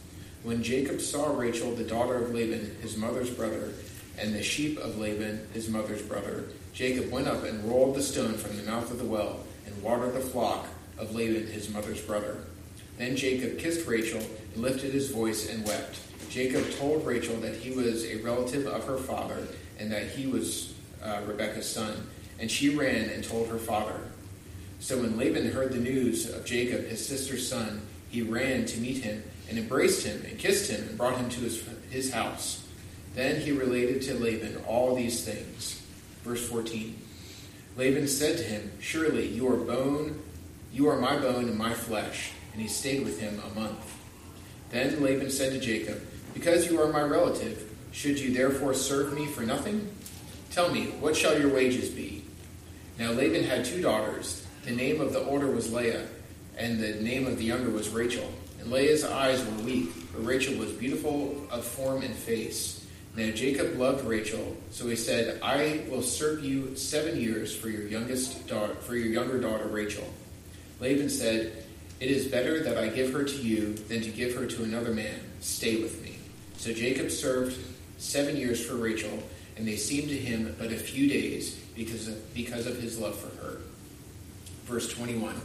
When 0.43 0.63
Jacob 0.63 1.03
saw 1.03 1.37
Rachel, 1.37 1.75
the 1.75 1.85
daughter 1.85 2.17
of 2.17 2.33
Laban, 2.33 2.79
his 2.81 2.97
mother's 2.97 3.29
brother, 3.29 3.75
and 4.19 4.35
the 4.35 4.43
sheep 4.43 4.79
of 4.79 4.97
Laban, 4.97 5.47
his 5.53 5.69
mother's 5.69 6.01
brother, 6.01 6.47
Jacob 6.75 7.11
went 7.13 7.29
up 7.29 7.45
and 7.45 7.65
rolled 7.65 7.95
the 7.95 8.03
stone 8.03 8.35
from 8.35 8.57
the 8.57 8.65
mouth 8.65 8.91
of 8.91 8.99
the 8.99 9.05
well 9.05 9.39
and 9.65 9.83
watered 9.83 10.13
the 10.13 10.21
flock 10.21 10.67
of 10.99 11.15
Laban, 11.15 11.47
his 11.47 11.71
mother's 11.71 12.01
brother. 12.01 12.39
Then 12.99 13.17
Jacob 13.17 13.59
kissed 13.59 13.87
Rachel 13.87 14.21
and 14.55 14.63
lifted 14.63 14.93
his 14.93 15.11
voice 15.11 15.49
and 15.49 15.65
wept. 15.65 16.01
Jacob 16.31 16.69
told 16.79 17.07
Rachel 17.07 17.37
that 17.37 17.55
he 17.55 17.71
was 17.71 18.05
a 18.05 18.17
relative 18.17 18.67
of 18.67 18.85
her 18.87 18.97
father 18.97 19.47
and 19.79 19.91
that 19.93 20.09
he 20.09 20.27
was 20.27 20.75
uh, 21.03 21.21
Rebekah's 21.27 21.69
son. 21.69 22.09
And 22.41 22.51
she 22.51 22.75
ran 22.75 23.09
and 23.11 23.23
told 23.23 23.49
her 23.49 23.59
father. 23.59 24.01
So 24.81 24.99
when 24.99 25.17
Laban 25.17 25.53
heard 25.53 25.73
the 25.73 25.79
news 25.79 26.29
of 26.29 26.45
Jacob, 26.45 26.87
his 26.87 27.05
sister's 27.05 27.49
son, 27.49 27.83
he 28.11 28.23
ran 28.23 28.67
to 28.67 28.81
meet 28.81 29.05
him 29.05 29.23
and 29.49 29.59
embraced 29.59 30.05
him 30.05 30.25
and 30.29 30.39
kissed 30.39 30.71
him 30.71 30.89
and 30.89 30.99
brought 30.99 31.17
him 31.19 31.29
to 31.31 31.41
his, 31.41 31.63
his 31.91 32.13
house. 32.13 32.67
Then 33.15 33.41
he 33.41 33.53
related 33.53 34.03
to 34.03 34.15
Laban 34.15 34.57
all 34.67 34.97
these 34.97 35.25
things. 35.25 35.74
Verse 36.25 36.49
14. 36.49 36.97
Laban 37.77 38.09
said 38.09 38.39
to 38.39 38.43
him, 38.45 38.73
Surely 38.81 39.29
you 39.29 39.47
are 39.47 39.57
bone, 39.57 40.21
you 40.73 40.89
are 40.89 40.99
my 40.99 41.17
bone 41.19 41.45
and 41.45 41.59
my 41.59 41.75
flesh. 41.75 42.33
And 42.53 42.63
he 42.63 42.69
stayed 42.69 43.05
with 43.05 43.21
him 43.21 43.41
a 43.45 43.55
month. 43.59 43.99
Then 44.71 45.03
Laban 45.03 45.31
said 45.31 45.53
to 45.53 45.61
Jacob, 45.61 46.01
Because 46.33 46.67
you 46.67 46.81
are 46.81 46.93
my 46.93 47.03
relative, 47.03 47.71
should 47.93 48.19
you 48.19 48.33
therefore 48.33 48.75
serve 48.75 49.13
me 49.13 49.27
for 49.27 49.43
nothing? 49.43 49.89
Tell 50.51 50.73
me, 50.73 50.87
what 51.01 51.17
shall 51.17 51.39
your 51.39 51.53
wages 51.53 51.91
be? 51.91 52.25
Now 52.99 53.11
Laban 53.11 53.45
had 53.45 53.65
two 53.65 53.83
daughters. 53.83 54.47
The 54.65 54.71
name 54.73 55.01
of 55.01 55.13
the 55.13 55.21
older 55.21 55.51
was 55.51 55.73
Leah, 55.73 56.07
and 56.57 56.81
the 56.81 56.95
name 56.95 57.27
of 57.27 57.37
the 57.37 57.45
younger 57.45 57.71
was 57.71 57.91
Rachel. 57.91 58.33
And 58.61 58.71
Leah's 58.71 59.05
eyes 59.05 59.45
were 59.45 59.65
weak, 59.65 59.91
but 60.13 60.25
Rachel 60.25 60.57
was 60.57 60.73
beautiful 60.73 61.47
of 61.51 61.65
form 61.65 62.03
and 62.03 62.15
face. 62.15 62.84
Now 63.17 63.31
Jacob 63.31 63.77
loved 63.77 64.05
Rachel, 64.05 64.57
so 64.71 64.89
he 64.89 64.97
said, 64.97 65.41
"I 65.41 65.83
will 65.89 66.03
serve 66.03 66.45
you 66.45 66.75
seven 66.75 67.21
years 67.21 67.55
for 67.55 67.69
your 67.69 67.87
youngest 67.87 68.47
daughter, 68.49 68.75
for 68.75 68.97
your 68.97 69.07
younger 69.07 69.41
daughter 69.41 69.67
Rachel." 69.67 70.13
Laban 70.81 71.09
said, 71.09 71.65
"It 72.01 72.11
is 72.11 72.27
better 72.27 72.63
that 72.65 72.77
I 72.77 72.89
give 72.89 73.13
her 73.13 73.23
to 73.23 73.37
you 73.37 73.75
than 73.89 74.03
to 74.03 74.11
give 74.11 74.35
her 74.35 74.47
to 74.47 74.65
another 74.65 74.93
man. 74.93 75.21
Stay 75.41 75.77
with 75.77 76.03
me." 76.03 76.19
So 76.59 76.73
Jacob 76.73 77.11
served 77.11 77.57
seven 77.99 78.37
years 78.37 78.65
for 78.65 78.75
Rachel, 78.75 79.23
and 79.57 79.67
they 79.67 79.77
seemed 79.77 80.09
to 80.09 80.17
him 80.17 80.55
but 80.59 80.73
a 80.73 80.77
few 80.77 81.09
days 81.09 81.55
because 81.77 82.09
of, 82.09 82.35
because 82.35 82.67
of 82.67 82.81
his 82.81 82.99
love 82.99 83.19
for 83.19 83.35
her. 83.45 83.59
Verse 84.67 84.89
21. 84.89 85.41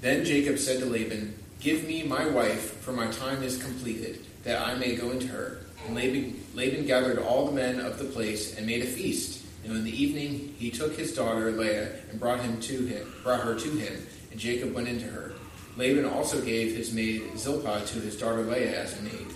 Then 0.00 0.24
Jacob 0.24 0.58
said 0.58 0.80
to 0.80 0.86
Laban, 0.86 1.34
Give 1.60 1.86
me 1.86 2.02
my 2.02 2.26
wife, 2.26 2.80
for 2.80 2.92
my 2.92 3.06
time 3.08 3.42
is 3.42 3.62
completed, 3.62 4.24
that 4.44 4.66
I 4.66 4.74
may 4.74 4.96
go 4.96 5.10
into 5.10 5.28
her. 5.28 5.61
And 5.86 5.96
Laban, 5.96 6.44
Laban 6.54 6.86
gathered 6.86 7.18
all 7.18 7.46
the 7.46 7.52
men 7.52 7.80
of 7.80 7.98
the 7.98 8.04
place 8.04 8.56
and 8.56 8.66
made 8.66 8.82
a 8.82 8.86
feast. 8.86 9.44
And 9.64 9.76
in 9.76 9.84
the 9.84 10.02
evening 10.02 10.54
he 10.58 10.70
took 10.70 10.96
his 10.96 11.14
daughter 11.14 11.50
Leah 11.52 11.90
and 12.10 12.18
brought 12.18 12.40
him 12.40 12.60
to 12.60 12.86
him, 12.86 13.12
brought 13.22 13.40
her 13.40 13.54
to 13.54 13.70
him, 13.70 14.06
and 14.30 14.40
Jacob 14.40 14.74
went 14.74 14.88
into 14.88 15.06
her. 15.06 15.34
Laban 15.76 16.04
also 16.04 16.40
gave 16.40 16.76
his 16.76 16.92
maid 16.92 17.38
Zilpah 17.38 17.84
to 17.86 18.00
his 18.00 18.18
daughter 18.18 18.42
Leah 18.42 18.82
as 18.82 18.98
a 18.98 19.02
maid. 19.02 19.26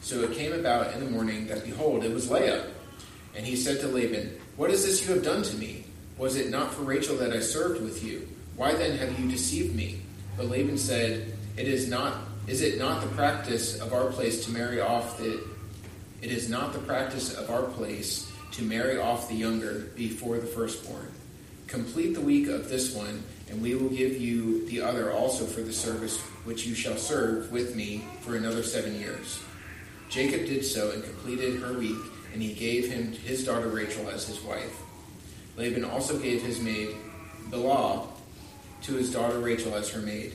So 0.00 0.22
it 0.22 0.32
came 0.32 0.52
about 0.52 0.94
in 0.94 1.04
the 1.04 1.10
morning 1.10 1.46
that 1.48 1.64
behold, 1.64 2.04
it 2.04 2.12
was 2.12 2.30
Leah. 2.30 2.66
And 3.34 3.44
he 3.44 3.56
said 3.56 3.80
to 3.80 3.88
Laban, 3.88 4.38
What 4.56 4.70
is 4.70 4.84
this 4.84 5.06
you 5.06 5.14
have 5.14 5.24
done 5.24 5.42
to 5.42 5.56
me? 5.56 5.84
Was 6.16 6.36
it 6.36 6.50
not 6.50 6.72
for 6.72 6.82
Rachel 6.82 7.16
that 7.16 7.32
I 7.32 7.40
served 7.40 7.82
with 7.82 8.04
you? 8.04 8.28
Why 8.56 8.74
then 8.74 8.98
have 8.98 9.18
you 9.18 9.28
deceived 9.28 9.74
me? 9.74 10.02
But 10.36 10.46
Laban 10.46 10.78
said, 10.78 11.34
It 11.56 11.66
is 11.66 11.88
not 11.88 12.18
is 12.46 12.62
it 12.62 12.78
not 12.78 13.02
the 13.02 13.08
practice 13.08 13.78
of 13.80 13.92
our 13.92 14.10
place 14.10 14.44
to 14.46 14.50
marry 14.50 14.80
off 14.80 15.18
the 15.18 15.44
it 16.22 16.30
is 16.30 16.48
not 16.48 16.72
the 16.72 16.78
practice 16.80 17.34
of 17.34 17.50
our 17.50 17.62
place 17.62 18.30
to 18.52 18.62
marry 18.62 18.98
off 18.98 19.28
the 19.28 19.34
younger 19.34 19.90
before 19.96 20.38
the 20.38 20.46
firstborn. 20.46 21.10
Complete 21.66 22.14
the 22.14 22.20
week 22.20 22.48
of 22.48 22.68
this 22.68 22.94
one, 22.94 23.22
and 23.48 23.62
we 23.62 23.74
will 23.74 23.88
give 23.88 24.20
you 24.20 24.66
the 24.66 24.80
other 24.80 25.12
also 25.12 25.44
for 25.44 25.62
the 25.62 25.72
service 25.72 26.20
which 26.44 26.66
you 26.66 26.74
shall 26.74 26.96
serve 26.96 27.50
with 27.52 27.74
me 27.76 28.04
for 28.20 28.36
another 28.36 28.62
seven 28.62 28.98
years. 28.98 29.38
Jacob 30.08 30.46
did 30.46 30.64
so 30.64 30.90
and 30.90 31.04
completed 31.04 31.60
her 31.60 31.72
week, 31.74 31.98
and 32.32 32.42
he 32.42 32.52
gave 32.52 32.90
him 32.90 33.12
his 33.12 33.44
daughter 33.44 33.68
Rachel 33.68 34.10
as 34.10 34.26
his 34.26 34.40
wife. 34.40 34.82
Laban 35.56 35.84
also 35.84 36.18
gave 36.18 36.42
his 36.42 36.60
maid 36.60 36.96
Bilhah 37.50 38.06
to 38.82 38.92
his 38.94 39.12
daughter 39.12 39.38
Rachel 39.38 39.74
as 39.74 39.88
her 39.90 40.00
maid. 40.00 40.34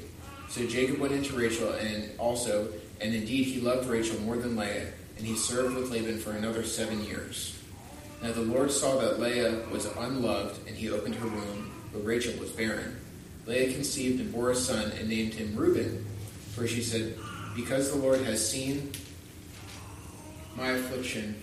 So 0.49 0.65
Jacob 0.65 0.99
went 0.99 1.13
into 1.13 1.35
Rachel 1.35 1.73
and 1.73 2.09
also, 2.17 2.69
and 3.01 3.13
indeed 3.13 3.45
he 3.45 3.59
loved 3.59 3.87
Rachel 3.87 4.19
more 4.21 4.37
than 4.37 4.55
Leah, 4.55 4.87
and 5.17 5.25
he 5.25 5.35
served 5.35 5.75
with 5.75 5.91
Laban 5.91 6.19
for 6.19 6.31
another 6.31 6.63
seven 6.63 7.03
years. 7.03 7.57
Now 8.21 8.31
the 8.31 8.41
Lord 8.41 8.71
saw 8.71 8.97
that 8.97 9.19
Leah 9.19 9.63
was 9.71 9.85
unloved, 9.85 10.67
and 10.67 10.75
he 10.75 10.89
opened 10.89 11.15
her 11.15 11.27
womb, 11.27 11.71
but 11.93 12.05
Rachel 12.05 12.37
was 12.39 12.49
barren. 12.49 12.99
Leah 13.45 13.73
conceived 13.73 14.19
and 14.19 14.31
bore 14.33 14.51
a 14.51 14.55
son, 14.55 14.91
and 14.99 15.07
named 15.07 15.33
him 15.33 15.55
Reuben, 15.55 16.05
for 16.53 16.67
she 16.67 16.81
said, 16.81 17.17
Because 17.55 17.91
the 17.91 17.97
Lord 17.97 18.21
has 18.21 18.49
seen 18.49 18.91
my 20.55 20.71
affliction, 20.71 21.35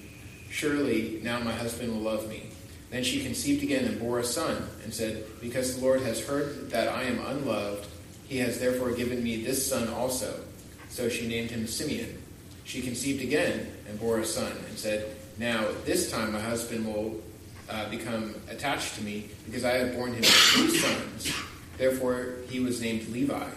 surely 0.50 1.20
now 1.22 1.38
my 1.40 1.52
husband 1.52 1.92
will 1.92 2.00
love 2.00 2.28
me. 2.28 2.50
Then 2.90 3.04
she 3.04 3.22
conceived 3.22 3.62
again 3.62 3.84
and 3.84 4.00
bore 4.00 4.18
a 4.18 4.24
son, 4.24 4.68
and 4.84 4.92
said, 4.92 5.24
Because 5.40 5.76
the 5.76 5.82
Lord 5.82 6.02
has 6.02 6.26
heard 6.26 6.70
that 6.70 6.88
I 6.88 7.04
am 7.04 7.24
unloved, 7.24 7.86
he 8.28 8.38
has 8.38 8.58
therefore 8.58 8.92
given 8.92 9.22
me 9.22 9.42
this 9.42 9.66
son 9.66 9.88
also. 9.88 10.40
So 10.88 11.08
she 11.08 11.28
named 11.28 11.50
him 11.50 11.66
Simeon. 11.66 12.21
She 12.64 12.80
conceived 12.82 13.22
again 13.22 13.66
and 13.88 13.98
bore 13.98 14.18
a 14.18 14.24
son, 14.24 14.52
and 14.68 14.78
said, 14.78 15.16
Now 15.38 15.66
this 15.84 16.10
time 16.10 16.32
my 16.32 16.40
husband 16.40 16.86
will 16.86 17.20
uh, 17.68 17.88
become 17.90 18.34
attached 18.48 18.94
to 18.96 19.02
me, 19.02 19.28
because 19.46 19.64
I 19.64 19.72
have 19.72 19.94
borne 19.94 20.14
him 20.14 20.22
two 20.22 20.68
sons. 20.70 21.32
Therefore 21.78 22.36
he 22.48 22.60
was 22.60 22.80
named 22.80 23.08
Levi. 23.08 23.48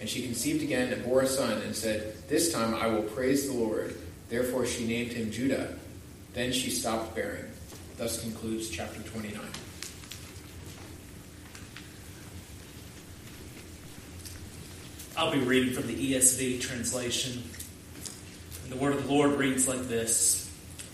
And 0.00 0.08
she 0.08 0.22
conceived 0.22 0.62
again 0.62 0.92
and 0.92 1.04
bore 1.04 1.22
a 1.22 1.26
son, 1.26 1.60
and 1.62 1.74
said, 1.74 2.14
This 2.28 2.52
time 2.52 2.74
I 2.74 2.86
will 2.86 3.02
praise 3.02 3.48
the 3.48 3.54
Lord. 3.54 3.96
Therefore 4.28 4.66
she 4.66 4.86
named 4.86 5.12
him 5.12 5.30
Judah. 5.30 5.74
Then 6.34 6.52
she 6.52 6.70
stopped 6.70 7.14
bearing. 7.14 7.44
Thus 7.96 8.22
concludes 8.22 8.70
chapter 8.70 9.00
29. 9.00 9.40
I'll 15.16 15.32
be 15.32 15.40
reading 15.40 15.74
from 15.74 15.88
the 15.88 16.12
ESV 16.14 16.60
translation. 16.60 17.42
And 18.68 18.78
the 18.78 18.84
word 18.84 18.96
of 18.96 19.06
the 19.06 19.12
Lord 19.12 19.38
reads 19.38 19.66
like 19.66 19.88
this 19.88 20.52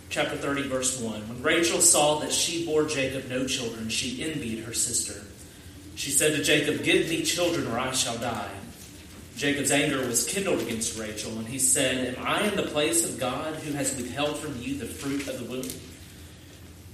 Chapter 0.08 0.36
30, 0.36 0.68
verse 0.68 1.00
1. 1.00 1.28
When 1.28 1.42
Rachel 1.42 1.80
saw 1.80 2.20
that 2.20 2.30
she 2.30 2.64
bore 2.64 2.84
Jacob 2.84 3.28
no 3.28 3.48
children, 3.48 3.88
she 3.88 4.22
envied 4.22 4.62
her 4.62 4.72
sister. 4.72 5.20
She 5.96 6.12
said 6.12 6.36
to 6.36 6.44
Jacob, 6.44 6.84
Give 6.84 7.08
me 7.08 7.24
children, 7.24 7.66
or 7.66 7.76
I 7.76 7.90
shall 7.90 8.16
die. 8.18 8.50
Jacob's 9.36 9.72
anger 9.72 10.06
was 10.06 10.24
kindled 10.28 10.60
against 10.60 10.96
Rachel, 10.96 11.36
and 11.36 11.48
he 11.48 11.58
said, 11.58 12.14
Am 12.14 12.24
I 12.24 12.46
in 12.46 12.54
the 12.54 12.62
place 12.62 13.10
of 13.10 13.18
God 13.18 13.56
who 13.56 13.72
has 13.72 13.96
withheld 13.96 14.38
from 14.38 14.56
you 14.60 14.78
the 14.78 14.86
fruit 14.86 15.26
of 15.26 15.40
the 15.40 15.50
womb? 15.50 15.68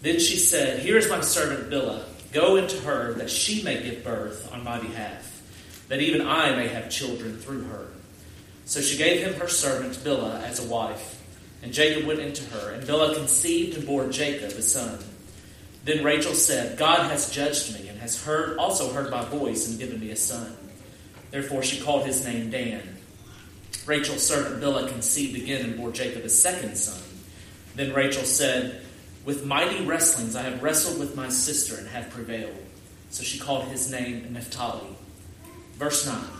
Then 0.00 0.18
she 0.18 0.38
said, 0.38 0.78
Here 0.78 0.96
is 0.96 1.10
my 1.10 1.20
servant 1.20 1.68
Bilhah. 1.68 2.04
Go 2.32 2.56
into 2.56 2.78
her, 2.78 3.12
that 3.14 3.28
she 3.28 3.62
may 3.62 3.82
give 3.82 4.02
birth 4.02 4.50
on 4.50 4.64
my 4.64 4.78
behalf, 4.78 5.42
that 5.88 6.00
even 6.00 6.26
I 6.26 6.56
may 6.56 6.68
have 6.68 6.88
children 6.88 7.36
through 7.36 7.64
her. 7.64 7.89
So 8.70 8.80
she 8.80 8.96
gave 8.96 9.20
him 9.20 9.34
her 9.40 9.48
servant 9.48 9.94
Bilhah 9.94 10.44
as 10.44 10.64
a 10.64 10.68
wife. 10.68 11.20
And 11.60 11.72
Jacob 11.72 12.06
went 12.06 12.20
into 12.20 12.44
her, 12.50 12.70
and 12.70 12.84
Bilhah 12.84 13.16
conceived 13.16 13.76
and 13.76 13.84
bore 13.84 14.08
Jacob 14.08 14.50
a 14.50 14.62
son. 14.62 15.00
Then 15.84 16.04
Rachel 16.04 16.34
said, 16.34 16.78
God 16.78 17.10
has 17.10 17.32
judged 17.32 17.74
me, 17.74 17.88
and 17.88 17.98
has 17.98 18.22
heard 18.22 18.58
also 18.58 18.92
heard 18.92 19.10
my 19.10 19.24
voice, 19.24 19.68
and 19.68 19.76
given 19.76 19.98
me 19.98 20.12
a 20.12 20.16
son. 20.16 20.56
Therefore 21.32 21.64
she 21.64 21.80
called 21.80 22.06
his 22.06 22.24
name 22.24 22.50
Dan. 22.50 22.96
Rachel's 23.86 24.24
servant 24.24 24.62
Bilhah 24.62 24.88
conceived 24.88 25.36
again 25.36 25.64
and 25.64 25.76
bore 25.76 25.90
Jacob 25.90 26.22
a 26.22 26.28
second 26.28 26.76
son. 26.76 27.02
Then 27.74 27.92
Rachel 27.92 28.22
said, 28.22 28.82
With 29.24 29.44
mighty 29.44 29.84
wrestlings 29.84 30.36
I 30.36 30.42
have 30.42 30.62
wrestled 30.62 31.00
with 31.00 31.16
my 31.16 31.28
sister 31.28 31.76
and 31.76 31.88
have 31.88 32.10
prevailed. 32.10 32.54
So 33.10 33.24
she 33.24 33.40
called 33.40 33.64
his 33.64 33.90
name 33.90 34.32
Naphtali. 34.32 34.96
Verse 35.76 36.06
9 36.06 36.39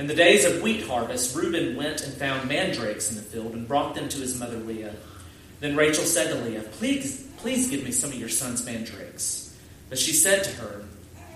In 0.00 0.06
the 0.06 0.14
days 0.14 0.46
of 0.46 0.62
wheat 0.62 0.86
harvest, 0.86 1.36
Reuben 1.36 1.76
went 1.76 2.00
and 2.00 2.14
found 2.14 2.48
mandrakes 2.48 3.10
in 3.10 3.16
the 3.16 3.22
field 3.22 3.52
and 3.52 3.68
brought 3.68 3.94
them 3.94 4.08
to 4.08 4.16
his 4.16 4.40
mother 4.40 4.56
Leah. 4.56 4.94
Then 5.60 5.76
Rachel 5.76 6.04
said 6.04 6.30
to 6.30 6.42
Leah, 6.42 6.62
Please, 6.62 7.28
please 7.36 7.68
give 7.68 7.84
me 7.84 7.92
some 7.92 8.08
of 8.08 8.16
your 8.16 8.30
son's 8.30 8.64
mandrakes. 8.64 9.54
But 9.90 9.98
she 9.98 10.14
said 10.14 10.42
to 10.44 10.52
her, 10.52 10.86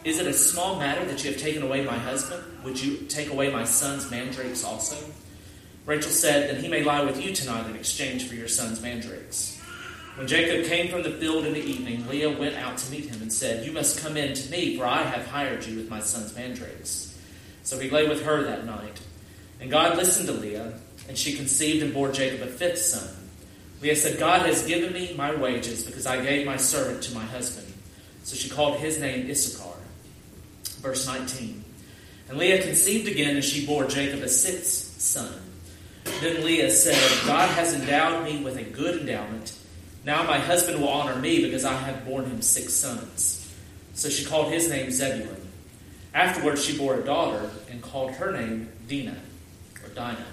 Is 0.05 0.19
it 0.19 0.27
a 0.27 0.33
small 0.33 0.79
matter 0.79 1.05
that 1.05 1.23
you 1.23 1.33
have 1.33 1.39
taken 1.39 1.63
away 1.63 1.85
my 1.85 1.99
husband? 1.99 2.43
Would 2.65 2.83
you 2.83 3.07
take 3.07 3.31
away 3.31 3.53
my 3.53 3.65
son's 3.65 4.11
mandrakes 4.11 4.65
also? 4.65 4.97
Rachel 5.85 6.11
said, 6.11 6.49
Then 6.49 6.63
he 6.63 6.71
may 6.71 6.83
lie 6.83 7.05
with 7.05 7.23
you 7.23 7.35
tonight 7.35 7.69
in 7.69 7.77
exchange 7.77 8.27
for 8.27 8.35
your 8.35 8.49
son's 8.49 8.81
mandrakes. 8.81 9.61
When 10.17 10.27
Jacob 10.27 10.65
came 10.65 10.89
from 10.89 11.03
the 11.03 11.11
field 11.11 11.45
in 11.45 11.53
the 11.53 11.63
evening, 11.63 12.09
Leah 12.09 12.39
went 12.39 12.55
out 12.55 12.79
to 12.79 12.91
meet 12.91 13.11
him 13.11 13.21
and 13.21 13.31
said, 13.31 13.67
You 13.67 13.73
must 13.73 14.01
come 14.01 14.17
in 14.17 14.33
to 14.33 14.51
me, 14.51 14.79
for 14.79 14.87
I 14.87 15.03
have 15.03 15.27
hired 15.27 15.67
you 15.67 15.77
with 15.77 15.91
my 15.91 16.01
son's 16.01 16.35
mandrakes. 16.35 17.04
So 17.65 17.79
he 17.79 17.91
lay 17.91 18.09
with 18.09 18.23
her 18.23 18.45
that 18.45 18.65
night. 18.65 19.01
And 19.61 19.71
God 19.71 19.97
listened 19.97 20.29
to 20.29 20.33
Leah, 20.33 20.75
and 21.09 21.19
she 21.19 21.35
conceived 21.35 21.83
and 21.83 21.93
bore 21.93 22.13
Jacob 22.13 22.43
a 22.43 22.51
fifth 22.51 22.79
son. 22.79 23.09
Leah 23.81 23.97
said, 23.97 24.19
God 24.19 24.47
has 24.47 24.67
given 24.67 24.93
me 24.93 25.15
my 25.17 25.35
wages 25.35 25.85
because 25.85 26.07
I 26.07 26.23
gave 26.23 26.47
my 26.47 26.57
servant 26.57 27.03
to 27.05 27.15
my 27.15 27.25
husband. 27.25 27.67
So 28.23 28.37
she 28.37 28.49
called 28.49 28.79
his 28.79 29.01
name 29.01 29.29
Issachar. 29.29 29.77
Verse 30.81 31.07
19. 31.07 31.65
And 32.29 32.39
Leah 32.39 32.63
conceived 32.63 33.09
again, 33.09 33.37
and 33.37 33.45
she 33.45 33.67
bore 33.67 33.87
Jacob 33.87 34.23
a 34.23 34.29
sixth 34.29 35.01
son. 35.01 35.33
Then 36.21 36.45
Leah 36.45 36.71
said, 36.71 37.27
God 37.27 37.49
has 37.51 37.75
endowed 37.75 38.25
me 38.25 38.43
with 38.43 38.57
a 38.57 38.63
good 38.63 39.01
endowment. 39.01 39.57
Now 40.05 40.23
my 40.23 40.39
husband 40.39 40.81
will 40.81 40.89
honor 40.89 41.17
me 41.17 41.45
because 41.45 41.65
I 41.65 41.73
have 41.73 42.05
borne 42.05 42.27
him 42.27 42.43
six 42.43 42.75
sons. 42.75 43.53
So 43.95 44.09
she 44.09 44.25
called 44.25 44.53
his 44.53 44.69
name 44.69 44.91
Zebulun. 44.91 45.44
Afterwards 46.15 46.65
she 46.65 46.79
bore 46.79 46.95
a 46.95 47.05
daughter 47.05 47.51
and 47.69 47.83
called 47.83 48.13
her 48.13 48.31
name 48.31 48.71
Dinah, 48.89 49.21
or 49.83 49.89
Dinah. 49.91 50.25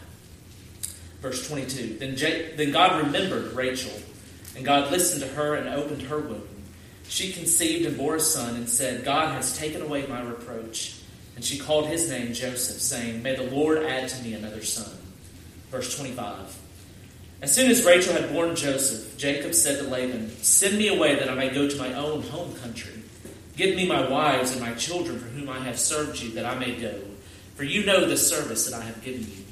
Verse 1.22 1.48
22. 1.48 1.98
Then, 2.00 2.16
J- 2.16 2.54
then 2.56 2.72
God 2.72 3.04
remembered 3.06 3.54
Rachel, 3.54 3.94
and 4.56 4.64
God 4.64 4.92
listened 4.92 5.22
to 5.22 5.28
her 5.30 5.56
and 5.56 5.68
opened 5.70 6.04
her 6.04 6.20
womb. 6.20 6.48
She 7.08 7.34
conceived 7.34 7.86
and 7.86 7.98
bore 7.98 8.16
a 8.16 8.20
son 8.20 8.56
and 8.56 8.70
said, 8.70 9.04
God 9.04 9.34
has 9.34 9.58
taken 9.58 9.82
away 9.82 10.06
my 10.08 10.22
reproach. 10.22 10.98
And 11.36 11.44
she 11.44 11.58
called 11.58 11.88
his 11.88 12.10
name 12.10 12.34
Joseph, 12.34 12.82
saying, 12.82 13.24
May 13.24 13.36
the 13.36 13.54
Lord 13.54 13.80
add 13.80 14.08
to 14.10 14.24
me 14.24 14.34
another 14.34 14.64
son. 14.64 14.98
Verse 15.70 15.96
25. 15.98 16.58
As 17.42 17.54
soon 17.54 17.72
as 17.72 17.84
Rachel 17.84 18.14
had 18.14 18.32
borne 18.32 18.56
Joseph, 18.56 19.18
Jacob 19.18 19.56
said 19.56 19.80
to 19.80 19.90
Laban, 19.90 20.30
Send 20.42 20.78
me 20.78 20.90
away 20.90 21.16
that 21.16 21.30
I 21.30 21.34
may 21.34 21.50
go 21.50 21.68
to 21.68 21.78
my 21.78 21.94
own 21.94 22.22
home 22.22 22.54
country. 22.56 22.94
Give 23.62 23.76
me 23.76 23.86
my 23.86 24.10
wives 24.10 24.54
and 24.54 24.62
my 24.62 24.74
children 24.74 25.20
for 25.20 25.28
whom 25.28 25.48
I 25.48 25.60
have 25.60 25.78
served 25.78 26.20
you, 26.20 26.32
that 26.32 26.48
I 26.48 26.58
may 26.58 26.76
go. 26.78 27.00
For 27.54 27.64
you 27.64 27.86
know 27.86 28.08
the 28.08 28.18
service 28.18 28.68
that 28.68 28.76
I 28.76 28.84
have 28.84 29.04
given 29.04 29.22
you. 29.22 29.44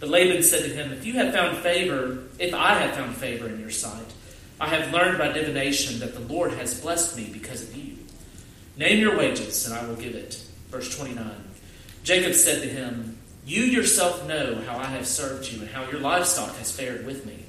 But 0.00 0.08
Laban 0.08 0.42
said 0.42 0.62
to 0.62 0.74
him, 0.74 0.92
If 0.92 1.04
you 1.04 1.12
have 1.12 1.34
found 1.34 1.58
favor, 1.58 2.20
if 2.38 2.54
I 2.54 2.72
have 2.72 2.96
found 2.96 3.14
favor 3.16 3.46
in 3.46 3.60
your 3.60 3.68
sight, 3.68 4.06
I 4.58 4.68
have 4.68 4.94
learned 4.94 5.18
by 5.18 5.30
divination 5.30 6.00
that 6.00 6.14
the 6.14 6.20
Lord 6.20 6.54
has 6.54 6.80
blessed 6.80 7.18
me 7.18 7.28
because 7.30 7.64
of 7.64 7.76
you. 7.76 7.98
Name 8.78 8.98
your 8.98 9.18
wages, 9.18 9.66
and 9.66 9.74
I 9.74 9.86
will 9.86 9.96
give 9.96 10.14
it. 10.14 10.42
Verse 10.70 10.96
29. 10.96 11.30
Jacob 12.02 12.32
said 12.32 12.62
to 12.62 12.68
him, 12.70 13.18
You 13.44 13.64
yourself 13.64 14.26
know 14.26 14.54
how 14.66 14.78
I 14.78 14.86
have 14.86 15.06
served 15.06 15.52
you, 15.52 15.60
and 15.60 15.68
how 15.68 15.84
your 15.90 16.00
livestock 16.00 16.56
has 16.56 16.72
fared 16.74 17.04
with 17.04 17.26
me. 17.26 17.44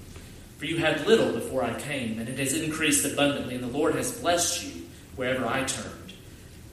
For 0.57 0.65
you 0.65 0.75
had 0.75 1.07
little 1.07 1.31
before 1.31 1.63
I 1.63 1.79
came, 1.79 2.19
and 2.19 2.27
it 2.27 2.37
has 2.37 2.53
increased 2.53 3.05
abundantly, 3.05 3.55
and 3.55 3.63
the 3.63 3.77
Lord 3.77 3.95
has 3.95 4.19
blessed 4.19 4.65
you 4.65 4.84
wherever 5.15 5.45
I 5.45 5.63
turned. 5.63 6.13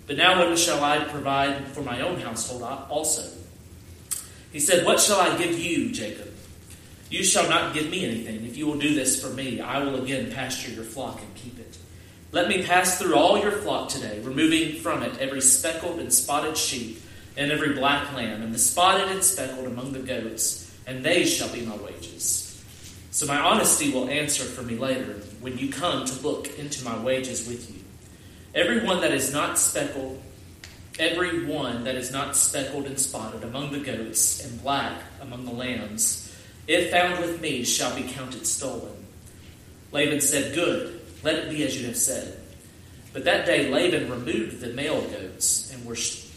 But 0.07 0.17
now 0.17 0.47
what 0.47 0.59
shall 0.59 0.83
I 0.83 1.05
provide 1.05 1.69
for 1.69 1.83
my 1.83 2.01
own 2.01 2.21
household 2.21 2.63
also? 2.63 3.29
He 4.53 4.61
said, 4.61 4.85
What 4.85 5.01
shall 5.01 5.21
I 5.21 5.37
give 5.39 5.59
you, 5.59 5.93
Jacob? 5.93 6.33
You 7.09 7.23
shall 7.23 7.49
not 7.49 7.75
give 7.75 7.91
me 7.91 8.05
anything. 8.05 8.47
If 8.47 8.57
you 8.57 8.67
will 8.67 8.79
do 8.79 8.95
this 8.95 9.23
for 9.23 9.31
me, 9.31 9.61
I 9.61 9.83
will 9.83 10.03
again 10.03 10.33
pasture 10.33 10.73
your 10.73 10.85
flock 10.85 11.21
and 11.21 11.35
keep 11.35 11.59
it. 11.59 11.77
Let 12.33 12.49
me 12.49 12.63
pass 12.63 12.99
through 12.99 13.15
all 13.15 13.39
your 13.39 13.53
flock 13.53 13.91
today, 13.91 14.21
removing 14.21 14.81
from 14.81 15.03
it 15.03 15.19
every 15.19 15.43
speckled 15.43 16.01
and 16.01 16.11
spotted 16.13 16.57
sheep 16.57 17.03
and 17.37 17.53
every 17.53 17.75
black 17.75 18.15
lamb, 18.15 18.43
and 18.43 18.55
the 18.55 18.59
spotted 18.59 19.09
and 19.11 19.23
speckled 19.23 19.67
among 19.67 19.93
the 19.93 19.99
goats, 19.99 20.75
and 20.87 21.05
they 21.05 21.25
shall 21.25 21.51
be 21.51 21.63
my 21.63 21.77
wages. 21.77 22.63
So 23.11 23.27
my 23.27 23.39
honesty 23.39 23.93
will 23.93 24.09
answer 24.09 24.45
for 24.45 24.63
me 24.63 24.77
later 24.77 25.21
when 25.41 25.59
you 25.59 25.71
come 25.71 26.07
to 26.07 26.27
look 26.27 26.59
into 26.59 26.83
my 26.85 26.99
wages 27.03 27.47
with 27.47 27.71
you. 27.71 27.82
Every 28.55 28.85
one 28.85 29.01
that 29.01 29.13
is 29.13 29.33
not 29.33 29.59
speckled, 29.59 30.21
every 30.99 31.47
one 31.47 31.85
that 31.85 31.95
is 31.95 32.13
not 32.13 32.37
speckled 32.37 32.85
and 32.85 32.99
spotted 32.99 33.45
among 33.45 33.73
the 33.73 33.81
goats 33.81 34.45
and 34.45 34.63
black 34.63 35.01
among 35.23 35.47
the 35.47 35.53
lambs, 35.53 36.37
if 36.69 36.91
found 36.91 37.19
with 37.21 37.41
me, 37.41 37.65
shall 37.65 37.95
be 37.97 38.03
counted 38.03 38.47
stolen. 38.47 39.07
Laban 39.91 40.21
said, 40.21 40.55
Good, 40.55 41.01
let 41.23 41.37
it 41.37 41.51
be 41.51 41.65
as 41.65 41.81
you 41.81 41.87
have 41.87 41.97
said. 41.97 42.39
But 43.13 43.25
that 43.25 43.47
day 43.47 43.71
Laban 43.71 44.11
removed 44.11 44.61
the 44.61 44.69
male 44.69 45.03
goats 45.03 45.73
and 45.73 45.85
were, 45.85 45.97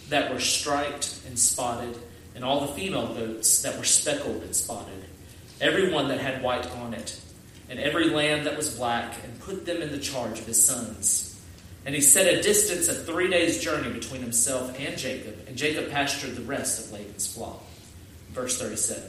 that 0.10 0.32
were 0.32 0.40
striped 0.40 1.20
and 1.28 1.38
spotted, 1.38 1.98
and 2.34 2.44
all 2.44 2.62
the 2.62 2.74
female 2.74 3.14
goats 3.14 3.62
that 3.62 3.78
were 3.78 3.84
speckled 3.84 4.44
and 4.44 4.56
spotted, 4.56 5.06
every 5.62 5.92
one 5.92 6.08
that 6.10 6.20
had 6.20 6.42
white 6.42 6.70
on 6.78 6.94
it, 6.94 7.20
and 7.70 7.80
every 7.80 8.10
lamb 8.10 8.44
that 8.46 8.58
was 8.58 8.78
black, 8.78 9.16
and 9.24 9.40
put 9.40 9.66
them 9.66 9.82
in 9.82 9.92
the 9.92 10.00
charge 10.00 10.40
of 10.40 10.46
his 10.46 10.64
sons. 10.64 11.25
And 11.86 11.94
he 11.94 12.02
set 12.02 12.34
a 12.34 12.42
distance 12.42 12.88
of 12.88 13.06
three 13.06 13.30
days' 13.30 13.62
journey 13.62 13.92
between 13.92 14.22
himself 14.22 14.78
and 14.80 14.98
Jacob, 14.98 15.38
and 15.48 15.56
Jacob 15.56 15.92
pastured 15.92 16.36
the 16.36 16.42
rest 16.42 16.86
of 16.86 16.92
Laban's 16.92 17.32
flock. 17.32 17.64
Verse 18.32 18.60
37. 18.60 19.04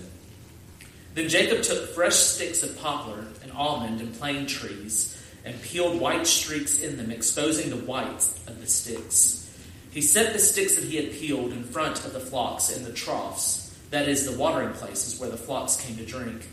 Then 1.15 1.29
Jacob 1.31 1.63
took 1.63 1.95
fresh 1.95 2.17
sticks 2.17 2.63
of 2.63 2.77
poplar 2.79 3.25
and 3.43 3.51
almond 3.53 4.01
and 4.03 4.15
plane 4.15 4.47
trees 4.47 5.17
and 5.47 5.61
peeled 5.63 5.99
white 5.99 6.27
streaks 6.27 6.81
in 6.81 6.99
them, 6.99 7.11
exposing 7.11 7.71
the 7.71 7.77
white 7.77 8.29
of 8.47 8.61
the 8.61 8.67
sticks. 8.67 9.43
He 9.91 10.03
set 10.03 10.35
the 10.35 10.39
sticks 10.39 10.75
that 10.75 10.85
he 10.85 10.97
had 10.97 11.13
peeled 11.13 11.53
in 11.53 11.65
front 11.65 12.05
of 12.05 12.13
the 12.13 12.21
flocks 12.21 12.69
in 12.69 12.85
the 12.85 12.93
troughs, 12.93 13.75
that 13.91 14.09
is, 14.09 14.31
the 14.31 14.37
watering 14.37 14.75
places 14.75 15.19
where 15.19 15.31
the 15.31 15.37
flocks 15.39 15.77
came 15.77 15.97
to 15.97 16.05
drink. 16.05 16.47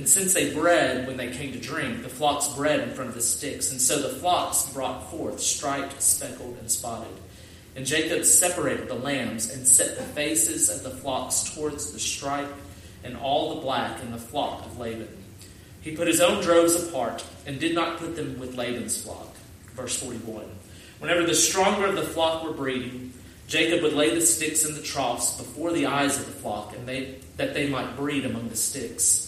And 0.00 0.08
since 0.08 0.32
they 0.32 0.54
bred 0.54 1.06
when 1.06 1.18
they 1.18 1.30
came 1.30 1.52
to 1.52 1.58
drink, 1.58 2.02
the 2.02 2.08
flocks 2.08 2.48
bred 2.48 2.80
in 2.80 2.94
front 2.94 3.10
of 3.10 3.14
the 3.14 3.20
sticks, 3.20 3.70
and 3.70 3.78
so 3.78 4.00
the 4.00 4.18
flocks 4.18 4.66
brought 4.72 5.10
forth 5.10 5.40
striped, 5.40 6.00
speckled, 6.00 6.56
and 6.58 6.70
spotted. 6.70 7.12
And 7.76 7.84
Jacob 7.84 8.24
separated 8.24 8.88
the 8.88 8.94
lambs 8.94 9.52
and 9.52 9.68
set 9.68 9.98
the 9.98 10.02
faces 10.02 10.70
of 10.70 10.84
the 10.84 10.98
flocks 10.98 11.54
towards 11.54 11.92
the 11.92 11.98
stripe 11.98 12.50
and 13.04 13.14
all 13.14 13.54
the 13.54 13.60
black 13.60 14.02
in 14.02 14.10
the 14.10 14.16
flock 14.16 14.64
of 14.64 14.78
Laban. 14.78 15.06
He 15.82 15.94
put 15.94 16.08
his 16.08 16.22
own 16.22 16.42
droves 16.42 16.82
apart 16.82 17.22
and 17.44 17.60
did 17.60 17.74
not 17.74 17.98
put 17.98 18.16
them 18.16 18.38
with 18.38 18.56
Laban's 18.56 19.02
flock. 19.02 19.36
Verse 19.74 20.02
41. 20.02 20.46
Whenever 20.98 21.24
the 21.24 21.34
stronger 21.34 21.84
of 21.84 21.96
the 21.96 22.04
flock 22.04 22.42
were 22.42 22.54
breeding, 22.54 23.12
Jacob 23.48 23.82
would 23.82 23.92
lay 23.92 24.14
the 24.14 24.22
sticks 24.22 24.64
in 24.64 24.74
the 24.74 24.80
troughs 24.80 25.36
before 25.36 25.72
the 25.72 25.84
eyes 25.84 26.18
of 26.18 26.24
the 26.24 26.32
flock, 26.32 26.74
and 26.74 26.88
they, 26.88 27.16
that 27.36 27.52
they 27.52 27.68
might 27.68 27.98
breed 27.98 28.24
among 28.24 28.48
the 28.48 28.56
sticks. 28.56 29.26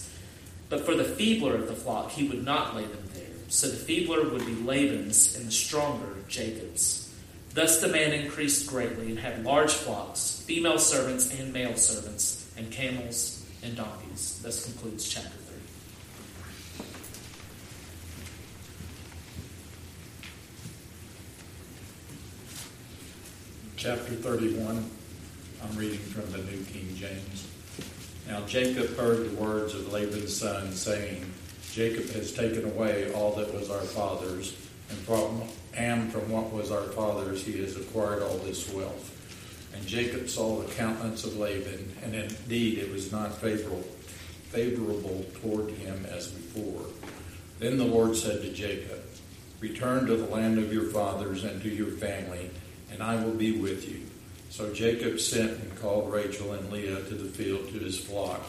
But 0.69 0.85
for 0.85 0.95
the 0.95 1.03
feebler 1.03 1.55
of 1.55 1.67
the 1.67 1.75
flock, 1.75 2.11
he 2.11 2.27
would 2.27 2.43
not 2.43 2.75
lay 2.75 2.85
them 2.85 3.03
there. 3.13 3.23
So 3.47 3.67
the 3.67 3.77
feebler 3.77 4.27
would 4.29 4.45
be 4.45 4.55
Laban's, 4.55 5.35
and 5.35 5.47
the 5.47 5.51
stronger 5.51 6.15
Jacob's. 6.27 7.13
Thus 7.53 7.79
the 7.79 7.87
man 7.87 8.13
increased 8.13 8.67
greatly 8.67 9.09
and 9.09 9.19
had 9.19 9.43
large 9.43 9.73
flocks, 9.73 10.43
female 10.47 10.79
servants 10.79 11.39
and 11.39 11.53
male 11.53 11.75
servants, 11.75 12.51
and 12.57 12.71
camels 12.71 13.45
and 13.61 13.75
donkeys. 13.75 14.39
Thus 14.41 14.65
concludes 14.65 15.07
chapter 15.07 15.29
3. 15.29 15.43
chapter 23.83 24.13
31. 24.13 24.89
I'm 25.61 25.77
reading 25.77 25.99
from 25.99 26.31
the 26.31 26.37
New 26.37 26.63
King 26.63 26.95
James. 26.95 27.52
Now 28.27 28.41
Jacob 28.45 28.95
heard 28.97 29.29
the 29.29 29.35
words 29.35 29.73
of 29.73 29.91
Laban's 29.91 30.35
son, 30.35 30.71
saying, 30.71 31.25
Jacob 31.71 32.09
has 32.11 32.31
taken 32.31 32.65
away 32.65 33.11
all 33.13 33.33
that 33.35 33.53
was 33.53 33.69
our 33.69 33.81
father's, 33.81 34.55
and 34.89 34.97
from, 34.99 35.43
and 35.75 36.11
from 36.11 36.29
what 36.29 36.51
was 36.51 36.71
our 36.71 36.83
father's 36.89 37.43
he 37.43 37.61
has 37.61 37.75
acquired 37.75 38.21
all 38.23 38.37
this 38.39 38.71
wealth. 38.71 39.09
And 39.75 39.85
Jacob 39.87 40.29
saw 40.29 40.61
the 40.61 40.71
countenance 40.73 41.23
of 41.25 41.37
Laban, 41.37 41.91
and 42.03 42.15
indeed 42.15 42.77
it 42.77 42.91
was 42.91 43.11
not 43.11 43.35
favorable, 43.37 43.83
favorable 44.49 45.25
toward 45.41 45.71
him 45.71 46.05
as 46.05 46.27
before. 46.27 46.85
Then 47.59 47.77
the 47.77 47.85
Lord 47.85 48.15
said 48.15 48.41
to 48.41 48.53
Jacob, 48.53 49.01
Return 49.59 50.05
to 50.07 50.15
the 50.15 50.27
land 50.27 50.59
of 50.59 50.73
your 50.73 50.89
fathers 50.91 51.43
and 51.43 51.61
to 51.61 51.69
your 51.69 51.91
family 51.91 52.51
and 52.93 53.01
I 53.01 53.15
will 53.23 53.33
be 53.33 53.59
with 53.59 53.89
you. 53.89 54.01
So 54.53 54.71
Jacob 54.71 55.19
sent 55.19 55.49
and 55.49 55.75
called 55.81 56.13
Rachel 56.13 56.53
and 56.53 56.71
Leah 56.71 57.01
to 57.05 57.15
the 57.15 57.27
field 57.27 57.69
to 57.69 57.79
his 57.79 57.97
flock, 57.97 58.39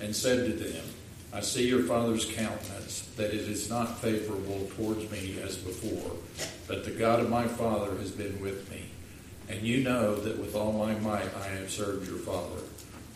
and 0.00 0.14
said 0.14 0.46
to 0.46 0.52
them, 0.52 0.84
I 1.32 1.40
see 1.40 1.66
your 1.66 1.82
father's 1.82 2.26
countenance, 2.26 3.08
that 3.16 3.34
it 3.34 3.40
is 3.40 3.68
not 3.68 3.98
favorable 3.98 4.70
towards 4.76 5.10
me 5.10 5.36
as 5.42 5.56
before, 5.56 6.12
but 6.68 6.84
the 6.84 6.92
God 6.92 7.18
of 7.18 7.28
my 7.28 7.48
father 7.48 7.96
has 7.96 8.12
been 8.12 8.40
with 8.40 8.70
me. 8.70 8.84
And 9.48 9.62
you 9.62 9.82
know 9.82 10.14
that 10.14 10.38
with 10.38 10.54
all 10.54 10.72
my 10.74 10.94
might 11.00 11.34
I 11.34 11.48
have 11.48 11.72
served 11.72 12.06
your 12.06 12.18
father. 12.18 12.62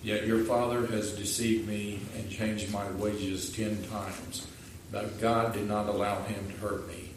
Yet 0.03 0.27
your 0.27 0.43
father 0.43 0.85
has 0.89 1.13
deceived 1.13 1.69
me 1.69 2.01
and 2.17 2.29
changed 2.29 2.73
my 2.73 2.91
wages 2.91 3.53
ten 3.53 3.85
times, 3.85 4.49
but 4.91 5.21
God 5.21 5.53
did 5.53 5.69
not 5.69 5.87
allow 5.87 6.21
him 6.25 6.51
to 6.51 6.57
hurt 6.57 6.89
me. 6.89 7.11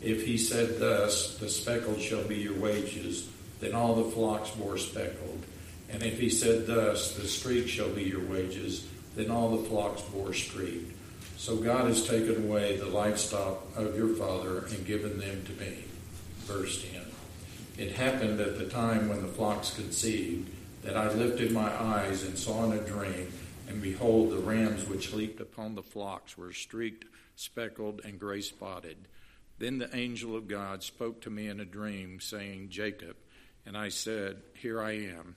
If 0.00 0.24
he 0.24 0.38
said 0.38 0.80
thus, 0.80 1.36
the 1.36 1.50
speckled 1.50 2.00
shall 2.00 2.24
be 2.24 2.36
your 2.36 2.58
wages, 2.58 3.28
then 3.64 3.74
all 3.74 3.94
the 3.94 4.10
flocks 4.10 4.50
bore 4.50 4.78
speckled. 4.78 5.42
And 5.90 6.02
if 6.02 6.18
he 6.18 6.28
said 6.28 6.66
thus, 6.66 7.14
the 7.14 7.26
streak 7.26 7.68
shall 7.68 7.90
be 7.90 8.02
your 8.02 8.24
wages, 8.24 8.86
then 9.16 9.30
all 9.30 9.56
the 9.56 9.68
flocks 9.68 10.02
bore 10.02 10.34
streaked. 10.34 10.92
So 11.36 11.56
God 11.56 11.86
has 11.86 12.06
taken 12.06 12.48
away 12.48 12.76
the 12.76 12.86
livestock 12.86 13.62
of 13.76 13.96
your 13.96 14.14
father 14.16 14.66
and 14.66 14.86
given 14.86 15.18
them 15.18 15.44
to 15.44 15.52
me. 15.52 15.84
Verse 16.40 16.84
10. 16.84 17.02
It 17.76 17.92
happened 17.92 18.40
at 18.40 18.58
the 18.58 18.66
time 18.66 19.08
when 19.08 19.22
the 19.22 19.28
flocks 19.28 19.74
conceived 19.74 20.50
that 20.82 20.96
I 20.96 21.12
lifted 21.12 21.50
my 21.52 21.72
eyes 21.82 22.22
and 22.22 22.38
saw 22.38 22.64
in 22.64 22.78
a 22.78 22.82
dream, 22.82 23.32
and 23.68 23.82
behold, 23.82 24.30
the 24.30 24.38
rams 24.38 24.88
which 24.88 25.12
leaped 25.12 25.40
upon 25.40 25.74
the 25.74 25.82
flocks 25.82 26.36
were 26.36 26.52
streaked, 26.52 27.06
speckled, 27.34 28.00
and 28.04 28.20
gray 28.20 28.42
spotted. 28.42 29.08
Then 29.58 29.78
the 29.78 29.94
angel 29.96 30.36
of 30.36 30.48
God 30.48 30.82
spoke 30.82 31.20
to 31.22 31.30
me 31.30 31.48
in 31.48 31.60
a 31.60 31.64
dream, 31.64 32.20
saying, 32.20 32.68
Jacob. 32.68 33.16
And 33.66 33.76
I 33.76 33.88
said, 33.88 34.42
Here 34.54 34.80
I 34.80 34.92
am. 34.92 35.36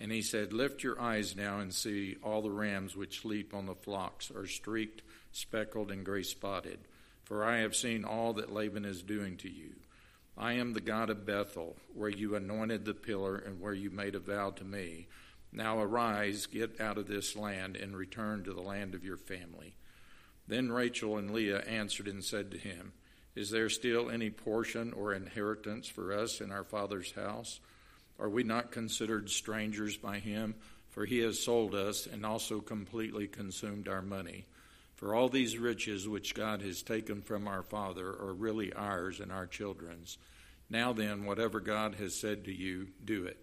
And 0.00 0.12
he 0.12 0.22
said, 0.22 0.52
Lift 0.52 0.82
your 0.82 1.00
eyes 1.00 1.36
now 1.36 1.58
and 1.58 1.74
see 1.74 2.16
all 2.22 2.42
the 2.42 2.50
rams 2.50 2.96
which 2.96 3.24
leap 3.24 3.52
on 3.52 3.66
the 3.66 3.74
flocks 3.74 4.30
are 4.30 4.46
streaked, 4.46 5.02
speckled, 5.32 5.90
and 5.90 6.04
gray 6.04 6.22
spotted. 6.22 6.78
For 7.24 7.44
I 7.44 7.58
have 7.58 7.76
seen 7.76 8.04
all 8.04 8.32
that 8.34 8.52
Laban 8.52 8.84
is 8.84 9.02
doing 9.02 9.36
to 9.38 9.50
you. 9.50 9.74
I 10.36 10.52
am 10.52 10.72
the 10.72 10.80
God 10.80 11.10
of 11.10 11.26
Bethel, 11.26 11.76
where 11.94 12.08
you 12.08 12.36
anointed 12.36 12.84
the 12.84 12.94
pillar 12.94 13.36
and 13.36 13.60
where 13.60 13.74
you 13.74 13.90
made 13.90 14.14
a 14.14 14.20
vow 14.20 14.50
to 14.50 14.64
me. 14.64 15.08
Now 15.52 15.80
arise, 15.80 16.46
get 16.46 16.80
out 16.80 16.96
of 16.96 17.08
this 17.08 17.34
land, 17.34 17.76
and 17.76 17.96
return 17.96 18.44
to 18.44 18.52
the 18.52 18.62
land 18.62 18.94
of 18.94 19.04
your 19.04 19.16
family. 19.16 19.74
Then 20.46 20.70
Rachel 20.70 21.18
and 21.18 21.32
Leah 21.32 21.60
answered 21.60 22.06
and 22.06 22.24
said 22.24 22.50
to 22.52 22.58
him, 22.58 22.92
is 23.38 23.50
there 23.50 23.70
still 23.70 24.10
any 24.10 24.30
portion 24.30 24.92
or 24.92 25.14
inheritance 25.14 25.86
for 25.86 26.12
us 26.12 26.40
in 26.40 26.50
our 26.50 26.64
Father's 26.64 27.12
house? 27.12 27.60
Are 28.18 28.28
we 28.28 28.42
not 28.42 28.72
considered 28.72 29.30
strangers 29.30 29.96
by 29.96 30.18
him? 30.18 30.56
For 30.90 31.06
he 31.06 31.20
has 31.20 31.38
sold 31.38 31.72
us 31.76 32.08
and 32.08 32.26
also 32.26 32.60
completely 32.60 33.28
consumed 33.28 33.86
our 33.86 34.02
money. 34.02 34.44
For 34.96 35.14
all 35.14 35.28
these 35.28 35.56
riches 35.56 36.08
which 36.08 36.34
God 36.34 36.62
has 36.62 36.82
taken 36.82 37.22
from 37.22 37.46
our 37.46 37.62
Father 37.62 38.08
are 38.08 38.34
really 38.34 38.72
ours 38.72 39.20
and 39.20 39.30
our 39.30 39.46
children's. 39.46 40.18
Now 40.68 40.92
then, 40.92 41.24
whatever 41.24 41.60
God 41.60 41.94
has 41.94 42.16
said 42.16 42.46
to 42.46 42.52
you, 42.52 42.88
do 43.04 43.26
it. 43.26 43.38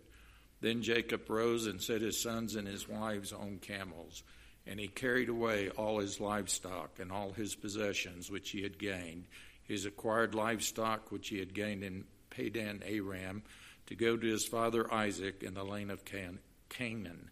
Then 0.60 0.82
Jacob 0.82 1.30
rose 1.30 1.68
and 1.68 1.82
set 1.82 2.02
his 2.02 2.22
sons 2.22 2.56
and 2.56 2.68
his 2.68 2.86
wives 2.86 3.32
on 3.32 3.60
camels, 3.60 4.24
and 4.68 4.78
he 4.78 4.90
carried 4.90 5.30
away 5.30 5.70
all 5.70 6.00
his 6.00 6.20
livestock 6.20 7.00
and 7.00 7.14
all 7.14 7.32
his 7.32 7.56
possessions 7.56 8.30
which 8.30 8.50
he 8.50 8.62
had 8.62 8.78
gained 8.78 9.24
his 9.66 9.86
acquired 9.86 10.34
livestock 10.34 11.12
which 11.12 11.30
he 11.30 11.40
had 11.40 11.54
gained 11.54 11.84
in 11.84 12.06
Padan 12.30 12.82
Aram 12.86 13.44
to 13.88 13.96
go 13.96 14.18
to 14.18 14.28
his 14.28 14.46
father 14.46 14.92
Isaac 14.94 15.44
in 15.44 15.54
the 15.54 15.64
land 15.64 15.92
of 15.92 16.06
Can- 16.06 16.40
Canaan. 16.70 17.30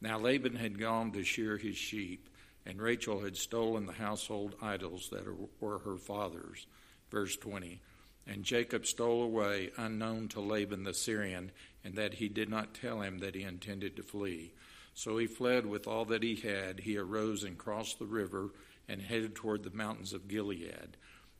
Now 0.00 0.18
Laban 0.18 0.56
had 0.56 0.78
gone 0.78 1.12
to 1.12 1.22
shear 1.22 1.56
his 1.56 1.76
sheep, 1.76 2.28
and 2.66 2.80
Rachel 2.80 3.20
had 3.20 3.36
stolen 3.36 3.86
the 3.86 3.92
household 3.92 4.54
idols 4.60 5.08
that 5.10 5.24
were 5.60 5.78
her 5.78 5.96
father's. 5.96 6.66
Verse 7.10 7.36
20. 7.36 7.80
And 8.26 8.44
Jacob 8.44 8.86
stole 8.86 9.22
away, 9.22 9.70
unknown 9.76 10.28
to 10.28 10.40
Laban 10.40 10.84
the 10.84 10.94
Syrian, 10.94 11.50
and 11.84 11.94
that 11.96 12.14
he 12.14 12.28
did 12.28 12.48
not 12.48 12.74
tell 12.74 13.00
him 13.00 13.18
that 13.18 13.34
he 13.34 13.42
intended 13.42 13.96
to 13.96 14.02
flee. 14.02 14.52
So 14.94 15.18
he 15.18 15.26
fled 15.26 15.66
with 15.66 15.86
all 15.86 16.04
that 16.06 16.22
he 16.22 16.36
had. 16.36 16.80
He 16.80 16.96
arose 16.96 17.42
and 17.44 17.58
crossed 17.58 17.98
the 17.98 18.06
river 18.06 18.50
and 18.88 19.00
headed 19.00 19.34
toward 19.34 19.62
the 19.62 19.70
mountains 19.70 20.12
of 20.12 20.28
Gilead. 20.28 20.96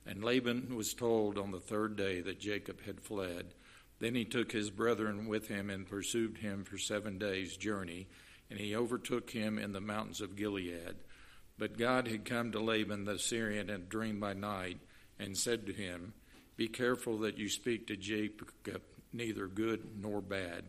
And 0.07 0.25
Laban 0.25 0.75
was 0.75 0.95
told 0.95 1.39
on 1.39 1.51
the 1.51 1.61
third 1.61 1.97
day 1.97 2.21
that 2.21 2.41
Jacob 2.41 2.83
had 2.83 3.01
fled. 3.01 3.55
Then 4.01 4.15
he 4.15 4.25
took 4.25 4.51
his 4.51 4.71
brethren 4.71 5.29
with 5.29 5.49
him 5.49 5.71
and 5.71 5.89
pursued 5.89 6.39
him 6.39 6.65
for 6.65 6.77
seven 6.77 7.19
days' 7.19 7.57
journey, 7.57 8.09
and 8.51 8.59
he 8.59 8.75
overtook 8.75 9.31
him 9.31 9.59
in 9.59 9.73
the 9.73 9.81
mountains 9.81 10.21
of 10.21 10.35
Gilead. 10.35 10.97
But 11.57 11.79
God 11.79 12.09
had 12.09 12.25
come 12.25 12.51
to 12.53 12.61
Laban 12.61 13.05
the 13.05 13.19
Syrian 13.19 13.71
in 13.71 13.77
a 13.77 13.85
dream 13.85 14.19
by 14.19 14.33
night, 14.33 14.81
and 15.19 15.39
said 15.39 15.67
to 15.67 15.73
him, 15.73 16.15
Be 16.57 16.67
careful 16.67 17.19
that 17.19 17.39
you 17.39 17.49
speak 17.49 17.87
to 17.87 17.97
Jacob 17.97 18.83
neither 19.13 19.47
good 19.47 20.01
nor 20.01 20.21
bad. 20.21 20.65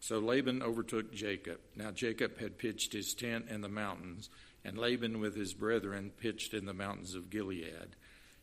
So 0.00 0.18
Laban 0.18 0.62
overtook 0.62 1.12
Jacob. 1.12 1.60
Now 1.76 1.90
Jacob 1.90 2.38
had 2.38 2.58
pitched 2.58 2.92
his 2.92 3.14
tent 3.14 3.46
in 3.48 3.60
the 3.60 3.68
mountains, 3.68 4.30
and 4.64 4.78
Laban 4.78 5.20
with 5.20 5.36
his 5.36 5.54
brethren 5.54 6.10
pitched 6.16 6.54
in 6.54 6.66
the 6.66 6.74
mountains 6.74 7.14
of 7.14 7.30
Gilead. 7.30 7.96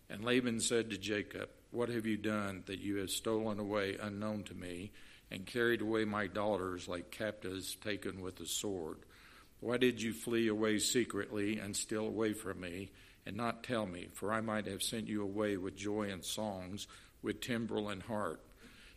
And 0.09 0.23
Laban 0.23 0.59
said 0.59 0.89
to 0.89 0.97
Jacob, 0.97 1.49
What 1.71 1.89
have 1.89 2.05
you 2.05 2.17
done 2.17 2.63
that 2.65 2.79
you 2.79 2.97
have 2.97 3.11
stolen 3.11 3.59
away 3.59 3.97
unknown 4.01 4.43
to 4.45 4.55
me, 4.55 4.91
and 5.31 5.45
carried 5.45 5.81
away 5.81 6.05
my 6.05 6.25
daughters 6.25 6.87
like 6.87 7.11
captives 7.11 7.75
taken 7.75 8.21
with 8.21 8.39
a 8.39 8.47
sword? 8.47 8.97
Why 9.59 9.77
did 9.77 10.01
you 10.01 10.13
flee 10.13 10.47
away 10.47 10.79
secretly 10.79 11.59
and 11.59 11.75
steal 11.75 12.05
away 12.05 12.33
from 12.33 12.61
me, 12.61 12.91
and 13.25 13.35
not 13.35 13.63
tell 13.63 13.85
me? 13.85 14.07
For 14.13 14.33
I 14.33 14.41
might 14.41 14.65
have 14.65 14.81
sent 14.81 15.07
you 15.07 15.21
away 15.21 15.57
with 15.57 15.75
joy 15.75 16.09
and 16.09 16.23
songs, 16.23 16.87
with 17.21 17.41
timbrel 17.41 17.89
and 17.89 18.01
harp. 18.01 18.43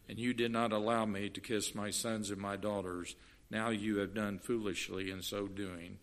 And 0.08 0.18
you 0.18 0.32
did 0.32 0.50
not 0.50 0.72
allow 0.72 1.04
me 1.04 1.28
to 1.28 1.40
kiss 1.40 1.74
my 1.74 1.90
sons 1.90 2.30
and 2.30 2.40
my 2.40 2.56
daughters. 2.56 3.14
Now 3.50 3.70
you 3.70 3.98
have 3.98 4.14
done 4.14 4.38
foolishly 4.38 5.10
in 5.10 5.20
so 5.20 5.46
doing. 5.46 5.98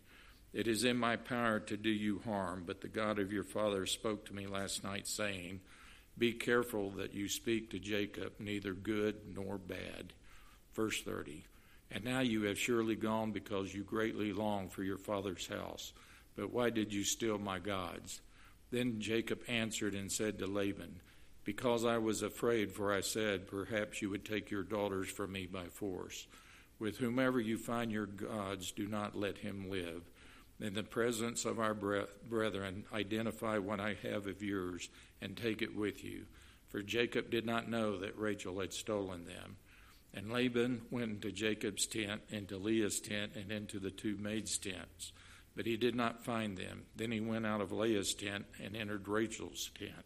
It 0.51 0.67
is 0.67 0.83
in 0.83 0.97
my 0.97 1.15
power 1.15 1.59
to 1.59 1.77
do 1.77 1.89
you 1.89 2.21
harm, 2.25 2.63
but 2.65 2.81
the 2.81 2.87
God 2.87 3.19
of 3.19 3.31
your 3.31 3.43
father 3.43 3.85
spoke 3.85 4.25
to 4.25 4.33
me 4.33 4.47
last 4.47 4.83
night, 4.83 5.07
saying, 5.07 5.61
Be 6.17 6.33
careful 6.33 6.89
that 6.91 7.13
you 7.13 7.29
speak 7.29 7.69
to 7.71 7.79
Jacob 7.79 8.33
neither 8.39 8.73
good 8.73 9.35
nor 9.35 9.57
bad. 9.57 10.13
Verse 10.73 11.01
30. 11.03 11.45
And 11.91 12.03
now 12.03 12.19
you 12.21 12.43
have 12.43 12.57
surely 12.57 12.95
gone 12.95 13.31
because 13.31 13.73
you 13.73 13.83
greatly 13.83 14.33
long 14.33 14.69
for 14.69 14.83
your 14.83 14.97
father's 14.97 15.47
house. 15.47 15.93
But 16.35 16.51
why 16.51 16.69
did 16.69 16.93
you 16.93 17.03
steal 17.03 17.37
my 17.37 17.59
gods? 17.59 18.21
Then 18.71 18.99
Jacob 18.99 19.41
answered 19.47 19.93
and 19.93 20.11
said 20.11 20.39
to 20.39 20.47
Laban, 20.47 20.99
Because 21.43 21.85
I 21.85 21.97
was 21.97 22.21
afraid, 22.21 22.71
for 22.71 22.93
I 22.93 23.01
said, 23.01 23.47
Perhaps 23.47 24.01
you 24.01 24.09
would 24.09 24.25
take 24.25 24.49
your 24.49 24.63
daughters 24.63 25.09
from 25.09 25.31
me 25.31 25.45
by 25.45 25.65
force. 25.65 26.27
With 26.79 26.97
whomever 26.97 27.39
you 27.39 27.57
find 27.57 27.91
your 27.91 28.05
gods, 28.05 28.71
do 28.71 28.87
not 28.87 29.15
let 29.15 29.37
him 29.37 29.69
live. 29.69 30.03
In 30.59 30.73
the 30.73 30.83
presence 30.83 31.45
of 31.45 31.59
our 31.59 31.73
brethren, 31.73 32.83
identify 32.93 33.57
what 33.57 33.79
I 33.79 33.95
have 34.03 34.27
of 34.27 34.43
yours 34.43 34.89
and 35.21 35.37
take 35.37 35.61
it 35.61 35.75
with 35.75 36.03
you. 36.03 36.25
For 36.67 36.81
Jacob 36.81 37.31
did 37.31 37.45
not 37.45 37.69
know 37.69 37.97
that 37.97 38.17
Rachel 38.17 38.59
had 38.59 38.73
stolen 38.73 39.25
them. 39.25 39.55
And 40.13 40.31
Laban 40.31 40.81
went 40.91 41.11
into 41.11 41.31
Jacob's 41.31 41.85
tent, 41.85 42.21
into 42.29 42.57
Leah's 42.57 42.99
tent, 42.99 43.33
and 43.35 43.51
into 43.51 43.79
the 43.79 43.91
two 43.91 44.17
maids' 44.17 44.57
tents. 44.57 45.13
But 45.55 45.65
he 45.65 45.77
did 45.77 45.95
not 45.95 46.25
find 46.25 46.57
them. 46.57 46.83
Then 46.95 47.11
he 47.11 47.19
went 47.19 47.45
out 47.45 47.61
of 47.61 47.71
Leah's 47.71 48.13
tent 48.13 48.45
and 48.63 48.75
entered 48.75 49.07
Rachel's 49.07 49.71
tent. 49.77 50.05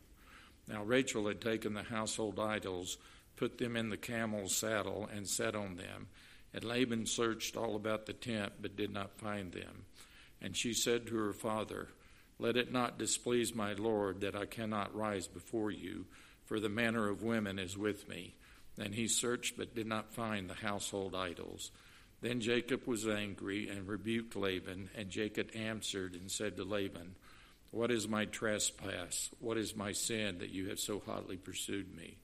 Now 0.68 0.84
Rachel 0.84 1.28
had 1.28 1.42
taken 1.42 1.74
the 1.74 1.84
household 1.84 2.40
idols, 2.40 2.98
put 3.38 3.58
them 3.58 3.76
in 3.76 3.90
the 3.90 3.98
camel's 3.98 4.56
saddle, 4.56 5.10
and 5.14 5.28
sat 5.28 5.56
on 5.56 5.78
them. 5.78 6.08
And 6.54 6.64
Laban 6.64 7.08
searched 7.08 7.58
all 7.58 7.76
about 7.76 8.06
the 8.06 8.14
tent, 8.14 8.54
but 8.62 8.78
did 8.78 8.94
not 8.94 9.18
find 9.18 9.52
them. 9.52 9.86
And 10.44 10.56
she 10.56 10.74
said 10.74 11.08
to 11.08 11.16
her 11.16 11.34
father, 11.34 11.88
Let 12.38 12.58
it 12.58 12.72
not 12.72 13.00
displease 13.00 13.56
my 13.56 13.74
Lord 13.74 14.22
that 14.22 14.36
I 14.36 14.46
cannot 14.46 14.96
rise 14.96 15.28
before 15.28 15.72
you, 15.72 16.06
for 16.46 16.60
the 16.60 16.70
manner 16.70 17.10
of 17.10 17.24
women 17.24 17.58
is 17.58 17.78
with 17.78 18.10
me. 18.10 18.36
And 18.78 18.94
he 18.94 19.08
searched 19.08 19.58
but 19.58 19.74
did 19.74 19.88
not 19.88 20.14
find 20.14 20.50
the 20.50 20.56
household 20.56 21.16
idols. 21.16 21.72
Then 22.22 22.42
Jacob 22.42 22.86
was 22.86 23.08
angry 23.08 23.70
and 23.70 23.88
rebuked 23.88 24.36
Laban, 24.36 24.90
and 24.96 25.10
Jacob 25.10 25.50
answered 25.56 26.14
and 26.14 26.30
said 26.30 26.58
to 26.58 26.64
Laban, 26.64 27.16
What 27.72 27.92
is 27.92 28.08
my 28.08 28.26
trespass? 28.26 29.30
What 29.40 29.58
is 29.58 29.76
my 29.76 29.94
sin 29.94 30.40
that 30.40 30.52
you 30.52 30.70
have 30.70 30.80
so 30.80 31.02
hotly 31.06 31.38
pursued 31.38 31.96
me? 31.96 32.18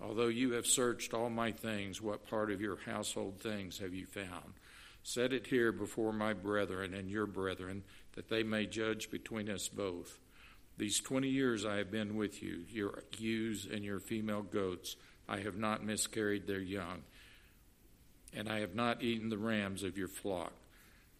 Although 0.00 0.28
you 0.28 0.52
have 0.52 0.66
searched 0.66 1.12
all 1.12 1.28
my 1.28 1.52
things, 1.52 2.00
what 2.00 2.28
part 2.28 2.50
of 2.50 2.60
your 2.60 2.78
household 2.86 3.40
things 3.40 3.78
have 3.78 3.92
you 3.92 4.06
found? 4.06 4.54
Set 5.02 5.32
it 5.32 5.46
here 5.46 5.72
before 5.72 6.12
my 6.12 6.32
brethren 6.32 6.94
and 6.94 7.10
your 7.10 7.26
brethren, 7.26 7.82
that 8.14 8.28
they 8.28 8.42
may 8.42 8.66
judge 8.66 9.10
between 9.10 9.48
us 9.48 9.68
both. 9.68 10.18
These 10.76 11.00
twenty 11.00 11.28
years 11.28 11.66
I 11.66 11.76
have 11.76 11.90
been 11.90 12.16
with 12.16 12.42
you, 12.42 12.64
your 12.68 13.02
ewes 13.18 13.66
and 13.70 13.84
your 13.84 14.00
female 14.00 14.42
goats. 14.42 14.96
I 15.28 15.40
have 15.40 15.56
not 15.56 15.84
miscarried 15.84 16.46
their 16.46 16.60
young, 16.60 17.02
and 18.34 18.48
I 18.48 18.60
have 18.60 18.74
not 18.74 19.02
eaten 19.02 19.28
the 19.28 19.38
rams 19.38 19.82
of 19.82 19.96
your 19.96 20.08
flock. 20.08 20.52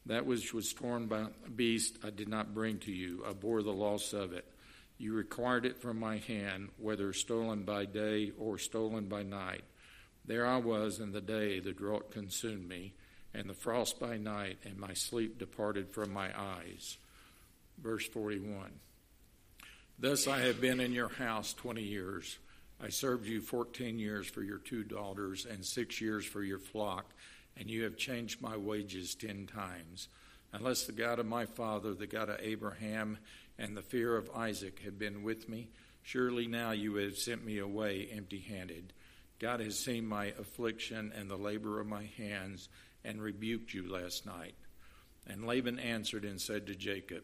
That 0.07 0.27
which 0.27 0.55
was 0.55 0.73
torn 0.73 1.07
by 1.07 1.27
a 1.47 1.51
beast 1.51 1.99
I 2.03 2.11
did 2.11 2.29
not 2.29 2.55
bring 2.55 2.79
to 2.81 2.93
you. 2.93 3.23
I 3.29 3.33
bore 3.33 3.63
the 3.63 3.71
loss 3.71 4.13
of 4.13 4.33
it. 4.33 4.47
You 4.99 5.15
required 5.15 5.65
it 5.65 5.81
from 5.81 5.99
my 5.99 6.19
hand, 6.19 6.71
whether 6.79 7.13
stolen 7.13 7.63
by 7.63 7.85
day 7.85 8.33
or 8.39 8.59
stolen 8.59 9.07
by 9.09 9.23
night. 9.23 9.65
There 10.25 10.47
I 10.47 10.57
was 10.57 11.01
in 11.01 11.13
the 11.13 11.21
day 11.21 11.61
the 11.61 11.73
drought 11.73 12.13
consumed 12.13 12.69
me 12.69 12.95
and 13.35 13.49
the 13.49 13.55
frost 13.55 14.01
by 14.01 14.17
night, 14.17 14.59
and 14.65 14.77
my 14.79 14.95
sleep 14.95 15.39
departed 15.39 15.91
from 15.91 16.13
my 16.13 16.31
eyes. 16.39 16.99
Verse 17.83 18.07
41. 18.09 18.71
Thus 19.99 20.27
I 20.27 20.41
have 20.41 20.61
been 20.61 20.81
in 20.81 20.93
your 20.93 21.11
house 21.11 21.53
20 21.55 21.83
years. 21.83 22.39
I 22.83 22.89
served 22.89 23.27
you 23.27 23.41
14 23.41 23.99
years 23.99 24.27
for 24.27 24.43
your 24.43 24.59
two 24.59 24.83
daughters 24.83 25.47
and 25.47 25.65
six 25.65 26.01
years 26.01 26.25
for 26.25 26.43
your 26.43 26.59
flock, 26.59 27.13
and 27.57 27.69
you 27.69 27.85
have 27.85 27.99
changed 27.99 28.41
my 28.41 28.57
wages 28.57 29.15
ten 29.15 29.47
times. 29.47 30.09
Unless 30.53 30.85
the 30.85 30.93
God 30.93 31.19
of 31.19 31.27
my 31.27 31.45
father, 31.45 31.95
the 31.95 32.07
God 32.07 32.31
of 32.31 32.41
Abraham, 32.41 33.19
and 33.59 33.77
the 33.77 33.83
fear 33.83 34.17
of 34.17 34.31
Isaac 34.35 34.81
had 34.83 34.99
been 34.99 35.23
with 35.23 35.49
me, 35.49 35.69
surely 36.03 36.47
now 36.47 36.71
you 36.71 36.93
would 36.93 37.05
have 37.05 37.19
sent 37.19 37.45
me 37.45 37.59
away 37.59 38.09
empty 38.11 38.41
handed. 38.41 38.95
God 39.39 39.61
has 39.61 39.79
seen 39.79 40.07
my 40.07 40.27
affliction 40.39 41.13
and 41.15 41.31
the 41.31 41.37
labor 41.37 41.81
of 41.81 41.87
my 41.87 42.09
hands 42.17 42.69
and 43.05 43.21
rebuked 43.21 43.73
you 43.75 43.91
last 43.91 44.27
night. 44.27 44.55
And 45.27 45.47
Laban 45.47 45.79
answered 45.79 46.25
and 46.25 46.41
said 46.41 46.67
to 46.67 46.75
Jacob, 46.75 47.23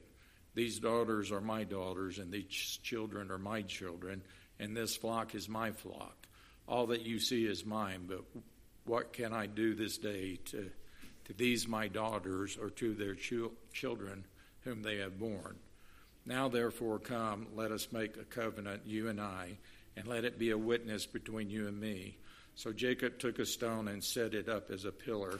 These 0.55 0.79
daughters 0.79 1.33
are 1.33 1.41
my 1.41 1.65
daughters, 1.65 2.19
and 2.19 2.33
these 2.33 2.79
children 2.83 3.31
are 3.31 3.39
my 3.39 3.63
children, 3.63 4.23
and 4.59 4.77
this 4.77 4.97
flock 4.97 5.35
is 5.35 5.49
my 5.49 5.73
flock. 5.73 6.27
All 6.69 6.87
that 6.89 7.03
you 7.03 7.19
see 7.19 7.45
is 7.45 7.65
mine, 7.65 8.07
but 8.09 8.25
what 8.85 9.13
can 9.13 9.33
I 9.33 9.47
do 9.47 9.75
this 9.75 9.99
day 9.99 10.39
to, 10.47 10.71
to 11.27 11.33
these 11.33 11.67
my 11.67 11.89
daughters 11.89 12.57
or 12.61 12.71
to 12.71 12.95
their 12.95 13.17
children 13.73 14.25
whom 14.63 14.83
they 14.83 14.99
have 14.99 15.19
borne? 15.19 15.57
Now, 16.25 16.49
therefore, 16.49 16.99
come, 16.99 17.47
let 17.55 17.71
us 17.71 17.89
make 17.93 18.17
a 18.17 18.25
covenant, 18.25 18.83
you 18.85 19.09
and 19.09 19.21
I, 19.21 19.59
and 19.97 20.09
let 20.09 20.25
it 20.25 20.39
be 20.39 20.51
a 20.51 20.59
witness 20.59 21.07
between 21.07 21.51
you 21.51 21.69
and 21.69 21.81
me. 21.81 22.19
So 22.57 22.73
Jacob 22.73 23.19
took 23.19 23.39
a 23.39 23.47
stone 23.47 23.87
and 23.89 24.03
set 24.03 24.35
it 24.35 24.49
up 24.49 24.71
as 24.71 24.85
a 24.85 24.93
pillar 24.93 25.39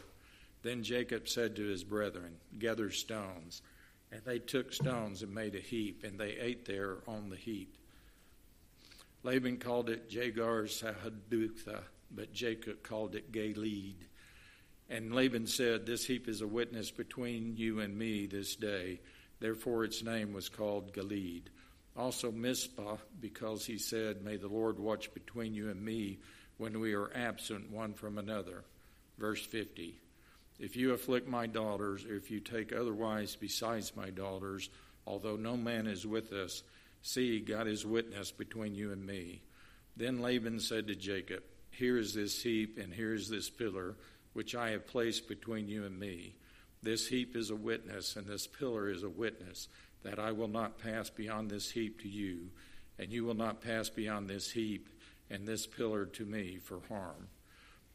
then 0.67 0.83
Jacob 0.83 1.29
said 1.29 1.57
to 1.57 1.63
his 1.63 1.85
brethren, 1.85 2.37
Gather 2.59 2.91
stones. 2.91 3.63
And 4.13 4.23
they 4.25 4.39
took 4.39 4.73
stones 4.73 5.23
and 5.23 5.35
made 5.35 5.55
a 5.55 5.61
heap, 5.61 6.05
and 6.05 6.19
they 6.19 6.37
ate 6.39 6.65
there 6.65 6.99
on 7.07 7.29
the 7.29 7.37
heap. 7.37 7.77
Laban 9.23 9.59
called 9.59 9.91
it 9.91 10.09
Jegar 10.09 10.69
Sahadutha, 10.69 11.81
but 12.11 12.33
Jacob 12.33 12.83
called 12.83 13.17
it 13.17 13.33
Galeed. 13.33 13.97
And 14.89 15.13
Laban 15.13 15.47
said, 15.49 15.85
This 15.85 16.07
heap 16.07 16.29
is 16.29 16.41
a 16.41 16.47
witness 16.47 16.93
between 16.93 17.57
you 17.57 17.81
and 17.81 17.99
me 17.99 18.27
this 18.27 18.55
day. 18.55 19.01
Therefore 19.41 19.85
its 19.85 20.03
name 20.03 20.33
was 20.33 20.49
called 20.49 20.93
Galeed. 20.93 21.43
Also 21.97 22.31
Mizpah, 22.31 22.99
because 23.21 23.67
he 23.67 23.79
said, 23.79 24.23
May 24.23 24.37
the 24.37 24.49
Lord 24.49 24.79
watch 24.79 25.13
between 25.13 25.55
you 25.55 25.71
and 25.71 25.83
me 25.83 26.19
when 26.59 26.79
we 26.79 26.95
are 26.95 27.11
absent 27.15 27.71
one 27.71 27.95
from 27.95 28.19
another. 28.19 28.65
Verse 29.19 29.45
50. 29.45 29.99
If 30.59 30.77
you 30.77 30.93
afflict 30.93 31.29
my 31.29 31.47
daughters, 31.47 32.05
or 32.05 32.17
if 32.17 32.31
you 32.31 32.41
take 32.41 32.73
otherwise 32.73 33.37
besides 33.37 33.95
my 33.95 34.11
daughters, 34.11 34.71
although 35.07 35.37
no 35.37 35.57
man 35.57 35.87
is 35.87 36.07
with 36.07 36.33
us, 36.33 36.63
see, 37.03 37.41
God 37.41 37.67
is 37.67 37.85
witness 37.85 38.31
between 38.31 38.75
you 38.75 38.93
and 38.93 39.07
me. 39.07 39.43
Then 39.97 40.21
Laban 40.21 40.61
said 40.61 40.87
to 40.87 40.95
Jacob, 40.95 41.43
Here 41.71 41.99
is 41.99 42.15
this 42.15 42.43
heap, 42.43 42.79
and 42.79 42.93
here 42.93 43.13
is 43.13 43.29
this 43.29 43.51
pillar, 43.51 43.97
which 44.33 44.55
I 44.55 44.71
have 44.71 44.87
placed 44.87 45.29
between 45.29 45.69
you 45.69 45.85
and 45.85 45.99
me. 45.99 46.37
This 46.83 47.09
heap 47.09 47.37
is 47.37 47.51
a 47.51 47.57
witness, 47.57 48.17
and 48.17 48.27
this 48.27 48.47
pillar 48.47 48.91
is 48.91 49.03
a 49.03 49.09
witness, 49.09 49.69
that 50.05 50.19
I 50.19 50.33
will 50.33 50.49
not 50.49 50.79
pass 50.79 51.11
beyond 51.11 51.51
this 51.51 51.71
heap 51.71 52.01
to 52.03 52.09
you, 52.09 52.51
and 52.99 53.13
you 53.13 53.25
will 53.25 53.35
not 53.35 53.61
pass 53.61 53.89
beyond 53.89 54.29
this 54.29 54.51
heap 54.51 54.89
and 55.29 55.47
this 55.47 55.67
pillar 55.67 56.07
to 56.07 56.25
me 56.25 56.59
for 56.59 56.81
harm. 56.89 57.29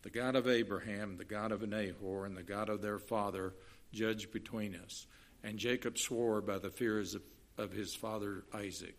The 0.03 0.09
God 0.09 0.35
of 0.35 0.47
Abraham, 0.47 1.17
the 1.17 1.25
God 1.25 1.51
of 1.51 1.67
Nahor, 1.67 2.25
and 2.25 2.35
the 2.35 2.43
God 2.43 2.69
of 2.69 2.81
their 2.81 2.99
father 2.99 3.53
judge 3.91 4.31
between 4.31 4.75
us. 4.75 5.05
And 5.43 5.57
Jacob 5.57 5.97
swore 5.97 6.41
by 6.41 6.59
the 6.59 6.69
fears 6.69 7.15
of, 7.15 7.21
of 7.57 7.71
his 7.71 7.93
father 7.95 8.43
Isaac. 8.53 8.97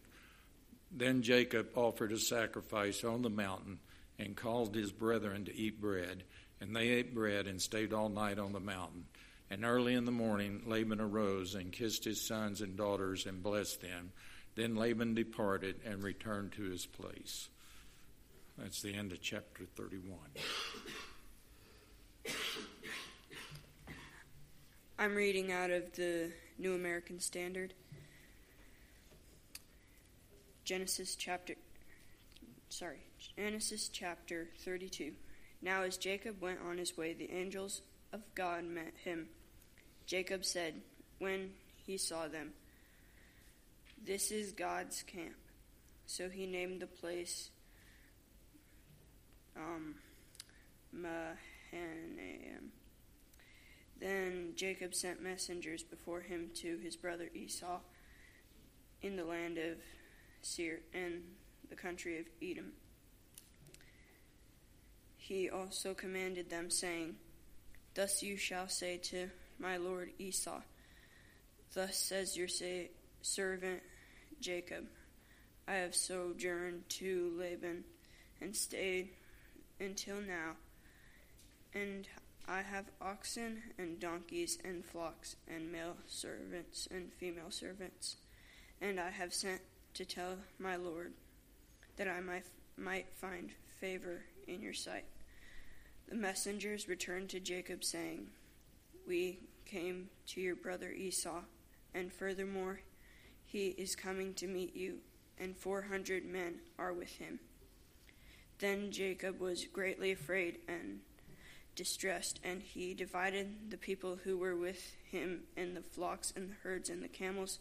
Then 0.90 1.22
Jacob 1.22 1.68
offered 1.74 2.12
a 2.12 2.18
sacrifice 2.18 3.02
on 3.02 3.22
the 3.22 3.30
mountain 3.30 3.78
and 4.18 4.36
called 4.36 4.74
his 4.74 4.92
brethren 4.92 5.44
to 5.46 5.56
eat 5.56 5.80
bread. 5.80 6.24
And 6.60 6.76
they 6.76 6.90
ate 6.90 7.14
bread 7.14 7.46
and 7.46 7.60
stayed 7.60 7.92
all 7.92 8.08
night 8.08 8.38
on 8.38 8.52
the 8.52 8.60
mountain. 8.60 9.06
And 9.50 9.64
early 9.64 9.94
in 9.94 10.04
the 10.04 10.12
morning, 10.12 10.62
Laban 10.66 11.00
arose 11.00 11.54
and 11.54 11.72
kissed 11.72 12.04
his 12.04 12.26
sons 12.26 12.60
and 12.60 12.76
daughters 12.76 13.26
and 13.26 13.42
blessed 13.42 13.80
them. 13.80 14.12
Then 14.54 14.76
Laban 14.76 15.14
departed 15.14 15.76
and 15.84 16.02
returned 16.02 16.52
to 16.52 16.62
his 16.62 16.86
place. 16.86 17.48
That's 18.58 18.82
the 18.82 18.94
end 18.94 19.12
of 19.12 19.20
chapter 19.20 19.64
31. 19.76 20.18
I'm 24.98 25.14
reading 25.14 25.50
out 25.50 25.70
of 25.70 25.92
the 25.94 26.30
New 26.58 26.74
American 26.74 27.18
Standard. 27.18 27.72
Genesis 30.64 31.16
chapter 31.16 31.54
sorry, 32.68 33.00
Genesis 33.36 33.88
chapter 33.88 34.48
32. 34.64 35.12
Now 35.62 35.82
as 35.82 35.96
Jacob 35.96 36.40
went 36.40 36.58
on 36.66 36.78
his 36.78 36.96
way, 36.96 37.14
the 37.14 37.32
angels 37.32 37.82
of 38.12 38.20
God 38.34 38.64
met 38.64 38.92
him. 39.02 39.28
Jacob 40.06 40.44
said 40.44 40.74
when 41.18 41.50
he 41.86 41.96
saw 41.96 42.28
them, 42.28 42.52
This 44.04 44.30
is 44.30 44.52
God's 44.52 45.02
camp. 45.02 45.36
So 46.06 46.28
he 46.28 46.46
named 46.46 46.80
the 46.80 46.86
place 46.86 47.50
um, 49.56 49.94
Mahanaim. 50.92 52.72
Then 54.00 54.52
Jacob 54.56 54.94
sent 54.94 55.22
messengers 55.22 55.82
before 55.82 56.20
him 56.20 56.50
to 56.56 56.78
his 56.78 56.96
brother 56.96 57.30
Esau 57.34 57.80
in 59.00 59.16
the 59.16 59.24
land 59.24 59.58
of 59.58 59.78
Seir 60.42 60.80
and 60.92 61.22
the 61.70 61.76
country 61.76 62.18
of 62.18 62.26
Edom. 62.42 62.72
He 65.16 65.48
also 65.48 65.94
commanded 65.94 66.50
them, 66.50 66.68
saying, 66.68 67.14
Thus 67.94 68.22
you 68.22 68.36
shall 68.36 68.68
say 68.68 68.96
to 68.98 69.30
my 69.58 69.76
lord 69.76 70.10
Esau, 70.18 70.60
Thus 71.74 71.96
says 71.96 72.36
your 72.36 72.48
say, 72.48 72.90
servant 73.22 73.82
Jacob, 74.40 74.86
I 75.66 75.74
have 75.74 75.94
sojourned 75.94 76.88
to 76.90 77.32
Laban 77.38 77.84
and 78.40 78.54
stayed 78.54 79.10
until 79.80 80.16
now, 80.16 80.56
and 81.74 82.08
I 82.48 82.62
have 82.62 82.86
oxen 83.00 83.62
and 83.78 84.00
donkeys 84.00 84.58
and 84.64 84.84
flocks 84.84 85.36
and 85.48 85.70
male 85.70 85.96
servants 86.06 86.88
and 86.90 87.12
female 87.12 87.50
servants, 87.50 88.16
and 88.80 88.98
I 88.98 89.10
have 89.10 89.32
sent 89.32 89.60
to 89.94 90.04
tell 90.04 90.36
my 90.58 90.76
Lord 90.76 91.12
that 91.96 92.08
I 92.08 92.20
might, 92.20 92.44
might 92.76 93.06
find 93.14 93.50
favor 93.80 94.22
in 94.48 94.60
your 94.60 94.72
sight. 94.72 95.04
The 96.08 96.14
messengers 96.16 96.88
returned 96.88 97.28
to 97.30 97.40
Jacob, 97.40 97.84
saying, 97.84 98.26
We 99.06 99.38
came 99.64 100.08
to 100.28 100.40
your 100.40 100.56
brother 100.56 100.90
Esau, 100.90 101.42
and 101.94 102.12
furthermore, 102.12 102.80
he 103.44 103.68
is 103.68 103.94
coming 103.94 104.34
to 104.34 104.46
meet 104.46 104.74
you, 104.74 104.98
and 105.38 105.56
four 105.56 105.82
hundred 105.82 106.24
men 106.24 106.56
are 106.78 106.92
with 106.92 107.10
him. 107.16 107.38
Then 108.62 108.92
Jacob 108.92 109.40
was 109.40 109.64
greatly 109.64 110.12
afraid 110.12 110.60
and 110.68 111.00
distressed, 111.74 112.38
and 112.44 112.62
he 112.62 112.94
divided 112.94 113.72
the 113.72 113.76
people 113.76 114.20
who 114.22 114.38
were 114.38 114.54
with 114.54 114.94
him 115.10 115.40
and 115.56 115.76
the 115.76 115.82
flocks 115.82 116.32
and 116.36 116.48
the 116.48 116.54
herds 116.62 116.88
and 116.88 117.02
the 117.02 117.08
camels 117.08 117.58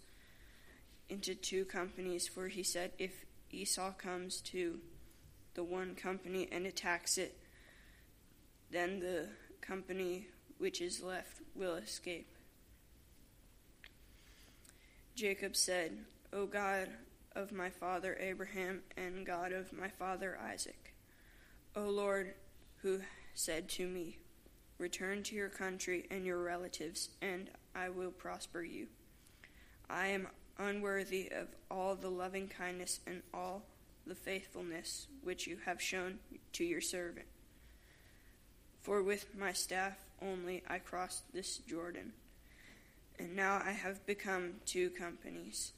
into 1.09 1.33
two 1.33 1.65
companies, 1.65 2.27
for 2.27 2.49
he 2.49 2.61
said, 2.61 2.91
If 2.99 3.25
Esau 3.49 3.93
comes 3.93 4.41
to 4.41 4.79
the 5.55 5.63
one 5.63 5.95
company 5.95 6.47
and 6.51 6.67
attacks 6.67 7.17
it, 7.17 7.35
then 8.69 8.99
the 8.99 9.25
company 9.59 10.27
which 10.59 10.81
is 10.81 11.01
left 11.01 11.41
will 11.55 11.77
escape. 11.77 12.27
Jacob 15.15 15.55
said, 15.55 15.97
O 16.31 16.45
God 16.45 16.89
of 17.35 17.51
my 17.51 17.69
father 17.69 18.17
Abraham 18.19 18.81
and 18.95 19.25
God 19.25 19.51
of 19.51 19.73
my 19.73 19.87
father 19.87 20.37
Isaac, 20.39 20.90
O 21.73 21.83
Lord, 21.83 22.33
who 22.81 22.99
said 23.33 23.69
to 23.69 23.87
me, 23.87 24.17
Return 24.77 25.23
to 25.23 25.35
your 25.35 25.47
country 25.47 26.05
and 26.11 26.25
your 26.25 26.41
relatives, 26.41 27.09
and 27.21 27.49
I 27.73 27.87
will 27.87 28.11
prosper 28.11 28.61
you. 28.61 28.87
I 29.89 30.07
am 30.07 30.27
unworthy 30.57 31.31
of 31.31 31.47
all 31.69 31.95
the 31.95 32.09
loving 32.09 32.49
kindness 32.49 32.99
and 33.07 33.21
all 33.33 33.63
the 34.05 34.15
faithfulness 34.15 35.07
which 35.23 35.47
you 35.47 35.59
have 35.65 35.81
shown 35.81 36.19
to 36.53 36.65
your 36.65 36.81
servant. 36.81 37.27
For 38.81 39.01
with 39.01 39.27
my 39.37 39.53
staff 39.53 39.97
only 40.21 40.63
I 40.67 40.79
crossed 40.79 41.31
this 41.31 41.59
Jordan, 41.59 42.11
and 43.17 43.33
now 43.33 43.61
I 43.63 43.71
have 43.71 44.05
become 44.05 44.55
two 44.65 44.89
companies. 44.89 45.71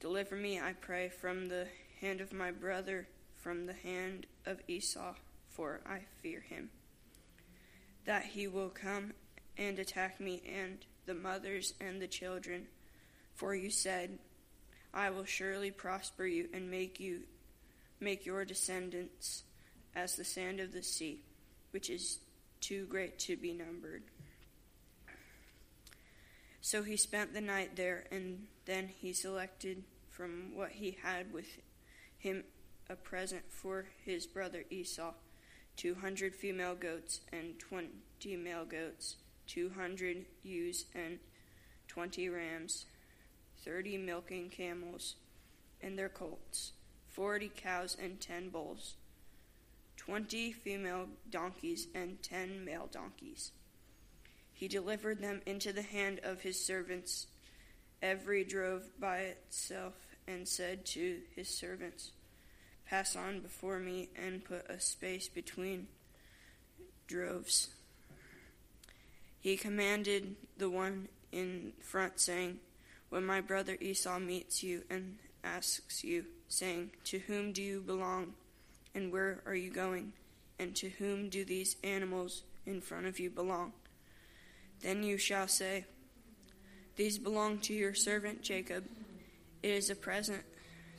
Deliver 0.00 0.34
me, 0.34 0.58
I 0.58 0.72
pray, 0.72 1.08
from 1.08 1.48
the 1.48 1.68
hand 2.00 2.20
of 2.20 2.32
my 2.32 2.50
brother, 2.50 3.06
from 3.36 3.66
the 3.66 3.74
hand 3.74 4.26
of 4.46 4.60
Esau, 4.68 5.14
for 5.48 5.80
I 5.86 6.00
fear 6.22 6.40
him, 6.40 6.70
that 8.04 8.24
he 8.24 8.46
will 8.46 8.68
come 8.70 9.12
and 9.56 9.78
attack 9.78 10.20
me 10.20 10.42
and 10.46 10.78
the 11.06 11.14
mothers 11.14 11.74
and 11.80 12.00
the 12.00 12.06
children. 12.06 12.66
For 13.34 13.54
you 13.54 13.70
said, 13.70 14.18
I 14.92 15.10
will 15.10 15.24
surely 15.24 15.70
prosper 15.70 16.26
you 16.26 16.48
and 16.52 16.70
make 16.70 17.00
you 17.00 17.20
make 18.00 18.24
your 18.24 18.44
descendants 18.44 19.44
as 19.94 20.16
the 20.16 20.24
sand 20.24 20.60
of 20.60 20.72
the 20.72 20.82
sea, 20.82 21.20
which 21.70 21.90
is 21.90 22.18
too 22.60 22.86
great 22.86 23.18
to 23.18 23.36
be 23.36 23.52
numbered. 23.52 24.02
So 26.62 26.82
he 26.82 26.96
spent 26.96 27.34
the 27.34 27.40
night 27.40 27.76
there, 27.76 28.04
and 28.10 28.46
then 28.66 28.88
he 28.88 29.12
selected 29.12 29.82
from 30.10 30.54
what 30.54 30.70
he 30.70 30.96
had 31.02 31.32
with 31.32 31.46
him 32.18 32.44
a 32.90 32.96
present 32.96 33.42
for 33.48 33.86
his 34.04 34.26
brother 34.26 34.64
Esau. 34.68 35.12
Two 35.76 35.94
hundred 35.94 36.34
female 36.34 36.74
goats 36.74 37.20
and 37.32 37.58
twenty 37.58 38.36
male 38.36 38.64
goats, 38.64 39.16
two 39.46 39.70
hundred 39.70 40.26
ewes 40.42 40.84
and 40.94 41.20
twenty 41.88 42.28
rams, 42.28 42.84
thirty 43.64 43.96
milking 43.96 44.50
camels 44.50 45.14
and 45.80 45.98
their 45.98 46.08
colts, 46.08 46.72
forty 47.08 47.50
cows 47.54 47.96
and 48.02 48.20
ten 48.20 48.50
bulls. 48.50 48.96
Twenty 49.96 50.52
female 50.52 51.06
donkeys 51.30 51.86
and 51.94 52.22
ten 52.22 52.64
male 52.64 52.88
donkeys. 52.90 53.52
He 54.52 54.66
delivered 54.68 55.22
them 55.22 55.40
into 55.46 55.72
the 55.72 55.82
hand 55.82 56.20
of 56.22 56.42
his 56.42 56.62
servants. 56.62 57.28
Every 58.02 58.44
drove 58.44 58.82
by 58.98 59.18
itself, 59.18 59.94
and 60.26 60.48
said 60.48 60.84
to 60.86 61.18
his 61.36 61.48
servants, 61.48 62.12
Pass 62.90 63.14
on 63.14 63.38
before 63.38 63.78
me 63.78 64.08
and 64.20 64.44
put 64.44 64.68
a 64.68 64.80
space 64.80 65.28
between 65.28 65.86
droves. 67.06 67.68
He 69.38 69.56
commanded 69.56 70.34
the 70.58 70.68
one 70.68 71.06
in 71.30 71.72
front, 71.80 72.18
saying, 72.18 72.58
When 73.08 73.24
my 73.24 73.42
brother 73.42 73.76
Esau 73.80 74.18
meets 74.18 74.64
you 74.64 74.82
and 74.90 75.18
asks 75.44 76.02
you, 76.02 76.24
saying, 76.48 76.90
To 77.04 77.20
whom 77.20 77.52
do 77.52 77.62
you 77.62 77.80
belong? 77.80 78.34
And 78.92 79.12
where 79.12 79.40
are 79.46 79.54
you 79.54 79.70
going? 79.70 80.12
And 80.58 80.74
to 80.74 80.88
whom 80.88 81.28
do 81.28 81.44
these 81.44 81.76
animals 81.84 82.42
in 82.66 82.80
front 82.80 83.06
of 83.06 83.20
you 83.20 83.30
belong? 83.30 83.72
Then 84.80 85.04
you 85.04 85.16
shall 85.16 85.46
say, 85.46 85.84
These 86.96 87.18
belong 87.18 87.58
to 87.60 87.72
your 87.72 87.94
servant 87.94 88.42
Jacob. 88.42 88.84
It 89.62 89.70
is 89.70 89.90
a 89.90 89.94
present 89.94 90.42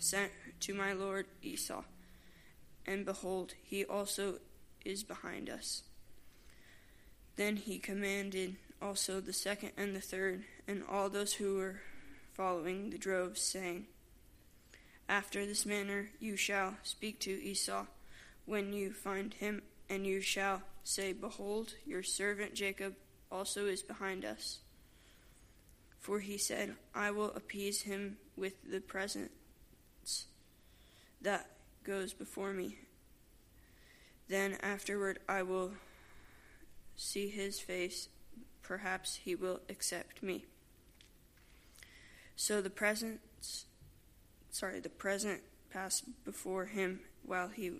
sent 0.01 0.31
to 0.61 0.73
my 0.73 0.93
lord 0.93 1.25
Esau. 1.41 1.83
And 2.85 3.05
behold, 3.05 3.53
he 3.63 3.85
also 3.85 4.39
is 4.83 5.03
behind 5.03 5.49
us. 5.49 5.83
Then 7.35 7.57
he 7.57 7.77
commanded 7.77 8.55
also 8.81 9.19
the 9.19 9.33
second 9.33 9.71
and 9.77 9.95
the 9.95 10.01
third, 10.01 10.43
and 10.67 10.83
all 10.89 11.09
those 11.09 11.33
who 11.33 11.55
were 11.55 11.81
following 12.33 12.89
the 12.89 12.97
droves, 12.97 13.41
saying, 13.41 13.85
after 15.07 15.45
this 15.45 15.65
manner 15.65 16.09
you 16.19 16.37
shall 16.37 16.75
speak 16.83 17.19
to 17.19 17.43
Esau 17.43 17.85
when 18.45 18.71
you 18.73 18.93
find 18.93 19.33
him, 19.33 19.61
and 19.89 20.07
you 20.07 20.21
shall 20.21 20.61
say, 20.83 21.11
Behold, 21.11 21.73
your 21.85 22.01
servant 22.01 22.53
Jacob 22.53 22.95
also 23.29 23.65
is 23.67 23.83
behind 23.83 24.23
us. 24.23 24.59
For 25.99 26.19
he 26.19 26.37
said, 26.37 26.75
I 26.95 27.11
will 27.11 27.31
appease 27.31 27.81
him 27.81 28.17
with 28.35 28.71
the 28.71 28.79
presence 28.79 29.31
that 31.21 31.47
goes 31.83 32.13
before 32.13 32.53
me. 32.53 32.77
Then 34.27 34.57
afterward 34.61 35.19
I 35.27 35.43
will 35.43 35.71
see 36.95 37.27
his 37.27 37.59
face. 37.59 38.09
Perhaps 38.61 39.15
he 39.15 39.35
will 39.35 39.59
accept 39.69 40.23
me. 40.23 40.45
So 42.35 42.61
the 42.61 42.69
presence 42.69 43.65
sorry, 44.51 44.79
the 44.79 44.89
present 44.89 45.41
passed 45.71 46.03
before 46.25 46.65
him 46.65 46.99
while 47.25 47.47
he 47.47 47.71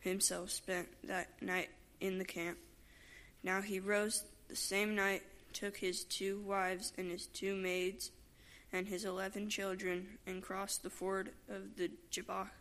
himself 0.00 0.50
spent 0.50 0.88
that 1.04 1.28
night 1.42 1.70
in 2.00 2.18
the 2.18 2.24
camp. 2.24 2.58
Now 3.42 3.60
he 3.62 3.80
rose 3.80 4.24
the 4.48 4.56
same 4.56 4.94
night, 4.94 5.22
took 5.52 5.76
his 5.76 6.04
two 6.04 6.40
wives 6.40 6.92
and 6.96 7.10
his 7.10 7.26
two 7.26 7.56
maids 7.56 8.10
and 8.72 8.88
his 8.88 9.04
eleven 9.04 9.48
children, 9.48 10.18
and 10.26 10.42
crossed 10.42 10.82
the 10.82 10.90
ford 10.90 11.30
of 11.48 11.76
the 11.76 11.90
Jabbok, 12.10 12.52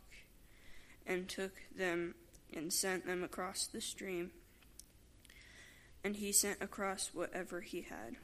and 1.06 1.28
took 1.28 1.54
them 1.76 2.16
and 2.54 2.72
sent 2.72 3.06
them 3.06 3.24
across 3.24 3.68
the 3.68 3.82
stream. 3.82 4.32
And 6.04 6.16
he 6.16 6.32
sent 6.32 6.62
across 6.62 7.12
whatever 7.14 7.62
he 7.62 7.82
had. 7.82 8.16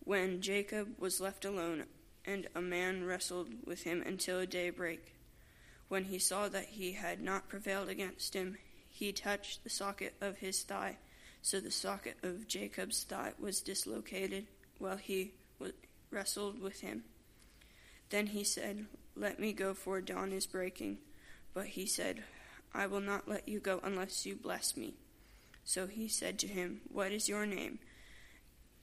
When 0.00 0.40
Jacob 0.40 0.98
was 0.98 1.20
left 1.20 1.44
alone, 1.44 1.84
and 2.24 2.46
a 2.54 2.60
man 2.60 3.04
wrestled 3.04 3.66
with 3.66 3.82
him 3.82 4.02
until 4.06 4.46
daybreak, 4.46 5.14
when 5.88 6.04
he 6.04 6.18
saw 6.18 6.48
that 6.48 6.66
he 6.66 6.92
had 6.92 7.20
not 7.20 7.48
prevailed 7.48 7.88
against 7.88 8.34
him, 8.34 8.56
he 8.88 9.12
touched 9.12 9.64
the 9.64 9.70
socket 9.70 10.14
of 10.20 10.38
his 10.38 10.62
thigh. 10.62 10.98
So 11.42 11.60
the 11.60 11.70
socket 11.70 12.16
of 12.22 12.48
Jacob's 12.48 13.02
thigh 13.02 13.32
was 13.38 13.60
dislocated 13.60 14.46
while 14.78 14.96
he 14.96 15.32
wrestled 16.14 16.60
with 16.60 16.80
him. 16.80 17.04
Then 18.10 18.28
he 18.28 18.44
said, 18.44 18.86
Let 19.16 19.40
me 19.40 19.52
go, 19.52 19.74
for 19.74 20.00
dawn 20.00 20.32
is 20.32 20.46
breaking. 20.46 20.98
But 21.52 21.66
he 21.66 21.86
said, 21.86 22.22
I 22.72 22.86
will 22.86 23.00
not 23.00 23.28
let 23.28 23.48
you 23.48 23.60
go 23.60 23.80
unless 23.82 24.24
you 24.24 24.36
bless 24.36 24.76
me. 24.76 24.94
So 25.64 25.86
he 25.86 26.08
said 26.08 26.38
to 26.40 26.46
him, 26.46 26.80
What 26.90 27.12
is 27.12 27.28
your 27.28 27.46
name? 27.46 27.78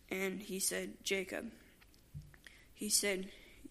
And 0.09 0.41
he 0.41 0.59
said, 0.59 1.03
Jacob. 1.03 1.51
He 2.73 2.89
said, 2.89 3.29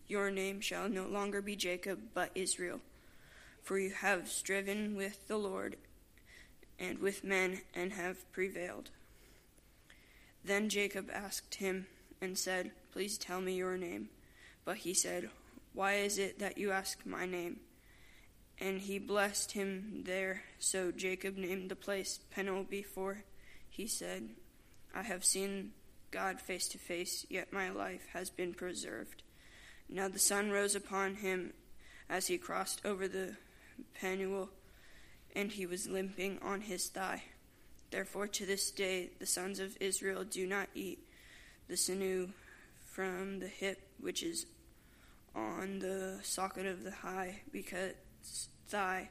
Your 0.08 0.30
name 0.30 0.61
shall 0.61 0.88
no 0.88 1.06
longer 1.06 1.42
be 1.42 1.56
Jacob, 1.56 2.00
but 2.14 2.30
Israel. 2.34 2.80
For 3.62 3.78
you 3.78 3.90
have 3.90 4.28
striven 4.28 4.96
with 4.96 5.28
the 5.28 5.36
Lord 5.36 5.76
and 6.78 6.98
with 6.98 7.24
men 7.24 7.61
and 7.74 7.92
have 7.92 8.30
prevailed. 8.32 8.90
Then 10.42 10.70
Jacob 10.70 11.11
asked 11.12 11.56
him 11.56 11.86
and 12.20 12.38
said, 12.38 12.70
Please 12.93 13.18
tell 13.18 13.41
me 13.41 13.55
your 13.55 13.76
name. 13.76 14.09
But 14.64 14.78
he 14.78 14.95
said, 14.95 15.30
Why 15.72 15.95
is 15.95 16.18
it 16.18 16.38
that 16.38 16.59
you 16.59 16.70
ask 16.72 17.05
my 17.07 17.26
name? 17.26 17.61
And 18.59 18.80
he 18.80 18.99
blessed 18.99 19.53
him 19.53 20.03
there. 20.05 20.43
So 20.59 20.91
Jacob 20.93 21.36
named 21.36 21.70
the 21.70 21.76
place 21.76 22.20
Peniel 22.30 22.64
before 22.64 23.24
he 23.68 23.86
said, 23.86 24.28
I 24.95 25.03
have 25.03 25.24
seen 25.24 25.72
God 26.11 26.41
face 26.41 26.68
to 26.68 26.78
face, 26.78 27.24
yet 27.30 27.53
my 27.53 27.70
life 27.70 28.09
has 28.12 28.28
been 28.28 28.53
preserved. 28.53 29.22
Now 29.88 30.09
the 30.09 30.18
sun 30.18 30.51
rose 30.51 30.74
upon 30.74 31.16
him 31.16 31.53
as 32.09 32.26
he 32.26 32.36
crossed 32.36 32.84
over 32.84 33.09
the 33.09 33.36
Peniel, 33.95 34.51
and 35.34 35.53
he 35.53 35.64
was 35.64 35.88
limping 35.88 36.38
on 36.43 36.62
his 36.62 36.88
thigh. 36.88 37.22
Therefore, 37.91 38.26
to 38.26 38.47
this 38.47 38.70
day, 38.70 39.11
the 39.18 39.26
sons 39.26 39.59
of 39.61 39.76
Israel 39.80 40.24
do 40.24 40.47
not 40.47 40.68
eat 40.74 40.99
the 41.68 41.76
sinew 41.76 42.30
from 42.91 43.38
the 43.38 43.49
hip, 43.49 43.88
which 43.99 44.22
is 44.22 44.47
on 45.34 45.78
the 45.78 46.18
socket 46.22 46.66
of 46.66 46.84
the 46.84 46.91
high, 46.91 47.43
because 47.53 47.95
thigh 48.66 49.11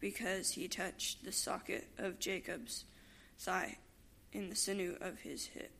because 0.00 0.52
he 0.52 0.68
touched 0.68 1.24
the 1.24 1.32
socket 1.32 1.88
of 1.98 2.18
Jacob's 2.18 2.84
thigh 3.38 3.78
in 4.32 4.48
the 4.48 4.54
sinew 4.54 4.96
of 5.00 5.20
his 5.20 5.46
hip. 5.46 5.72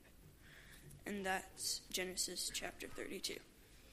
And 1.06 1.24
that's 1.24 1.80
Genesis 1.92 2.50
chapter 2.52 2.86
32. 2.88 3.36